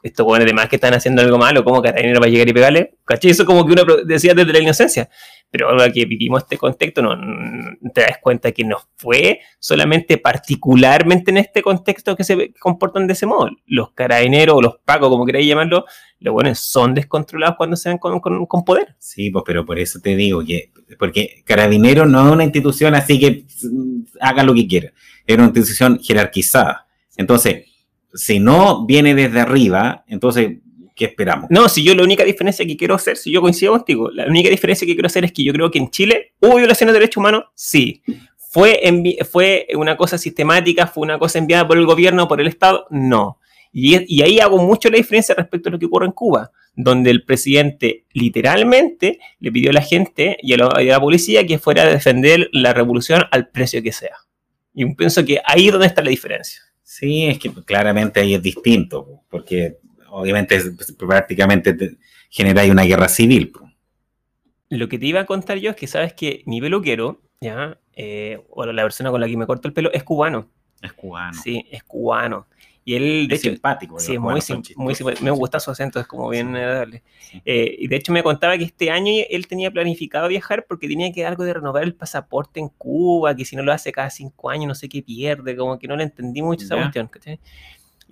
estos 0.05 0.25
buenos 0.25 0.47
de 0.47 0.53
más 0.53 0.69
que 0.69 0.77
están 0.77 0.95
haciendo 0.95 1.21
algo 1.21 1.37
malo, 1.37 1.65
¿cómo 1.65 1.83
Carabineros 1.83 2.23
va 2.23 2.27
a 2.27 2.29
llegar 2.29 2.49
y 2.49 2.53
pegarle? 2.53 2.95
¿Cachai? 3.05 3.33
Eso 3.33 3.45
como 3.45 3.67
que 3.67 3.73
uno 3.73 3.85
decía 4.05 4.35
desde 4.35 4.53
la 4.53 4.61
inocencia. 4.61 5.11
Pero 5.53 5.69
ahora 5.69 5.93
que 5.93 6.07
vivimos 6.07 6.43
este 6.43 6.57
contexto, 6.57 7.03
no, 7.03 7.15
te 7.95 8.01
das 8.01 8.19
cuenta 8.23 8.51
que 8.53 8.65
no 8.65 8.79
fue 8.97 9.39
solamente 9.61 10.17
particularmente 10.17 11.31
en 11.31 11.37
este 11.37 11.61
contexto 11.63 12.17
que 12.17 12.25
se 12.25 12.55
comportan 12.55 13.07
de 13.07 13.13
ese 13.13 13.27
modo. 13.27 13.51
Los 13.67 13.93
carabineros 13.93 14.57
o 14.57 14.63
los 14.63 14.79
pacos, 14.85 15.11
como 15.11 15.27
queráis 15.27 15.47
llamarlo, 15.47 15.85
los 16.21 16.33
buenos 16.33 16.59
son 16.59 16.95
descontrolados 16.95 17.57
cuando 17.57 17.77
se 17.77 17.91
ven 17.91 17.99
con, 17.99 18.19
con- 18.21 18.47
con 18.47 18.65
poder. 18.65 18.97
Sí, 18.99 19.31
pues, 19.31 19.45
pero 19.47 19.65
por 19.67 19.79
eso 19.79 20.01
te 20.01 20.17
digo 20.17 20.43
que, 20.43 20.73
porque 20.99 21.43
Carabineros 21.45 22.09
no 22.09 22.27
es 22.27 22.33
una 22.33 22.45
institución 22.45 22.95
así 22.95 23.21
que 23.21 23.45
mm, 23.71 24.03
haga 24.21 24.43
lo 24.43 24.55
que 24.55 24.67
quiera, 24.67 24.93
es 25.27 25.37
una 25.37 25.45
institución 25.47 25.99
jerarquizada. 26.01 26.87
Entonces, 27.17 27.67
si 28.15 28.39
no 28.41 28.87
viene 28.87 29.15
desde 29.15 29.41
arriba, 29.41 30.05
entonces, 30.07 30.59
¿qué 31.03 31.11
esperamos? 31.11 31.51
No, 31.51 31.69
si 31.69 31.83
yo 31.83 31.97
la 31.97 32.05
única 32.05 32.23
diferencia 32.23 32.65
que 32.65 32.77
quiero 32.77 32.95
hacer, 32.95 33.17
si 33.17 33.33
yo 33.33 33.41
coincido 33.41 33.73
contigo, 33.73 34.09
la 34.13 34.27
única 34.27 34.49
diferencia 34.49 34.87
que 34.87 34.95
quiero 34.95 35.09
hacer 35.09 35.25
es 35.25 35.33
que 35.33 35.43
yo 35.43 35.53
creo 35.53 35.69
que 35.69 35.79
en 35.79 35.91
Chile 35.91 36.35
hubo 36.41 36.57
violaciones 36.57 36.93
de 36.93 37.01
derechos 37.01 37.17
humanos, 37.17 37.45
sí. 37.57 38.03
¿Fue, 38.53 38.81
¿Fue 39.29 39.67
una 39.75 39.97
cosa 39.97 40.17
sistemática? 40.17 40.87
¿Fue 40.87 41.03
una 41.03 41.19
cosa 41.19 41.39
enviada 41.39 41.67
por 41.67 41.77
el 41.77 41.87
gobierno, 41.87 42.29
por 42.29 42.41
el 42.41 42.47
Estado? 42.47 42.87
No. 42.91 43.39
Y, 43.73 44.23
ahí 44.23 44.39
hago 44.39 44.59
mucho 44.59 44.91
la 44.91 44.99
diferencia 44.99 45.35
respecto 45.35 45.71
a 45.71 45.73
lo 45.73 45.79
que 45.79 45.87
ocurre 45.87 46.07
en 46.07 46.13
Cuba, 46.13 46.53
donde 46.77 47.11
el 47.11 47.25
presidente 47.25 48.05
literalmente 48.13 49.19
le 49.41 49.51
pidió 49.51 49.71
a 49.71 49.73
la 49.73 49.81
gente 49.81 50.37
y 50.41 50.53
a 50.53 50.59
la, 50.59 50.83
y 50.83 50.91
a 50.91 50.93
la 50.93 51.01
policía 51.01 51.47
que 51.47 51.59
fuera 51.59 51.83
a 51.83 51.87
defender 51.87 52.49
la 52.53 52.75
revolución 52.75 53.25
al 53.31 53.49
precio 53.49 53.83
que 53.83 53.93
sea. 53.93 54.17
Y 54.75 54.95
pienso 54.95 55.25
que 55.25 55.41
ahí 55.45 55.67
es 55.67 55.73
donde 55.73 55.87
está 55.87 56.03
la 56.03 56.11
diferencia. 56.11 56.61
Sí, 56.83 57.25
es 57.25 57.39
que 57.39 57.51
claramente 57.65 58.21
ahí 58.21 58.35
es 58.35 58.43
distinto, 58.43 59.23
porque 59.31 59.79
obviamente 60.13 60.55
es- 60.57 60.71
pues, 60.77 60.93
prácticamente 60.93 61.73
te- 61.75 61.97
genera 62.31 62.63
ahí 62.63 62.71
una 62.71 62.85
guerra 62.85 63.09
civil. 63.09 63.53
Lo 64.69 64.89
que 64.89 64.99
te 64.99 65.07
iba 65.07 65.21
a 65.21 65.27
contar 65.27 65.59
yo 65.59 65.71
es 65.71 65.77
que 65.77 65.87
sabes 65.87 66.15
que 66.15 66.43
mi 66.47 66.61
peluquero, 66.61 67.21
ya, 67.41 67.79
eh, 67.95 68.43
o 68.49 68.65
la 68.65 68.83
persona 68.83 69.11
con 69.11 69.21
la 69.21 69.27
que 69.29 69.37
me 69.37 69.47
corto 69.47 69.69
el 69.69 69.75
pelo, 69.75 69.93
es 69.93 70.03
cubano. 70.03 70.49
Es 70.81 70.93
cubano. 70.95 71.39
Sí, 71.43 71.65
es 71.71 71.83
cubano. 71.85 72.47
Y 72.85 72.95
él, 72.95 73.29
de 73.29 73.35
es 73.37 73.41
hecho, 73.45 73.51
simpático. 73.53 74.01
sí, 74.01 74.19
muy, 74.19 74.41
sim- 74.41 74.63
muy 74.77 74.95
simpático. 74.97 75.25
Me 75.25 75.31
gusta 75.31 75.61
su 75.61 75.71
acento, 75.71 76.01
es 76.01 76.07
como 76.09 76.29
bien 76.31 76.49
Sí. 76.49 76.57
agradable. 76.57 77.03
Sí. 77.21 77.43
Eh, 77.45 77.77
y 77.79 77.87
de 77.87 77.95
hecho 77.97 78.13
me 78.13 78.23
contaba 78.25 78.59
que 78.59 78.65
este 78.65 78.91
año 78.91 79.13
él 79.31 79.47
tenía 79.47 79.71
planificado 79.71 80.27
viajar 80.27 80.65
porque 80.69 80.89
tenía 80.89 81.13
que 81.13 81.25
algo 81.25 81.45
de 81.45 81.55
renovar 81.55 81.85
el 81.85 81.95
pasaporte 81.95 82.59
en 82.59 82.69
Cuba, 82.71 83.37
que 83.37 83.45
si 83.45 83.55
no 83.55 83.63
lo 83.63 83.73
hace 83.73 83.93
cada 83.93 84.11
cinco 84.11 84.51
años 84.51 84.67
no 84.67 84.75
sé 84.75 84.89
qué 84.89 85.01
pierde, 85.03 85.55
como 85.55 85.79
que 85.79 85.87
no 85.87 85.95
le 85.97 86.05
entendí 86.05 86.43
mucho 86.43 86.65
esa 86.65 86.75
Ya. 86.77 86.83
cuestión. 86.83 87.07
¿cachai? 87.09 87.39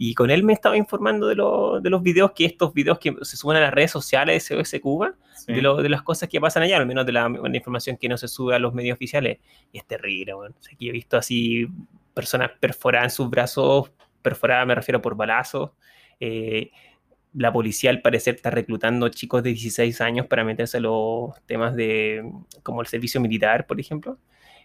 Y 0.03 0.15
con 0.15 0.31
él 0.31 0.45
me 0.45 0.55
estaba 0.55 0.79
informando 0.79 1.27
de, 1.27 1.35
lo- 1.35 1.79
de 1.79 1.91
los 1.91 2.03
videos, 2.03 2.33
que 2.33 2.47
estos 2.47 2.73
videos 2.73 2.99
que 2.99 3.15
se 3.21 3.37
suben 3.37 3.59
a 3.59 3.61
las 3.61 3.75
redes 3.75 3.91
sociales 3.91 4.49
de 4.49 4.81
Cuba, 4.81 5.15
Sí. 5.35 5.53
de, 5.53 5.61
lo- 5.61 5.77
de 5.83 5.91
las 5.91 6.01
cosas 6.03 6.27
que 6.31 6.41
pasan 6.41 6.63
allá, 6.63 6.79
al 6.79 6.87
menos 6.87 7.05
de 7.05 7.13
la, 7.13 7.29
de 7.29 7.49
la 7.51 7.57
información 7.57 7.99
que 7.99 8.09
no 8.09 8.17
se 8.17 8.27
sube 8.27 8.55
a 8.55 8.59
los 8.59 8.73
medios 8.73 8.95
oficiales. 8.97 9.41
Y 9.73 9.77
es 9.77 9.85
terrible, 9.87 10.33
bueno. 10.33 10.55
O 10.59 10.63
sea, 10.63 10.75
que 10.79 10.87
yo 10.87 10.89
he 10.91 10.93
visto 10.95 11.19
así 11.19 11.67
personas 12.15 12.51
perforadas 12.59 13.13
en 13.13 13.17
sus 13.17 13.29
brazos, 13.29 13.93
perforadas 14.23 14.67
me 14.67 14.75
refiero 14.75 15.03
por 15.03 15.17
balazos. 15.17 15.73
Eh, 16.19 16.71
la 17.35 17.53
policía 17.53 17.91
al 17.91 18.01
parecer 18.01 18.37
está 18.37 18.49
reclutando 18.51 19.07
chicos 19.11 19.43
de 19.43 19.51
16 19.51 20.01
años 20.01 20.27
para 20.27 20.45
meterse 20.45 20.79
a 20.79 20.81
los 20.81 21.33
temas 21.45 21.77
de 21.77 22.25
como 22.63 22.81
el 22.81 22.87
servicio 22.87 23.21
militar, 23.21 23.67
por 23.67 23.79
ejemplo. 23.79 24.17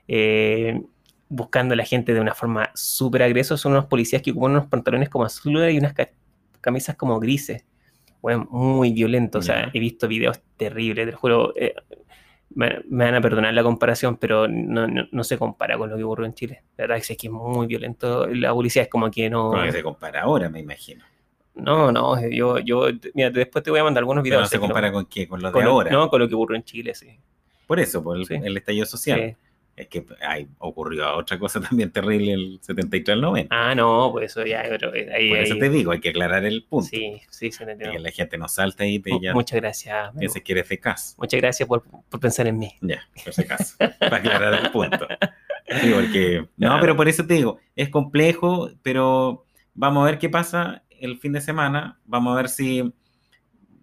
Eh, 0.07 0.81
buscando 1.29 1.73
a 1.73 1.77
la 1.77 1.85
gente 1.85 2.13
de 2.13 2.19
una 2.19 2.33
forma 2.33 2.69
súper 2.75 3.23
agresiva. 3.23 3.57
Son 3.57 3.71
unos 3.71 3.85
policías 3.85 4.21
que 4.21 4.31
ocupan 4.31 4.51
unos 4.51 4.67
pantalones 4.67 5.09
como 5.09 5.25
azules 5.25 5.73
y 5.73 5.77
unas 5.77 5.93
ca- 5.93 6.09
camisas 6.61 6.95
como 6.95 7.19
grises. 7.19 7.65
Bueno, 8.21 8.47
muy 8.49 8.91
violento. 8.91 9.39
O 9.39 9.41
sea, 9.41 9.69
he 9.73 9.79
visto 9.79 10.07
videos 10.07 10.39
terribles, 10.57 11.05
te 11.05 11.11
lo 11.11 11.17
juro. 11.17 11.53
eh, 11.55 11.75
me, 12.53 12.79
me 12.89 13.05
van 13.05 13.15
a 13.15 13.21
perdonar 13.21 13.53
la 13.53 13.63
comparación, 13.63 14.17
pero 14.17 14.47
no, 14.47 14.87
no, 14.87 15.03
no 15.11 15.23
se 15.23 15.37
compara 15.37 15.77
con 15.77 15.89
lo 15.89 15.97
que 15.97 16.03
ocurrió 16.03 16.25
en 16.25 16.33
Chile. 16.33 16.63
La 16.77 16.83
verdad 16.83 16.97
es 16.97 17.07
que 17.17 17.27
es 17.27 17.31
muy 17.31 17.67
violento. 17.67 18.27
La 18.27 18.53
policía 18.53 18.83
es 18.83 18.87
como 18.87 19.09
que 19.11 19.29
no. 19.29 19.49
Con 19.49 19.59
lo 19.59 19.65
que 19.65 19.71
se 19.73 19.83
compara 19.83 20.21
ahora, 20.21 20.47
me 20.49 20.59
imagino. 20.59 21.03
No, 21.55 21.91
no, 21.91 22.15
yo, 22.29 22.59
yo, 22.59 22.87
mira, 23.13 23.29
después 23.29 23.63
te 23.63 23.71
voy 23.71 23.79
a 23.79 23.83
mandar 23.83 24.01
algunos 24.01 24.23
Pero 24.23 24.35
videos. 24.37 24.41
no 24.43 24.47
se 24.49 24.55
lo- 24.57 24.61
compara 24.61 24.91
con 24.91 25.05
qué, 25.05 25.27
con 25.27 25.41
lo 25.41 25.47
de 25.49 25.53
con 25.53 25.63
lo- 25.65 25.71
ahora. 25.71 25.91
No, 25.91 26.09
con 26.09 26.19
lo 26.21 26.27
que 26.27 26.35
ocurrió 26.35 26.55
en 26.57 26.63
Chile, 26.63 26.93
sí. 26.95 27.07
Por 27.67 27.79
eso, 27.79 28.03
por 28.03 28.17
el, 28.17 28.25
Sí. 28.25 28.35
el 28.41 28.57
estallido 28.57 28.85
social. 28.85 29.19
Sí. 29.19 29.44
Es 29.75 29.87
que 29.87 30.05
ocurrió 30.59 31.17
otra 31.17 31.37
cosa 31.37 31.59
también 31.69 31.91
terrible 31.91 32.31
el 32.33 32.59
73 32.61 33.13
al 33.15 33.21
90. 33.21 33.53
Ah, 33.53 33.75
no, 33.75 34.09
pues 34.11 34.31
eso 34.31 34.45
ya, 34.45 34.63
pero 34.69 34.91
ahí, 34.93 35.29
Por 35.29 35.37
eso 35.39 35.53
ahí- 35.55 35.59
te 35.59 35.69
digo, 35.69 35.91
hay 35.91 35.99
que 35.99 36.09
aclarar 36.09 36.45
el 36.45 36.63
punto. 36.63 36.87
Sí, 36.87 37.21
sí, 37.29 37.51
se 37.51 37.63
entendió. 37.63 37.91
que 37.91 37.99
la 37.99 38.11
gente 38.11 38.37
no 38.37 38.47
salta 38.47 38.85
y 38.85 38.99
te 38.99 39.11
ya 39.21 39.33
Muchas 39.33 39.59
gracias. 39.59 40.11
Pienses 40.17 40.41
que 40.43 40.51
eres 40.53 40.63
eficaz. 40.65 41.15
Muchas 41.17 41.41
gracias 41.41 41.67
por, 41.67 41.83
por 41.83 42.19
pensar 42.19 42.47
en 42.47 42.57
mí. 42.57 42.71
Ya, 42.81 43.01
por 43.23 43.33
si 43.33 43.41
acaso. 43.41 43.75
para 43.77 44.17
aclarar 44.17 44.53
el 44.65 44.71
punto. 44.71 45.07
Sí, 45.81 45.91
porque. 45.95 46.45
No, 46.57 46.77
pero 46.79 46.95
por 46.95 47.07
eso 47.07 47.25
te 47.25 47.33
digo, 47.33 47.57
es 47.75 47.89
complejo, 47.89 48.69
pero 48.83 49.45
vamos 49.73 50.03
a 50.03 50.05
ver 50.11 50.19
qué 50.19 50.29
pasa 50.29 50.83
el 50.99 51.17
fin 51.17 51.33
de 51.33 51.41
semana. 51.41 51.99
Vamos 52.05 52.33
a 52.33 52.35
ver 52.35 52.49
si 52.49 52.93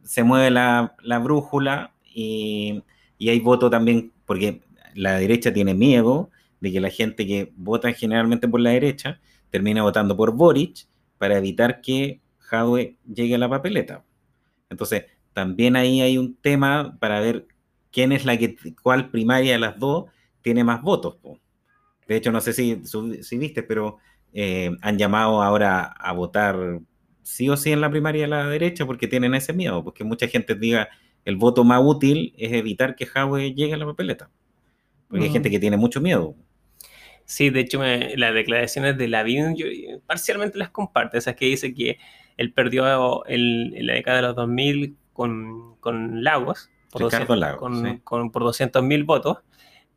se 0.04 0.22
mueve 0.22 0.50
la, 0.52 0.94
la 1.02 1.18
brújula 1.18 1.92
y, 2.04 2.84
y 3.18 3.30
hay 3.30 3.40
voto 3.40 3.68
también, 3.68 4.12
porque 4.24 4.60
la 4.94 5.18
derecha 5.18 5.52
tiene 5.52 5.74
miedo 5.74 6.30
de 6.60 6.72
que 6.72 6.80
la 6.80 6.90
gente 6.90 7.26
que 7.26 7.52
vota 7.56 7.92
generalmente 7.92 8.48
por 8.48 8.60
la 8.60 8.70
derecha 8.70 9.20
termine 9.50 9.80
votando 9.80 10.16
por 10.16 10.34
Boric 10.34 10.86
para 11.18 11.38
evitar 11.38 11.80
que 11.80 12.20
Jadwe 12.38 12.96
llegue 13.06 13.34
a 13.34 13.38
la 13.38 13.48
papeleta. 13.48 14.04
Entonces, 14.70 15.04
también 15.32 15.76
ahí 15.76 16.00
hay 16.00 16.18
un 16.18 16.36
tema 16.36 16.96
para 17.00 17.20
ver 17.20 17.46
quién 17.90 18.12
es 18.12 18.24
la 18.24 18.36
que, 18.36 18.56
cuál 18.82 19.10
primaria 19.10 19.52
de 19.52 19.58
las 19.58 19.78
dos 19.78 20.06
tiene 20.40 20.64
más 20.64 20.82
votos. 20.82 21.16
De 22.06 22.16
hecho, 22.16 22.32
no 22.32 22.40
sé 22.40 22.52
si, 22.52 22.82
si 22.84 23.38
viste, 23.38 23.62
pero 23.62 23.98
eh, 24.32 24.70
han 24.80 24.98
llamado 24.98 25.42
ahora 25.42 25.82
a 25.82 26.12
votar 26.12 26.80
sí 27.22 27.48
o 27.48 27.56
sí 27.56 27.70
en 27.72 27.80
la 27.80 27.90
primaria 27.90 28.22
de 28.22 28.28
la 28.28 28.46
derecha 28.48 28.86
porque 28.86 29.08
tienen 29.08 29.34
ese 29.34 29.52
miedo, 29.52 29.84
porque 29.84 30.04
mucha 30.04 30.28
gente 30.28 30.54
diga 30.54 30.88
el 31.24 31.36
voto 31.36 31.64
más 31.64 31.80
útil 31.84 32.34
es 32.36 32.52
evitar 32.52 32.96
que 32.96 33.06
Jadwe 33.06 33.54
llegue 33.54 33.74
a 33.74 33.76
la 33.76 33.86
papeleta. 33.86 34.30
Porque 35.12 35.24
hay 35.24 35.30
Mm. 35.30 35.34
gente 35.34 35.50
que 35.50 35.58
tiene 35.60 35.76
mucho 35.76 36.00
miedo. 36.00 36.34
Sí, 37.26 37.50
de 37.50 37.60
hecho, 37.60 37.78
me- 37.78 38.16
las 38.16 38.32
declaraciones 38.32 38.96
de 38.96 39.08
Lavín, 39.08 39.54
yo 39.56 39.66
parcialmente 40.06 40.56
las 40.58 40.70
comparto. 40.70 41.18
Esas 41.18 41.36
que 41.36 41.44
dice 41.44 41.74
que 41.74 41.98
él 42.38 42.50
perdió 42.54 43.24
el- 43.26 43.74
en 43.76 43.86
la 43.86 43.92
década 43.92 44.16
de 44.16 44.22
los 44.22 44.36
2000 44.36 44.96
con, 45.12 45.76
con 45.80 46.24
Lagos, 46.24 46.70
por 46.90 47.02
Ricardo 47.02 47.26
200 47.26 47.38
Lagos, 47.38 47.58
con, 47.60 47.84
sí. 47.84 48.00
con- 48.02 48.30
por 48.32 48.42
200 48.42 48.82
mil 48.82 49.04
votos, 49.04 49.38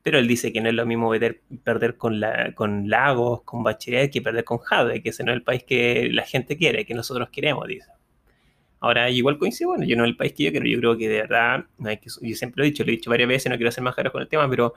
pero 0.03 0.19
él 0.19 0.27
dice 0.27 0.51
que 0.51 0.59
no 0.59 0.67
es 0.67 0.75
lo 0.75 0.85
mismo 0.85 1.09
perder, 1.09 1.41
perder 1.63 1.95
con, 1.95 2.19
la, 2.19 2.53
con 2.53 2.89
Lagos, 2.89 3.41
con 3.43 3.63
Bachelet, 3.63 4.11
que 4.11 4.21
perder 4.21 4.43
con 4.43 4.57
Jadwe, 4.57 5.01
que 5.01 5.09
ese 5.09 5.23
no 5.23 5.31
es 5.31 5.37
el 5.37 5.43
país 5.43 5.63
que 5.63 6.09
la 6.11 6.23
gente 6.23 6.57
quiere, 6.57 6.85
que 6.85 6.93
nosotros 6.93 7.29
queremos, 7.29 7.65
dice. 7.67 7.87
Ahora, 8.81 9.09
igual 9.09 9.39
coincido, 9.39 9.69
bueno, 9.71 9.85
yo 9.85 9.95
no 9.95 10.03
es 10.03 10.09
el 10.09 10.17
país 10.17 10.33
que 10.33 10.43
yo 10.43 10.51
quiero, 10.51 10.67
yo 10.67 10.77
creo 10.77 10.97
que 10.97 11.09
de 11.09 11.21
verdad, 11.21 11.65
no 11.79 11.89
hay 11.89 11.97
que, 11.97 12.09
yo 12.21 12.35
siempre 12.35 12.59
lo 12.61 12.63
he 12.65 12.69
dicho, 12.69 12.83
lo 12.83 12.89
he 12.89 12.95
dicho 12.97 13.09
varias 13.09 13.27
veces, 13.29 13.49
no 13.49 13.55
quiero 13.57 13.69
hacer 13.69 13.83
más 13.83 13.95
con 13.95 14.21
el 14.21 14.27
tema, 14.27 14.47
pero, 14.47 14.73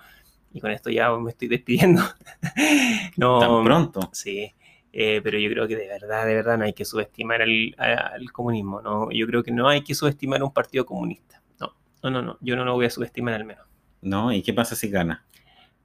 y 0.53 0.61
con 0.61 0.71
esto 0.71 0.91
ya 0.91 1.11
me 1.17 1.31
estoy 1.31 1.49
despidiendo. 1.49 2.03
no, 3.17 3.39
Tan 3.41 3.65
pronto. 3.65 4.11
Sí, 4.13 4.55
eh, 4.93 5.21
pero 5.23 5.39
yo 5.39 5.51
creo 5.51 5.69
que 5.69 5.77
de 5.77 5.87
verdad, 5.87 6.27
de 6.27 6.35
verdad 6.35 6.59
no 6.59 6.65
hay 6.65 6.73
que 6.73 6.85
subestimar 6.85 7.43
al, 7.43 8.33
comunismo, 8.33 8.81
¿no? 8.81 9.11
Yo 9.11 9.27
creo 9.27 9.43
que 9.43 9.53
no 9.53 9.69
hay 9.69 9.83
que 9.83 9.95
subestimar 9.95 10.43
un 10.43 10.53
partido 10.53 10.87
comunista. 10.87 11.43
No, 11.61 11.75
no, 12.03 12.11
no, 12.11 12.23
no, 12.23 12.39
yo 12.41 12.57
no 12.57 12.65
lo 12.65 12.75
voy 12.75 12.87
a 12.87 12.91
subestimar 12.91 13.35
al 13.35 13.45
menos. 13.45 13.67
¿No? 14.01 14.33
¿Y 14.33 14.43
qué 14.43 14.55
pasa 14.55 14.77
si 14.77 14.89
gana? 14.89 15.25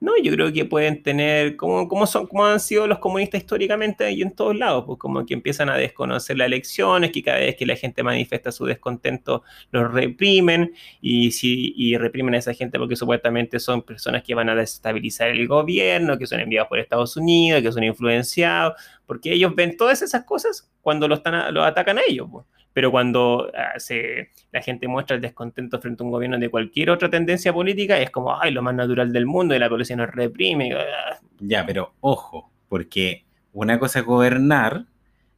No, 0.04 0.12
yo 0.22 0.34
creo 0.34 0.52
que 0.52 0.66
pueden 0.66 1.02
tener, 1.02 1.56
como, 1.56 1.88
como, 1.88 2.06
son, 2.06 2.28
como 2.28 2.46
han 2.46 2.60
sido 2.60 2.88
los 2.88 3.00
comunistas 3.00 3.40
históricamente 3.40 4.12
y 4.12 4.22
en 4.22 4.32
todos 4.36 4.54
lados, 4.54 4.84
pues 4.86 5.00
como 5.00 5.26
que 5.26 5.34
empiezan 5.34 5.70
a 5.70 5.78
desconocer 5.78 6.38
las 6.38 6.48
elecciones, 6.48 7.14
que 7.14 7.24
cada 7.24 7.38
vez 7.38 7.56
que 7.56 7.66
la 7.66 7.78
gente 7.78 8.04
manifiesta 8.04 8.52
su 8.52 8.66
descontento 8.66 9.44
los 9.72 9.94
reprimen 9.94 10.74
y, 11.00 11.32
si, 11.32 11.74
y 11.78 11.96
reprimen 11.96 12.36
a 12.36 12.40
esa 12.40 12.54
gente 12.54 12.78
porque 12.80 12.98
supuestamente 12.98 13.62
son 13.62 13.82
personas 13.82 14.24
que 14.24 14.36
van 14.36 14.50
a 14.50 14.56
desestabilizar 14.56 15.30
el 15.30 15.48
gobierno, 15.48 16.18
que 16.18 16.28
son 16.28 16.42
enviados 16.42 16.68
por 16.68 16.80
Estados 16.80 17.16
Unidos, 17.16 17.62
que 17.62 17.72
son 17.72 17.86
influenciados, 17.86 18.74
porque 19.06 19.32
ellos 19.32 19.56
ven 19.56 19.78
todas 19.78 20.02
esas 20.02 20.26
cosas 20.26 20.70
cuando 20.82 21.08
los, 21.08 21.22
los 21.52 21.66
atacan 21.66 22.00
a 22.00 22.02
ellos. 22.06 22.28
pues. 22.30 22.46
Pero 22.74 22.90
cuando 22.92 23.52
ah, 23.56 23.80
se, 23.80 24.32
la 24.52 24.62
gente 24.62 24.88
muestra 24.88 25.16
el 25.16 25.22
descontento 25.22 25.80
frente 25.80 26.02
a 26.02 26.06
un 26.06 26.12
gobierno 26.12 26.38
de 26.40 26.50
cualquier 26.50 26.90
otra 26.90 27.10
tendencia 27.10 27.54
política, 27.54 28.00
es 28.00 28.10
como, 28.10 28.40
ay, 28.40 28.52
lo 28.52 28.62
más 28.62 28.74
natural 28.76 29.14
del 29.14 29.26
mundo 29.26 29.56
y 29.56 29.60
la 29.60 29.70
policía 29.70 29.96
nos 29.96 30.10
reprime. 30.12 30.74
ah. 30.74 31.20
Ya, 31.40 31.66
pero 31.66 31.94
ojo, 32.02 32.52
porque 32.68 33.26
una 33.52 33.78
cosa 33.80 34.00
es 34.00 34.06
gobernar 34.06 34.86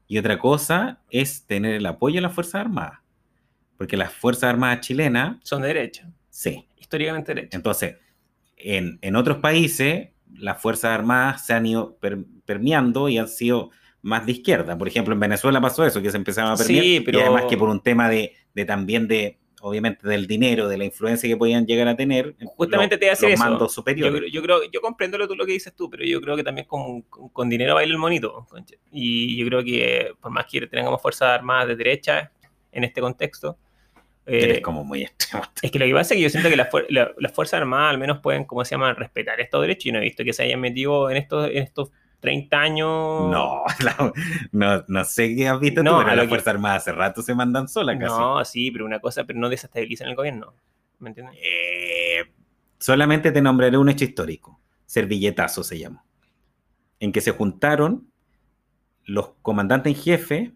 y 0.07 0.17
otra 0.17 0.37
cosa 0.39 1.01
es 1.09 1.45
tener 1.45 1.75
el 1.75 1.85
apoyo 1.85 2.15
de 2.15 2.21
las 2.21 2.33
Fuerzas 2.33 2.61
Armadas. 2.61 2.99
Porque 3.77 3.97
las 3.97 4.13
Fuerzas 4.13 4.49
Armadas 4.51 4.79
chilenas, 4.81 5.37
Son 5.43 5.61
de 5.61 5.67
derecha, 5.69 6.09
sí. 6.29 6.67
históricamente 6.77 7.33
derecha. 7.33 7.57
Entonces, 7.57 7.97
en, 8.55 8.97
en 9.01 9.15
otros 9.17 9.39
países, 9.39 10.09
las 10.33 10.61
Fuerzas 10.61 10.91
Armadas 10.91 11.45
se 11.45 11.53
han 11.53 11.65
ido 11.65 11.97
per- 11.97 12.23
permeando 12.45 13.09
y 13.09 13.17
han 13.17 13.27
sido 13.27 13.71
más 14.05 14.25
de 14.25 14.33
izquierda. 14.33 14.77
Por 14.77 14.87
ejemplo, 14.87 15.13
en 15.15 15.19
Venezuela 15.19 15.59
pasó 15.59 15.83
eso, 15.85 15.99
que 16.01 16.11
se 16.11 16.17
empezaban 16.17 16.53
a 16.53 16.55
permear. 16.57 16.83
Sí, 16.83 16.99
pero- 17.01 17.17
Y 17.17 17.21
además 17.21 17.45
que 17.49 17.57
por 17.57 17.69
un 17.69 17.81
tema 17.81 18.07
de, 18.07 18.33
de 18.53 18.63
también 18.65 19.07
de, 19.07 19.39
obviamente, 19.61 20.07
del 20.07 20.27
dinero, 20.27 20.67
de 20.69 20.77
la 20.77 20.85
influencia 20.85 21.27
que 21.27 21.35
podían 21.35 21.65
llegar 21.65 21.87
a 21.87 21.95
tener 21.95 22.35
Justamente 22.55 22.95
lo- 22.95 22.99
te 22.99 23.05
decir 23.07 23.29
los 23.29 23.33
eso. 23.39 23.43
mandos 23.43 23.71
Yo, 23.71 23.73
superiores. 23.75 24.15
creo- 24.19 24.29
yo 24.31 24.41
creo, 24.43 24.59
yo 24.71 24.79
comprendo 24.81 25.17
lo, 25.17 25.25
lo 25.25 25.45
que 25.45 25.53
dices 25.53 25.73
tú, 25.75 25.89
pero 25.89 26.03
yo 26.05 26.21
creo 26.21 26.35
que 26.35 26.43
también 26.43 26.67
con, 26.67 27.01
con- 27.03 27.29
con 27.29 27.49
dinero 27.49 27.73
baila 27.73 27.93
el 27.93 27.97
monito. 27.97 28.45
concha. 28.47 28.75
Y 28.91 29.35
yo 29.37 29.45
creo 29.47 29.63
que 29.63 30.11
por 30.21 30.31
más 30.31 30.45
que 30.45 30.67
tengamos 30.67 31.01
fuerzas 31.01 31.29
armadas 31.29 31.67
de 31.69 31.75
derecha 31.75 32.31
en 32.71 32.83
este 32.83 33.01
contexto, 33.01 33.57
eh, 34.27 34.39
Eres 34.43 34.61
como 34.61 34.83
muy 34.83 35.01
extremo. 35.03 35.43
Es 35.63 35.71
que 35.71 35.79
lo 35.79 35.85
que 35.85 35.93
pasa 35.93 36.13
es 36.13 36.17
que 36.17 36.23
yo 36.23 36.29
siento 36.29 36.49
que 36.49 36.55
las, 36.57 36.67
la- 36.89 37.29
Fuerzas 37.29 37.59
Armadas 37.59 37.91
al 37.91 37.97
menos 37.97 38.19
pueden, 38.19 38.43
¿cómo 38.45 38.63
se 38.65 38.71
llama?, 38.75 38.93
respetar 38.93 39.39
estos 39.41 39.61
derechos. 39.61 39.83
Yo 39.85 39.91
no 39.93 39.97
he 39.99 40.01
visto 40.01 40.23
que 40.23 40.31
se 40.33 40.43
hayan 40.43 40.59
metido 40.61 41.09
en 41.09 41.17
estos, 41.17 41.49
en 41.49 41.57
estos 41.57 41.89
30 42.25 42.59
años. 42.59 42.87
No, 43.31 43.63
la- 43.83 44.11
no, 44.51 44.83
no 44.87 45.05
sé 45.05 45.35
qué 45.35 45.47
has 45.47 45.59
visto 45.59 45.83
No, 45.83 45.91
tú, 45.91 45.95
a 45.97 45.99
pero 46.03 46.09
lo 46.11 46.15
las 46.17 46.23
que- 46.25 46.29
Fuerzas 46.29 46.47
Armadas 46.55 46.81
hace 46.83 46.91
rato 46.91 47.21
se 47.21 47.33
mandan 47.35 47.67
solas 47.67 47.97
casi. 47.99 48.13
No, 48.19 48.43
sí, 48.43 48.71
pero 48.71 48.85
una 48.85 48.99
cosa, 48.99 49.23
pero 49.23 49.39
no 49.39 49.49
desestabilizan 49.49 50.07
el 50.09 50.15
gobierno. 50.15 50.53
¿Me 50.99 51.09
entiendes? 51.09 51.37
Eh, 51.41 52.31
solamente 52.79 53.31
te 53.31 53.41
nombraré 53.41 53.77
un 53.77 53.89
hecho 53.89 54.05
histórico. 54.05 54.59
Servilletazo 54.85 55.63
se 55.63 55.77
llamó. 55.79 56.03
En 56.99 57.11
que 57.11 57.21
se 57.21 57.31
juntaron 57.31 58.09
los 59.03 59.31
comandantes 59.41 59.95
en 59.95 60.01
jefe. 60.01 60.53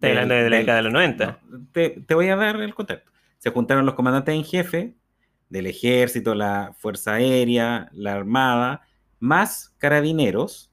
Del- 0.00 0.10
hablando 0.18 0.34
de 0.34 0.50
la 0.50 0.56
década 0.56 0.76
de 0.78 0.82
los 0.82 0.92
90. 0.92 1.38
no, 1.48 1.66
te, 1.72 1.90
te 1.90 2.14
voy 2.14 2.28
a 2.28 2.36
dar 2.36 2.56
el 2.60 2.74
contexto. 2.74 3.10
Se 3.38 3.50
juntaron 3.50 3.86
los 3.86 3.94
comandantes 3.94 4.34
en 4.34 4.44
jefe 4.44 4.96
del 5.48 5.66
ejército, 5.66 6.34
la 6.34 6.74
Fuerza 6.78 7.14
Aérea, 7.14 7.88
la 7.92 8.14
Armada, 8.14 8.80
más 9.20 9.74
carabineros. 9.78 10.71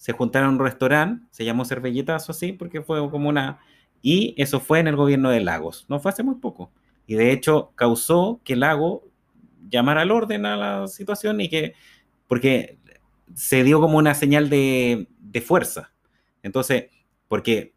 Se 0.00 0.12
juntaron 0.12 0.48
en 0.48 0.54
un 0.54 0.64
restaurante, 0.64 1.26
se 1.30 1.44
llamó 1.44 1.66
Servilletazo 1.66 2.32
así, 2.32 2.52
porque 2.52 2.80
fue 2.80 2.98
como 3.10 3.28
una... 3.28 3.58
Y 4.00 4.34
eso 4.38 4.58
fue 4.58 4.78
en 4.78 4.88
el 4.88 4.96
gobierno 4.96 5.28
de 5.28 5.40
Lagos, 5.40 5.84
no 5.90 6.00
fue 6.00 6.10
hace 6.10 6.22
muy 6.22 6.36
poco. 6.36 6.72
Y 7.06 7.16
de 7.16 7.32
hecho 7.32 7.72
causó 7.74 8.40
que 8.42 8.56
Lago 8.56 9.04
llamara 9.68 10.00
al 10.00 10.10
orden 10.10 10.46
a 10.46 10.56
la 10.56 10.88
situación 10.88 11.42
y 11.42 11.50
que... 11.50 11.74
Porque 12.26 12.78
se 13.34 13.62
dio 13.62 13.78
como 13.78 13.98
una 13.98 14.14
señal 14.14 14.48
de, 14.48 15.06
de 15.18 15.40
fuerza. 15.42 15.92
Entonces, 16.42 16.86
porque 17.28 17.74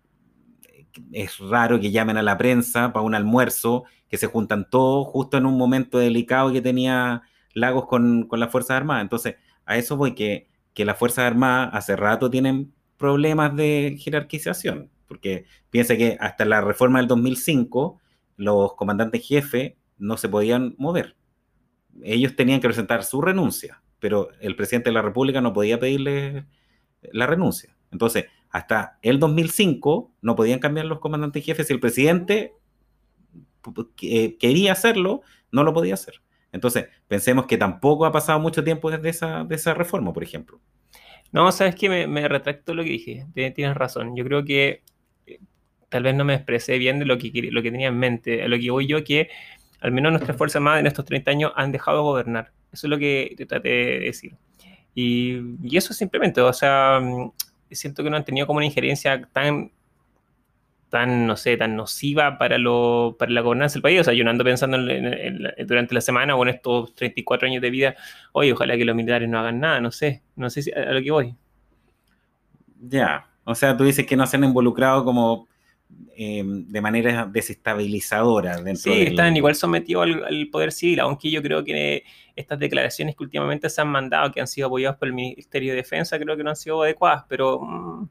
es 1.11 1.39
raro 1.39 1.77
que 1.81 1.91
llamen 1.91 2.15
a 2.15 2.21
la 2.21 2.37
prensa 2.37 2.93
para 2.93 3.05
un 3.05 3.15
almuerzo, 3.15 3.83
que 4.07 4.15
se 4.15 4.27
juntan 4.27 4.69
todos 4.69 5.07
justo 5.07 5.35
en 5.35 5.45
un 5.45 5.57
momento 5.57 5.97
delicado 5.97 6.53
que 6.53 6.61
tenía 6.61 7.23
Lagos 7.53 7.85
con, 7.87 8.29
con 8.29 8.39
las 8.39 8.49
Fuerzas 8.49 8.77
Armadas. 8.77 9.01
Entonces, 9.01 9.35
a 9.65 9.75
eso 9.75 9.97
voy, 9.97 10.15
que, 10.15 10.47
que 10.73 10.85
las 10.85 10.97
Fuerzas 10.97 11.25
Armadas 11.25 11.69
hace 11.73 11.95
rato 11.95 12.29
tienen 12.29 12.73
problemas 12.97 13.55
de 13.55 13.97
jerarquización, 13.99 14.89
porque 15.07 15.45
piensa 15.69 15.97
que 15.97 16.17
hasta 16.19 16.45
la 16.45 16.61
reforma 16.61 16.99
del 16.99 17.07
2005 17.07 17.99
los 18.37 18.75
comandantes 18.75 19.27
jefe 19.27 19.77
no 19.97 20.17
se 20.17 20.29
podían 20.29 20.75
mover. 20.77 21.15
Ellos 22.01 22.35
tenían 22.35 22.59
que 22.59 22.67
presentar 22.67 23.03
su 23.03 23.21
renuncia, 23.21 23.83
pero 23.99 24.29
el 24.39 24.55
presidente 24.55 24.89
de 24.89 24.95
la 24.95 25.01
República 25.01 25.41
no 25.41 25.53
podía 25.53 25.79
pedirle 25.79 26.45
la 27.11 27.27
renuncia. 27.27 27.75
Entonces, 27.91 28.25
hasta 28.49 28.97
el 29.01 29.19
2005 29.19 30.11
no 30.21 30.35
podían 30.35 30.59
cambiar 30.59 30.85
los 30.85 30.99
comandantes 30.99 31.43
jefes 31.43 31.67
si 31.67 31.73
el 31.73 31.79
presidente 31.79 32.53
eh, 34.01 34.37
quería 34.37 34.71
hacerlo, 34.71 35.21
no 35.51 35.63
lo 35.63 35.73
podía 35.73 35.93
hacer. 35.93 36.21
Entonces, 36.53 36.87
pensemos 37.09 37.47
que 37.47 37.57
tampoco 37.57 38.05
ha 38.05 38.13
pasado 38.13 38.39
mucho 38.39 38.63
tiempo 38.63 38.91
desde 38.91 39.09
esa, 39.09 39.73
reforma, 39.75 40.13
por 40.13 40.23
ejemplo. 40.23 40.61
No, 41.33 41.51
sabes 41.51 41.75
que 41.75 41.89
me, 41.89 42.07
me 42.07 42.27
retracto 42.27 42.73
lo 42.75 42.83
que 42.83 42.91
dije. 42.91 43.25
Tien- 43.35 43.53
Tienes 43.53 43.75
razón. 43.75 44.15
Yo 44.15 44.23
creo 44.25 44.45
que 44.45 44.83
eh, 45.27 45.39
tal 45.89 46.03
vez 46.03 46.15
no 46.15 46.25
me 46.25 46.35
expresé 46.35 46.77
bien 46.77 46.99
de 46.99 47.05
lo 47.05 47.17
que, 47.17 47.31
lo 47.51 47.61
que 47.63 47.71
tenía 47.71 47.89
en 47.89 47.97
mente. 47.99 48.43
A 48.43 48.47
lo 48.47 48.57
que 48.59 48.71
voy 48.71 48.87
yo, 48.87 49.03
que 49.03 49.29
al 49.81 49.91
menos 49.91 50.11
nuestras 50.13 50.37
Fuerzas 50.37 50.57
Armadas 50.57 50.79
en 50.81 50.87
estos 50.87 51.05
30 51.05 51.31
años 51.31 51.51
han 51.55 51.71
dejado 51.71 51.97
de 51.97 52.03
gobernar. 52.03 52.51
Eso 52.71 52.87
es 52.87 52.91
lo 52.91 52.97
que 52.99 53.33
te 53.37 53.45
traté 53.45 53.69
de 53.69 53.99
decir. 54.01 54.35
Y, 54.95 55.39
y 55.63 55.77
eso 55.77 55.93
simplemente, 55.93 56.41
o 56.41 56.53
sea, 56.53 56.99
mm, 57.01 57.31
siento 57.71 58.03
que 58.03 58.09
no 58.09 58.17
han 58.17 58.25
tenido 58.25 58.47
como 58.47 58.57
una 58.57 58.65
injerencia 58.67 59.27
tan, 59.33 59.71
tan 60.93 61.27
no 61.27 61.35
sé, 61.37 61.57
tan 61.57 61.75
nociva 61.75 62.37
para, 62.37 62.57
lo, 62.59 63.15
para 63.19 63.31
la 63.33 63.41
gobernanza 63.41 63.73
del 63.75 63.81
país. 63.83 64.01
O 64.01 64.05
sea, 64.05 64.13
yo 64.13 64.23
no 64.23 64.29
ando 64.31 64.43
pensando 64.45 64.77
en- 64.77 64.89
en- 64.91 65.13
en 65.13 65.43
la- 65.43 65.53
durante 65.67 65.95
la 65.95 66.01
semana 66.01 66.35
o 66.37 66.43
en 66.43 66.49
estos 66.49 66.95
34 66.95 67.47
años 67.47 67.61
de 67.63 67.71
vida, 67.71 67.95
oye, 68.33 68.53
ojalá 68.53 68.77
que 68.77 68.85
los 68.85 68.95
militares 68.95 69.29
no 69.29 69.39
hagan 69.39 69.59
nada, 69.59 69.81
no 69.81 69.91
sé, 69.91 70.23
no 70.37 70.49
sé 70.51 70.61
si 70.63 70.71
a, 70.73 70.83
a 70.83 70.93
lo 70.93 71.01
que 71.03 71.11
voy. 71.11 71.35
Ya. 72.79 73.29
O 73.45 73.55
sea, 73.55 73.75
tú 73.77 73.83
dices 73.83 74.05
que 74.05 74.15
no 74.15 74.25
se 74.27 74.37
han 74.37 74.43
involucrado 74.45 75.03
como 75.05 75.47
eh, 76.15 76.43
de 76.45 76.81
manera 76.81 77.25
desestabilizadora 77.25 78.61
dentro 78.61 78.91
Sí, 78.91 78.99
del- 78.99 79.07
están 79.09 79.37
igual 79.37 79.55
sometidos 79.55 80.03
al, 80.05 80.23
al 80.23 80.47
poder 80.51 80.71
civil, 80.71 80.99
aunque 81.01 81.29
yo 81.29 81.41
creo 81.43 81.63
que 81.63 82.03
estas 82.35 82.57
declaraciones 82.59 83.15
que 83.15 83.23
últimamente 83.23 83.69
se 83.69 83.81
han 83.81 83.87
mandado, 83.89 84.31
que 84.31 84.41
han 84.41 84.47
sido 84.47 84.67
apoyadas 84.67 84.97
por 84.97 85.07
el 85.07 85.13
Ministerio 85.13 85.71
de 85.71 85.77
Defensa, 85.77 86.17
creo 86.19 86.35
que 86.35 86.43
no 86.43 86.49
han 86.49 86.55
sido 86.55 86.81
adecuadas, 86.81 87.25
pero 87.29 87.59
mm, 87.61 88.09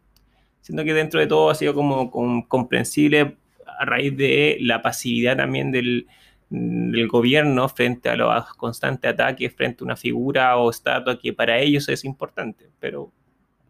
siento 0.62 0.82
que 0.84 0.94
dentro 0.94 1.20
de 1.20 1.26
todo 1.26 1.50
ha 1.50 1.54
sido 1.54 1.74
como, 1.74 2.10
com- 2.10 2.42
comprensible 2.48 3.36
a 3.78 3.84
raíz 3.84 4.16
de 4.16 4.56
la 4.60 4.80
pasividad 4.80 5.36
también 5.36 5.70
del, 5.70 6.06
del 6.48 7.08
gobierno 7.08 7.68
frente 7.68 8.08
a 8.08 8.16
los 8.16 8.44
constantes 8.54 9.10
ataques 9.12 9.54
frente 9.54 9.82
a 9.82 9.84
una 9.84 9.96
figura 9.96 10.56
o 10.56 10.70
estatua 10.70 11.18
que 11.18 11.32
para 11.34 11.58
ellos 11.58 11.88
es 11.90 12.04
importante, 12.04 12.70
pero 12.80 13.12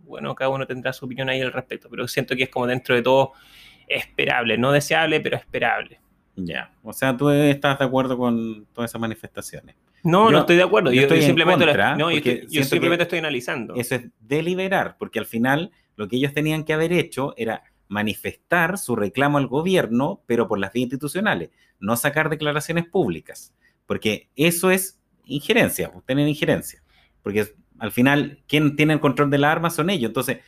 bueno, 0.04 0.34
cada 0.34 0.50
uno 0.50 0.66
tendrá 0.66 0.92
su 0.92 1.06
opinión 1.06 1.28
ahí 1.28 1.40
al 1.40 1.52
respecto, 1.52 1.88
pero 1.90 2.06
siento 2.06 2.36
que 2.36 2.44
es 2.44 2.48
como 2.50 2.66
dentro 2.66 2.94
de 2.94 3.02
todo 3.02 3.32
esperable, 3.88 4.58
no 4.58 4.72
deseable, 4.72 5.20
pero 5.20 5.36
esperable. 5.36 6.00
Ya. 6.36 6.72
O 6.82 6.92
sea, 6.92 7.16
tú 7.16 7.28
estás 7.30 7.78
de 7.78 7.84
acuerdo 7.84 8.16
con 8.16 8.66
todas 8.72 8.90
esas 8.90 9.00
manifestaciones. 9.00 9.76
No, 10.02 10.26
Yo- 10.26 10.30
no 10.32 10.38
estoy 10.40 10.56
de 10.56 10.62
acuerdo. 10.62 10.90
yo 10.90 10.96
Yo, 10.96 11.02
estoy 11.02 11.20
yo 11.20 11.26
simplemente, 11.26 11.64
contra, 11.66 11.94
no, 11.96 12.10
yo, 12.10 12.64
simplemente 12.64 13.02
estoy 13.04 13.18
analizando. 13.20 13.74
Eso 13.76 13.94
es 13.96 14.08
deliberar, 14.20 14.96
porque 14.98 15.18
al 15.18 15.26
final 15.26 15.70
lo 15.96 16.08
que 16.08 16.16
ellos 16.16 16.32
tenían 16.32 16.64
que 16.64 16.72
haber 16.72 16.92
hecho 16.92 17.34
era 17.36 17.62
manifestar 17.88 18.78
su 18.78 18.96
reclamo 18.96 19.38
al 19.38 19.46
gobierno, 19.46 20.22
pero 20.26 20.48
por 20.48 20.58
las 20.58 20.72
vías 20.72 20.84
institucionales, 20.84 21.50
no 21.78 21.96
sacar 21.96 22.30
declaraciones 22.30 22.86
públicas, 22.86 23.54
porque 23.86 24.30
eso 24.34 24.70
es 24.70 25.00
injerencia, 25.26 25.92
pues, 25.92 26.04
tener 26.04 26.26
injerencia, 26.26 26.82
porque 27.22 27.54
al 27.78 27.92
final 27.92 28.42
quien 28.48 28.76
tiene 28.76 28.94
el 28.94 29.00
control 29.00 29.30
de 29.30 29.38
las 29.38 29.52
armas 29.52 29.74
son 29.74 29.90
ellos, 29.90 30.08
entonces 30.08 30.38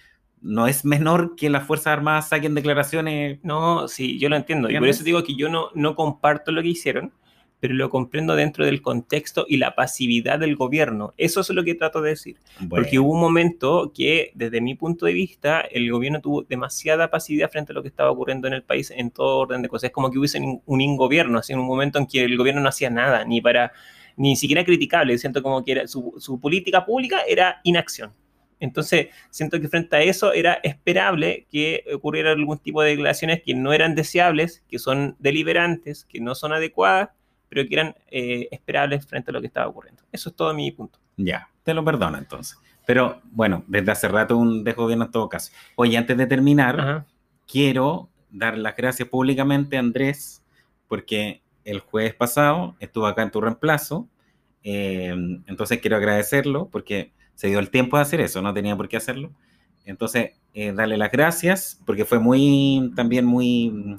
no 0.44 0.66
es 0.66 0.84
menor 0.84 1.36
que 1.36 1.48
las 1.48 1.66
Fuerzas 1.66 1.88
Armadas 1.88 2.28
saquen 2.28 2.54
declaraciones. 2.54 3.40
No, 3.42 3.88
sí, 3.88 4.18
yo 4.18 4.28
lo 4.28 4.36
entiendo. 4.36 4.68
Y 4.68 4.78
por 4.78 4.88
eso 4.88 5.02
digo 5.02 5.24
que 5.24 5.34
yo 5.36 5.48
no, 5.48 5.70
no 5.74 5.96
comparto 5.96 6.52
lo 6.52 6.60
que 6.60 6.68
hicieron, 6.68 7.14
pero 7.64 7.76
lo 7.76 7.88
comprendo 7.88 8.36
dentro 8.36 8.66
del 8.66 8.82
contexto 8.82 9.46
y 9.48 9.56
la 9.56 9.74
pasividad 9.74 10.38
del 10.38 10.54
gobierno. 10.54 11.14
Eso 11.16 11.40
es 11.40 11.48
lo 11.48 11.64
que 11.64 11.74
trato 11.74 12.02
de 12.02 12.10
decir. 12.10 12.36
Porque 12.68 12.98
hubo 12.98 13.14
un 13.14 13.20
momento 13.20 13.90
que, 13.96 14.32
desde 14.34 14.60
mi 14.60 14.74
punto 14.74 15.06
de 15.06 15.14
vista, 15.14 15.62
el 15.62 15.90
gobierno 15.90 16.20
tuvo 16.20 16.42
demasiada 16.42 17.10
pasividad 17.10 17.50
frente 17.50 17.72
a 17.72 17.74
lo 17.74 17.80
que 17.80 17.88
estaba 17.88 18.10
ocurriendo 18.10 18.48
en 18.48 18.52
el 18.52 18.64
país 18.64 18.90
en 18.90 19.10
todo 19.10 19.38
orden 19.38 19.62
de 19.62 19.70
cosas. 19.70 19.84
Es 19.84 19.92
como 19.92 20.10
que 20.10 20.18
hubiese 20.18 20.38
un, 20.40 20.60
un 20.66 20.80
ingobierno, 20.82 21.38
así 21.38 21.54
en 21.54 21.58
un 21.58 21.66
momento 21.66 21.98
en 21.98 22.06
que 22.06 22.22
el 22.22 22.36
gobierno 22.36 22.60
no 22.60 22.68
hacía 22.68 22.90
nada, 22.90 23.24
ni 23.24 23.40
para, 23.40 23.72
ni 24.18 24.36
siquiera 24.36 24.62
criticable. 24.62 25.16
Siento 25.16 25.42
como 25.42 25.64
que 25.64 25.72
era, 25.72 25.88
su, 25.88 26.12
su 26.18 26.38
política 26.38 26.84
pública 26.84 27.22
era 27.26 27.62
inacción. 27.64 28.12
Entonces, 28.60 29.06
siento 29.30 29.58
que 29.58 29.68
frente 29.68 29.96
a 29.96 30.02
eso 30.02 30.34
era 30.34 30.60
esperable 30.62 31.46
que 31.50 31.82
ocurriera 31.94 32.32
algún 32.32 32.58
tipo 32.58 32.82
de 32.82 32.90
declaraciones 32.90 33.40
que 33.42 33.54
no 33.54 33.72
eran 33.72 33.94
deseables, 33.94 34.62
que 34.68 34.78
son 34.78 35.16
deliberantes, 35.18 36.04
que 36.04 36.20
no 36.20 36.34
son 36.34 36.52
adecuadas, 36.52 37.08
pero 37.48 37.66
que 37.68 37.74
eran 37.74 37.94
eh, 38.10 38.48
esperables 38.50 39.06
frente 39.06 39.30
a 39.30 39.34
lo 39.34 39.40
que 39.40 39.46
estaba 39.46 39.68
ocurriendo. 39.68 40.02
Eso 40.12 40.30
es 40.30 40.36
todo 40.36 40.52
mi 40.54 40.70
punto. 40.72 40.98
Ya, 41.16 41.48
te 41.62 41.74
lo 41.74 41.84
perdono 41.84 42.18
entonces. 42.18 42.58
Pero 42.86 43.20
bueno, 43.30 43.64
desde 43.66 43.92
hace 43.92 44.08
rato 44.08 44.36
un 44.36 44.64
desgobierno 44.64 45.04
en 45.06 45.10
todo 45.10 45.28
caso. 45.28 45.52
Oye, 45.76 45.96
antes 45.96 46.16
de 46.16 46.26
terminar, 46.26 46.80
Ajá. 46.80 47.06
quiero 47.46 48.08
dar 48.30 48.58
las 48.58 48.76
gracias 48.76 49.08
públicamente 49.08 49.76
a 49.76 49.80
Andrés, 49.80 50.42
porque 50.88 51.42
el 51.64 51.80
jueves 51.80 52.14
pasado 52.14 52.76
estuvo 52.80 53.06
acá 53.06 53.22
en 53.22 53.30
tu 53.30 53.40
reemplazo. 53.40 54.08
eh, 54.62 55.14
entonces 55.46 55.78
quiero 55.80 55.96
agradecerlo 55.96 56.68
porque 56.70 57.12
se 57.34 57.48
dio 57.48 57.58
el 57.58 57.70
tiempo 57.70 57.96
de 57.96 58.02
hacer 58.02 58.20
eso, 58.20 58.40
no 58.42 58.52
tenía 58.54 58.76
por 58.76 58.88
qué 58.88 58.96
hacerlo. 58.96 59.30
Entonces, 59.84 60.32
eh, 60.54 60.72
darle 60.72 60.96
las 60.96 61.10
gracias 61.12 61.80
porque 61.84 62.04
fue 62.04 62.18
muy, 62.18 62.92
también 62.96 63.24
muy... 63.26 63.96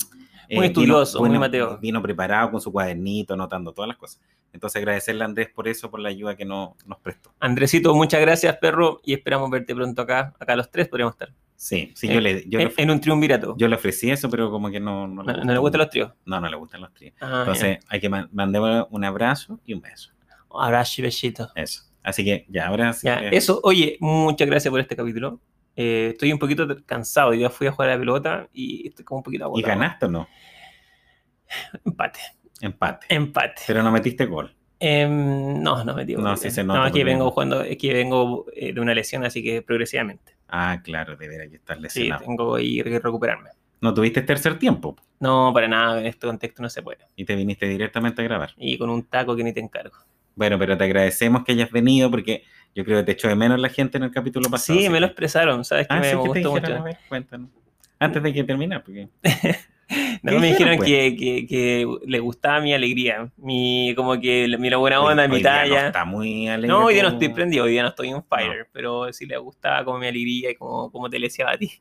eh, 0.50 0.56
Muy 0.58 0.68
estudioso, 0.68 1.20
muy 1.20 1.30
vino- 1.30 1.40
Mateo. 1.40 1.78
Vino 1.80 2.02
preparado 2.02 2.52
con 2.52 2.62
su 2.62 2.72
cuadernito, 2.72 3.34
anotando 3.34 3.72
todas 3.74 3.88
las 3.90 3.98
cosas. 3.98 4.22
Entonces, 4.54 4.78
agradecerle 4.82 5.24
a 5.24 5.26
Andrés 5.26 5.50
por 5.54 5.68
eso, 5.68 5.92
por 5.92 6.00
la 6.00 6.10
ayuda 6.10 6.36
que 6.36 6.46
no- 6.46 6.76
nos 6.86 7.00
prestó. 7.00 7.34
Andresito, 7.40 7.94
muchas 7.94 8.22
gracias, 8.22 8.56
perro, 8.58 9.02
y 9.04 9.14
esperamos 9.14 9.50
verte 9.50 9.76
pronto 9.76 10.02
acá. 10.02 10.34
Acá 10.40 10.56
los 10.56 10.72
tres 10.72 10.88
podríamos 10.88 11.14
estar. 11.16 11.34
Sí, 11.58 11.92
sí, 11.96 12.08
Eh, 12.10 12.14
yo, 12.16 12.20
le, 12.22 12.44
yo, 12.50 12.60
en, 12.60 12.68
le, 12.68 12.74
en 12.78 12.92
un 12.92 13.00
triunvirato. 13.02 13.56
yo 13.58 13.68
le 13.68 13.76
ofrecí 13.76 14.12
eso, 14.12 14.30
pero 14.30 14.52
como 14.52 14.70
que 14.70 14.80
no, 14.80 15.08
no, 15.08 15.24
no, 15.24 15.34
no 15.44 15.54
le 15.54 15.58
gustan 15.58 15.80
los 15.80 15.90
tríos. 15.90 16.12
No, 16.26 16.40
no 16.42 16.50
le 16.50 16.56
gustan 16.58 16.82
los 16.82 16.94
tríos. 16.94 17.14
Ah, 17.22 17.40
Entonces 17.40 17.80
hay 17.88 18.00
que 18.00 18.10
man- 18.10 18.30
mandar 18.34 18.88
un 18.90 19.04
abrazo 19.06 19.60
y 19.66 19.74
un 19.74 19.82
beso. 19.82 20.12
Abrazo 20.58 21.02
y 21.02 21.04
besito. 21.04 21.50
Eso. 21.56 21.84
Así 22.04 22.24
que 22.24 22.46
ya, 22.50 22.68
ahora 22.68 22.94
sí. 22.94 23.08
Ya, 23.08 23.30
que- 23.30 23.36
eso, 23.36 23.60
oye, 23.64 23.98
muchas 24.00 24.48
gracias 24.48 24.70
por 24.72 24.80
este 24.80 24.96
capítulo. 24.96 25.40
Eh, 25.76 26.10
estoy 26.14 26.32
un 26.32 26.40
poquito 26.40 26.68
cansado. 26.86 27.32
Día 27.32 27.50
fui 27.50 27.68
a 27.68 27.72
jugar 27.72 27.90
a 27.90 27.94
la 27.94 28.00
pelota 28.00 28.48
y 28.54 28.88
estoy 28.88 29.04
como 29.06 29.20
un 29.20 29.24
poquito 29.24 29.44
¿Y 29.44 29.46
agotado. 29.46 29.68
ganaste 29.68 30.06
o 30.06 30.10
no? 30.10 30.28
Empate. 31.86 32.20
Empate. 32.62 33.06
Empate. 33.10 33.62
Pero 33.68 33.84
no 33.84 33.92
metiste 33.92 34.26
gol. 34.26 34.56
Em, 34.80 35.62
no, 35.62 35.84
no 35.84 35.94
me 35.96 36.06
digo. 36.06 36.22
No, 36.22 36.36
sí 36.36 36.52
se 36.52 36.64
nota 36.64 36.80
No, 36.80 36.86
es 36.88 36.94
que 36.94 37.04
vengo 37.04 37.32
jugando, 37.32 37.62
es 37.62 37.78
que 37.78 37.94
vengo 37.94 38.46
eh, 38.54 38.74
de 38.74 38.82
una 38.82 38.94
lesión, 38.94 39.24
así 39.26 39.44
que 39.44 39.62
progresivamente. 39.62 40.36
Ah, 40.50 40.82
claro, 40.84 41.16
de 41.16 41.28
veras 41.28 41.50
que 41.50 41.56
estás 41.58 41.78
Sí, 41.78 41.84
lesionado. 41.84 42.24
tengo 42.26 42.56
que 42.58 42.84
que 42.84 43.00
recuperarme. 43.00 43.50
No 43.82 43.94
tuviste 43.94 44.22
tercer 44.22 44.58
tiempo 44.58 44.96
No, 45.20 45.52
para 45.54 45.68
nada, 45.68 46.00
en 46.00 46.08
este 46.08 46.26
contexto 46.28 46.62
no 46.64 46.70
se 46.70 46.82
puede. 46.82 47.06
y 47.16 47.26
te 47.26 47.36
viniste 47.36 47.68
directamente 47.68 48.22
a 48.22 48.26
grabar. 48.26 48.52
Y 48.58 48.78
con 48.78 48.90
un 48.90 49.04
taco 49.04 49.36
que 49.36 49.44
ni 49.44 49.54
te 49.54 49.60
encargo. 49.60 49.96
Bueno, 50.36 50.58
pero 50.60 50.78
te 50.78 50.84
agradecemos 50.84 51.44
que 51.46 51.54
hayas 51.54 51.72
venido 51.72 52.10
porque 52.12 52.44
yo 52.76 52.86
creo 52.86 52.98
que 53.00 53.04
te 53.06 53.12
echó 53.14 53.28
de 53.30 53.36
menos 53.36 53.60
la 53.60 53.70
gente 53.70 53.98
en 53.98 54.04
el 54.04 54.12
capítulo 54.12 54.50
pasado. 54.50 54.78
Sí, 54.80 54.90
me 54.90 55.00
lo 55.00 55.08
expresaron, 55.08 55.66
¿sabes? 55.66 55.88
Que 55.88 55.94
Ah, 55.96 56.00
me 56.00 56.06
sí, 56.12 56.12
que 56.12 56.22
te 56.22 56.28
gustó 56.28 56.54
dijeron, 56.56 56.84
mucho. 56.84 56.98
cuéntanos. 57.10 57.50
Antes 57.98 58.22
de 58.22 58.34
que 58.34 58.44
termine, 58.44 58.80
porque... 58.82 59.10
No, 60.24 60.32
¿Qué 60.32 60.40
me 60.40 60.48
dijeron 60.48 60.78
pues? 60.78 60.90
que, 60.90 61.16
que, 61.16 61.46
que 61.46 61.88
le 62.08 62.20
gustaba 62.20 62.60
mi 62.60 62.74
alegría, 62.74 63.32
mi 63.38 63.94
como 63.96 64.20
que 64.20 64.48
mi 64.58 64.72
la 64.72 64.78
buena 64.78 65.00
onda, 65.00 65.24
hoy- 65.24 65.30
mi 65.30 65.36
hoy 65.36 65.42
día 65.44 65.52
No 65.52 65.60
talla. 65.76 65.88
está 65.88 66.06
muy 66.06 66.48
alegre. 66.48 66.68
No, 66.70 66.86
hoy 66.86 66.96
día 66.96 67.04
no 67.04 67.10
estoy 67.10 67.30
prendido, 67.30 67.66
hoy 67.66 67.72
día 67.74 67.84
no 67.84 67.90
estoy 67.90 68.10
en 68.10 68.24
fire, 68.24 68.68
pero 68.72 69.14
sí 69.14 69.28
le 69.28 69.38
gustaba 69.38 69.86
como 69.86 70.00
mi 70.00 70.08
alegría 70.08 70.50
y 70.50 70.56
como, 70.56 70.92
como 70.92 71.08
te 71.08 71.20
leseaba 71.20 71.52
a 71.52 71.58
ti. 71.60 71.72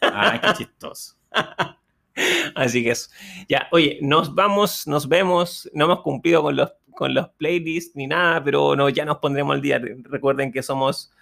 Ah, 0.00 0.40
qué 0.42 0.54
chistoso. 0.54 1.16
Así 2.54 2.82
que 2.82 2.90
eso. 2.92 3.10
Ya, 3.48 3.68
oye, 3.72 3.98
nos 4.00 4.34
vamos, 4.34 4.86
nos 4.86 5.06
vemos. 5.06 5.70
No 5.74 5.84
hemos 5.86 6.00
cumplido 6.00 6.40
con 6.42 6.56
los, 6.56 6.70
con 6.94 7.14
los 7.14 7.28
playlists 7.30 7.96
ni 7.96 8.06
nada, 8.06 8.42
pero 8.42 8.74
no, 8.76 8.88
ya 8.88 9.04
nos 9.04 9.18
pondremos 9.18 9.54
al 9.54 9.60
día. 9.60 9.80
Recuerden 10.04 10.52
que 10.52 10.62
somos 10.62 11.12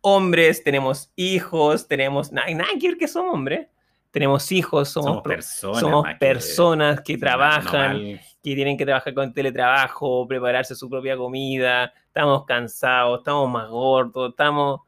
hombres, 0.00 0.62
tenemos 0.62 1.12
hijos, 1.16 1.86
tenemos. 1.88 2.32
Nada, 2.32 2.50
nada 2.50 2.70
que 2.80 2.88
ver 2.88 2.96
que 2.98 3.08
somos 3.08 3.34
hombres. 3.34 3.68
Tenemos 4.10 4.52
hijos, 4.52 4.90
somos, 4.90 5.22
personas. 5.22 5.80
somos 5.80 6.06
que- 6.06 6.14
personas 6.14 7.00
que 7.00 7.18
trabajan, 7.18 7.98
que 7.98 8.20
tienen 8.54 8.76
que 8.78 8.84
trabajar 8.84 9.12
con 9.12 9.32
teletrabajo, 9.34 10.26
prepararse 10.28 10.76
su 10.76 10.88
propia 10.88 11.16
comida. 11.16 11.92
Estamos 12.06 12.44
cansados, 12.44 13.18
estamos 13.18 13.50
más 13.50 13.68
gordos, 13.68 14.30
estamos 14.30 14.82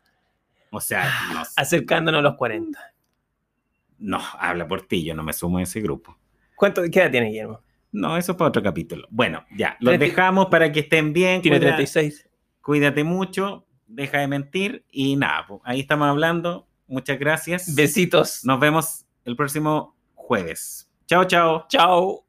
O 0.71 0.81
sea, 0.81 1.11
no, 1.33 1.43
acercándonos 1.57 2.21
a 2.21 2.23
los 2.23 2.37
40. 2.37 2.79
no, 3.99 4.21
habla 4.39 4.69
por 4.69 4.83
ti, 4.83 5.03
yo 5.05 5.15
no 5.15 5.25
me 5.25 5.33
sumo 5.33 5.59
a 5.59 5.63
ese 5.63 5.81
grupo. 5.81 6.17
¿Cuánto, 6.55 6.83
¿Qué 6.93 7.01
edad 7.01 7.11
tiene 7.11 7.27
Guillermo? 7.29 7.61
No, 7.97 8.17
eso 8.17 8.33
es 8.33 8.39
para 8.39 8.49
otro 8.49 8.63
capítulo. 8.63 9.07
Bueno, 9.11 9.45
ya, 9.57 9.77
los 9.81 9.99
dejamos 9.99 10.47
para 10.47 10.71
que 10.71 10.81
estén 10.81 11.13
bien. 11.13 11.41
Tiene 11.43 11.59
cuida- 11.59 11.77
36. 11.77 12.29
cuídate 12.61 13.05
mucho, 13.05 13.67
deja 13.87 14.19
de 14.19 14.29
mentir 14.29 14.85
y 14.91 15.17
nada, 15.17 15.47
pues, 15.47 15.61
ahí 15.65 15.81
estamos 15.81 16.09
hablando. 16.09 16.69
Muchas 16.87 17.19
gracias. 17.19 17.75
Besitos. 17.75 18.45
Nos 18.45 18.61
vemos 18.61 19.07
el 19.25 19.35
próximo 19.35 19.97
jueves. 20.15 20.91
Chao, 21.07 21.25
chao. 21.25 21.67
Chao. 21.69 22.27